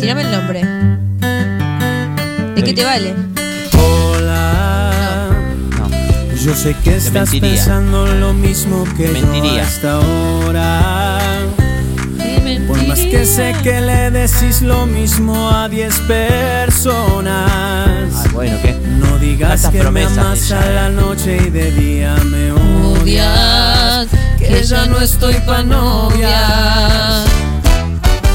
Tirame 0.00 0.22
el 0.22 0.30
nombre. 0.30 0.60
¿De 2.54 2.62
qué 2.62 2.72
te 2.72 2.84
vale? 2.84 3.14
Hola. 3.78 5.30
Yo 6.42 6.54
sé 6.54 6.76
que 6.84 6.96
estás 6.96 7.12
mentiría. 7.32 7.50
pensando 7.50 8.06
lo 8.06 8.32
mismo 8.32 8.84
que 8.96 9.08
Mentiría. 9.08 9.54
yo 9.56 9.62
hasta 9.62 9.92
ahora. 9.94 11.05
Que 13.10 13.24
sé 13.24 13.54
que 13.62 13.80
le 13.80 14.10
decís 14.10 14.62
lo 14.62 14.84
mismo 14.86 15.50
a 15.50 15.68
10 15.68 16.00
personas. 16.00 17.46
Ah, 18.14 18.24
bueno, 18.32 18.58
¿qué? 18.62 18.72
No 18.72 19.18
digas 19.18 19.68
que 19.68 19.82
me 19.90 20.04
amas 20.04 20.50
a 20.50 20.64
la 20.70 20.88
noche 20.88 21.38
y 21.46 21.50
de 21.50 21.70
día 21.70 22.16
me 22.24 22.50
odias. 22.52 24.08
Que 24.38 24.62
ya 24.62 24.86
no 24.86 25.00
estoy 25.00 25.34
pa' 25.46 25.62
novia. 25.62 27.24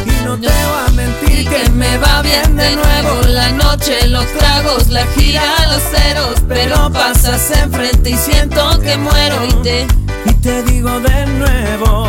Y 0.06 0.26
no 0.26 0.38
te 0.40 0.48
voy 0.48 0.86
a 0.88 0.92
mentir 0.92 1.50
que 1.50 1.70
me 1.72 1.98
va 1.98 2.22
bien 2.22 2.56
de 2.56 2.76
nuevo 2.76 3.22
la 3.28 3.52
noche, 3.52 4.08
los 4.08 4.26
tragos, 4.38 4.88
la 4.90 5.06
gira, 5.18 5.44
los 5.72 5.82
ceros, 5.84 6.42
pero 6.48 6.90
pasas 6.92 7.52
enfrente 7.52 8.12
y 8.12 8.16
siento 8.16 8.80
que 8.80 8.98
muero 8.98 9.36
y 9.48 9.54
te 9.64 9.88
Y 10.26 10.34
te 10.36 10.64
digo 10.64 11.00
de 11.00 11.26
nuevo 11.26 12.08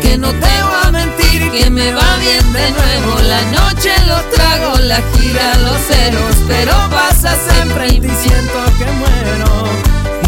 que 0.00 0.18
no 0.18 0.28
te 0.28 0.62
voy 0.62 0.80
a 0.84 0.90
mentir 0.90 1.50
que 1.50 1.70
me 1.70 1.92
va 1.92 2.16
bien 2.18 2.52
de 2.52 2.70
nuevo. 2.70 3.20
La 3.28 3.42
noche, 3.50 3.90
los 4.06 4.30
tragos, 4.30 4.80
la 4.80 5.00
gira, 5.14 5.56
los 5.58 5.78
ceros, 5.86 6.36
pero 6.48 6.72
pasas 6.90 7.38
enfrente 7.62 8.06
y 8.06 8.28
siento 8.28 8.58
que 8.78 8.86
muero. 8.92 9.64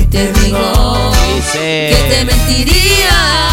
Y 0.00 0.06
te 0.06 0.32
digo 0.32 1.12
que 1.52 2.06
te 2.08 2.24
mentiría 2.24 3.44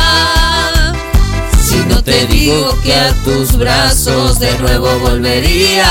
si 1.72 1.78
no 1.86 2.04
te 2.04 2.26
digo 2.28 2.78
que 2.84 2.94
a 2.94 3.14
tus 3.24 3.58
brazos 3.58 4.40
de 4.40 4.58
nuevo 4.60 4.88
volvería. 5.00 5.86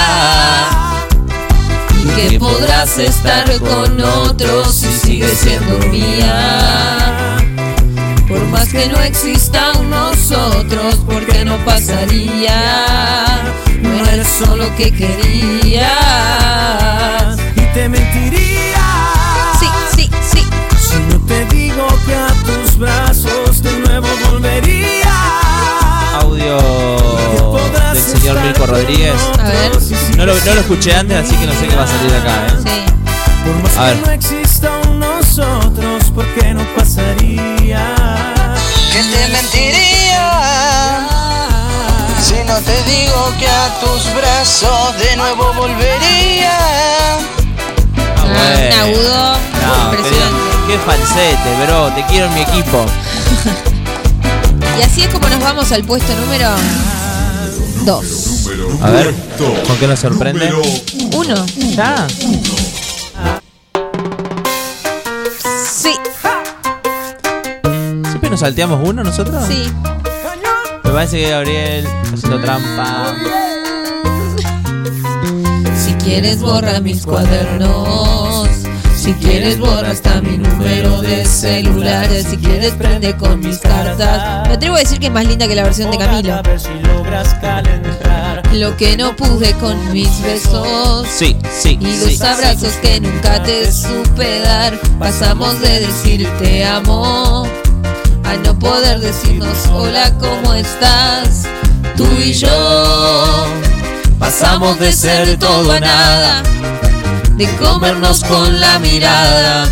Y 2.03 2.09
que 2.09 2.39
podrás 2.39 2.99
estar 2.99 3.47
con 3.61 4.01
otros 4.01 4.75
si 4.75 4.93
sigues 4.93 5.39
siendo 5.39 5.79
mía. 5.89 7.40
Por 8.51 8.59
más 8.59 8.68
que 8.68 8.86
no 8.89 8.98
exista 9.01 9.72
un 9.78 9.90
nosotros, 9.90 10.97
porque 11.06 11.44
no 11.44 11.56
pasaría. 11.64 13.43
No 13.81 14.05
eres 14.06 14.27
solo 14.27 14.64
que 14.77 14.90
querías. 14.93 15.90
y 17.56 17.60
te 17.74 17.89
mentiría. 17.89 18.82
Sí, 19.59 19.66
sí, 19.97 20.10
sí. 20.32 20.43
Si 20.78 20.97
no 21.12 21.20
te 21.27 21.44
digo 21.47 21.86
que 22.06 22.14
a 22.14 22.28
tus 22.44 22.77
brazos 22.78 23.62
de 23.62 23.72
nuevo 23.78 24.09
volvería. 24.31 25.12
Audio 26.20 26.59
del 27.93 28.02
señor 28.02 28.40
Mirko 28.43 28.66
Rodríguez. 28.66 29.14
A 29.39 29.44
ver. 29.44 29.70
No 30.16 30.27
lo, 30.27 30.35
no 30.35 30.55
lo 30.55 30.60
escuché 30.60 30.94
antes, 30.94 31.18
así 31.24 31.36
que 31.36 31.47
no 31.47 31.52
sé 31.55 31.66
qué 31.68 31.77
va 31.77 31.85
a 31.85 31.86
salir 31.86 32.10
de 32.10 32.18
acá, 32.18 32.47
¿eh? 32.66 32.86
Por 33.44 33.62
más 33.62 33.77
A 33.78 33.81
que 33.81 33.94
ver. 33.94 34.06
no 34.06 34.12
exista 34.12 34.70
un 34.90 34.98
nosotros, 35.01 36.10
¿por 36.14 36.27
qué 36.35 36.52
no 36.52 36.62
pasaría? 36.77 37.49
Que 38.93 39.03
te 39.03 39.29
mentiría 39.29 41.07
si 42.23 42.35
no 42.47 42.57
te 42.61 42.83
digo 42.85 43.33
que 43.39 43.47
a 43.49 43.81
tus 43.81 44.12
brazos 44.15 44.99
de 44.99 45.17
nuevo 45.17 45.53
volvería 45.55 46.59
Ah, 48.33 48.57
un 48.57 48.81
agudo 48.81 49.37
No, 49.62 49.85
impresionante. 49.85 50.41
qué 50.69 50.79
falsete, 50.79 51.65
bro. 51.67 51.89
Te 51.95 52.05
quiero 52.07 52.27
en 52.27 52.35
mi 52.35 52.41
equipo. 52.43 52.85
Y 54.79 54.83
así 54.83 55.03
es 55.03 55.09
como 55.09 55.29
nos 55.29 55.41
vamos 55.41 55.71
al 55.73 55.85
puesto 55.85 56.15
número 56.17 56.49
2. 57.85 58.05
A 58.83 58.91
ver, 58.91 59.15
¿con 59.67 59.77
qué 59.79 59.87
nos 59.87 60.01
sorprende? 60.01 60.51
Uno. 61.15 61.35
Ya. 61.77 62.07
¿Siempre 68.31 68.47
nos 68.47 68.55
salteamos 68.55 68.89
uno 68.89 69.02
nosotros? 69.02 69.44
sí. 69.48 69.73
Me 70.85 70.90
parece 70.93 71.19
que 71.19 71.31
Gabriel 71.31 71.86
haciendo 72.15 72.40
trampa. 72.40 73.16
Si 75.77 75.93
quieres 75.94 76.40
borra 76.40 76.78
mis 76.81 77.05
cuadernos. 77.05 78.48
Si 78.97 79.12
quieres 79.15 79.59
borra 79.59 79.90
hasta 79.90 80.20
mi 80.20 80.39
número 80.39 81.01
de 81.02 81.24
celular. 81.24 82.09
Si 82.28 82.36
quieres 82.36 82.73
prende 82.74 83.16
con 83.16 83.40
mis 83.40 83.59
cartas. 83.59 84.47
Me 84.48 84.55
atrevo 84.55 84.77
a 84.77 84.78
decir 84.78 85.01
que 85.01 85.07
es 85.07 85.12
más 85.12 85.27
linda 85.27 85.48
que 85.48 85.57
la 85.57 85.65
versión 85.65 85.90
de 85.90 85.98
Camilo. 85.98 86.40
Lo 88.52 88.77
que 88.77 88.97
no 88.97 89.16
pude 89.16 89.52
con 89.55 89.93
mis 89.93 90.23
besos. 90.23 91.07
Sí, 91.09 91.36
sí, 91.51 91.78
Y 91.81 91.93
sí. 91.93 92.11
los 92.12 92.20
abrazos 92.23 92.74
que 92.82 93.01
nunca 93.01 93.43
te 93.43 93.73
supe 93.73 94.40
dar. 94.40 94.78
Pasamos 95.01 95.61
de 95.61 95.81
decir 95.81 96.28
te 96.40 96.65
amo 96.65 97.44
a 98.31 98.36
no 98.36 98.57
poder 98.57 99.01
decirnos 99.01 99.66
hola, 99.73 100.12
¿cómo 100.20 100.55
estás? 100.55 101.47
Tú 101.97 102.07
y 102.24 102.32
yo 102.32 103.47
pasamos 104.20 104.78
de 104.78 104.93
ser 104.93 105.36
todo 105.36 105.73
a 105.73 105.81
nada, 105.81 106.43
de 107.36 107.48
comernos 107.57 108.23
con 108.23 108.61
la 108.61 108.78
mirada. 108.78 109.69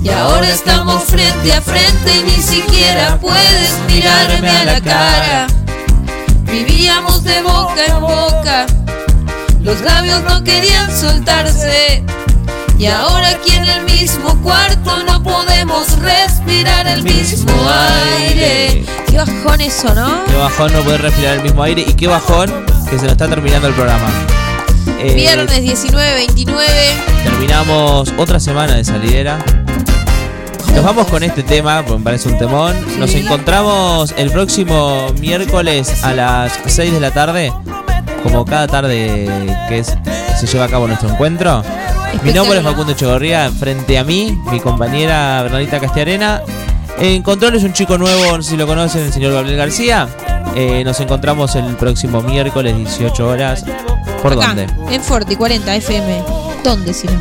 Y 0.00 0.08
ahora 0.08 0.48
estamos 0.50 1.02
frente 1.02 1.52
a 1.52 1.60
frente 1.60 2.16
y 2.16 2.22
ni 2.22 2.42
siquiera 2.42 3.18
puedes 3.20 3.72
mirarme 3.88 4.50
a 4.50 4.64
la 4.64 4.80
cara. 4.80 5.46
Vivíamos 6.44 7.24
de 7.24 7.42
boca 7.42 7.86
en 7.86 8.00
boca, 8.00 8.66
los 9.62 9.80
labios 9.80 10.22
no 10.22 10.44
querían 10.44 10.96
soltarse. 10.96 12.04
Y 12.78 12.86
ahora 12.86 13.28
aquí 13.30 13.52
en 13.54 13.64
el 13.64 13.84
mismo 13.84 14.40
cuarto 14.42 15.02
no 15.04 15.22
podemos 15.22 15.98
respirar 16.00 16.86
el 16.86 17.02
mismo 17.02 17.52
aire. 18.18 18.84
Qué 19.08 19.16
bajón 19.16 19.60
eso, 19.60 19.94
¿no? 19.94 20.24
Qué 20.26 20.36
bajón 20.36 20.72
no 20.72 20.80
poder 20.80 21.02
respirar 21.02 21.36
el 21.36 21.42
mismo 21.42 21.62
aire 21.62 21.84
y 21.86 21.94
qué 21.94 22.08
bajón 22.08 22.50
que 22.90 22.96
se 22.98 23.04
nos 23.04 23.12
está 23.12 23.28
terminando 23.28 23.68
el 23.68 23.74
programa. 23.74 24.08
Eh, 24.98 25.14
Viernes 25.14 25.60
19, 25.62 26.14
29. 26.14 26.66
Terminamos 27.22 28.12
otra 28.18 28.40
semana 28.40 28.74
de 28.74 28.84
salidera. 28.84 29.38
Nos 30.74 30.84
vamos 30.84 31.06
con 31.06 31.22
este 31.22 31.42
tema, 31.44 31.82
porque 31.82 31.98
me 31.98 32.04
parece 32.04 32.28
un 32.28 32.36
temón. 32.38 32.74
Nos 32.98 33.14
encontramos 33.14 34.12
el 34.18 34.30
próximo 34.30 35.06
miércoles 35.20 36.02
a 36.02 36.12
las 36.12 36.52
6 36.66 36.92
de 36.92 37.00
la 37.00 37.12
tarde, 37.12 37.52
como 38.24 38.44
cada 38.44 38.66
tarde 38.66 39.28
que 39.68 39.78
es- 39.78 39.94
se 40.46 40.54
lleva 40.54 40.66
a 40.66 40.68
cabo 40.68 40.86
nuestro 40.86 41.08
encuentro. 41.10 41.62
Mi 42.22 42.32
nombre 42.32 42.58
es 42.58 42.64
Facundo 42.64 42.92
Echegorría, 42.92 43.50
frente 43.50 43.98
a 43.98 44.04
mí, 44.04 44.38
mi 44.50 44.60
compañera 44.60 45.42
Bernadita 45.42 45.80
Castiarena. 45.80 46.42
En 46.98 47.22
control 47.22 47.56
es 47.56 47.64
un 47.64 47.72
chico 47.72 47.98
nuevo, 47.98 48.36
no 48.36 48.42
sé 48.42 48.50
si 48.50 48.56
lo 48.56 48.66
conocen, 48.66 49.02
el 49.02 49.12
señor 49.12 49.32
Gabriel 49.32 49.56
García. 49.56 50.08
Eh, 50.54 50.82
nos 50.84 51.00
encontramos 51.00 51.54
el 51.56 51.64
próximo 51.76 52.22
miércoles, 52.22 52.76
18 52.76 53.26
horas. 53.28 53.64
¿Por 54.22 54.32
Acá, 54.34 54.46
dónde? 54.48 54.66
en 54.90 55.02
Forti 55.02 55.34
40 55.34 55.74
FM. 55.76 56.22
¿Dónde 56.62 56.94
si 56.94 57.08
no? 57.08 57.20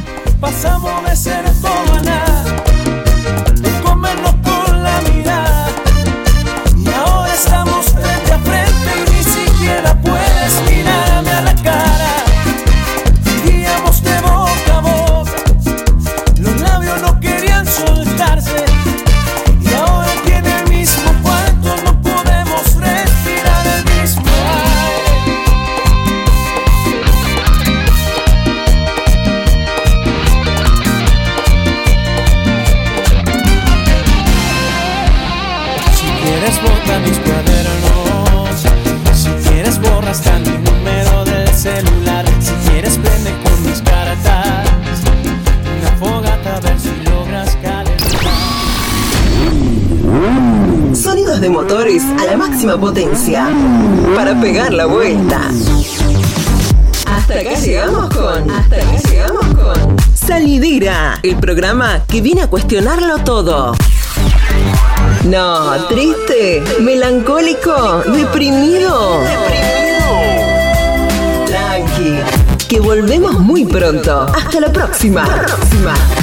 De 51.43 51.49
motores 51.49 52.01
a 52.21 52.23
la 52.25 52.37
máxima 52.37 52.79
potencia 52.79 53.49
para 54.15 54.39
pegar 54.39 54.71
la 54.71 54.85
vuelta. 54.85 55.41
Hasta 57.05 57.33
acá 57.33 57.53
llegamos 57.55 58.09
con. 58.15 58.49
Hasta 58.49 58.75
acá 58.77 58.97
llegamos 59.09 59.45
con. 59.47 59.97
Salidera, 60.13 61.19
el 61.21 61.35
programa 61.35 62.05
que 62.07 62.21
viene 62.21 62.43
a 62.43 62.47
cuestionarlo 62.47 63.17
todo. 63.25 63.75
No, 65.25 65.85
triste, 65.89 66.63
melancólico, 66.79 68.03
deprimido. 68.15 69.19
Tranqui, 71.45 72.67
que 72.69 72.79
volvemos 72.79 73.37
muy 73.37 73.65
pronto. 73.65 74.27
Hasta 74.33 74.61
la 74.61 74.71
próxima. 74.71 75.25
próxima. 75.25 76.22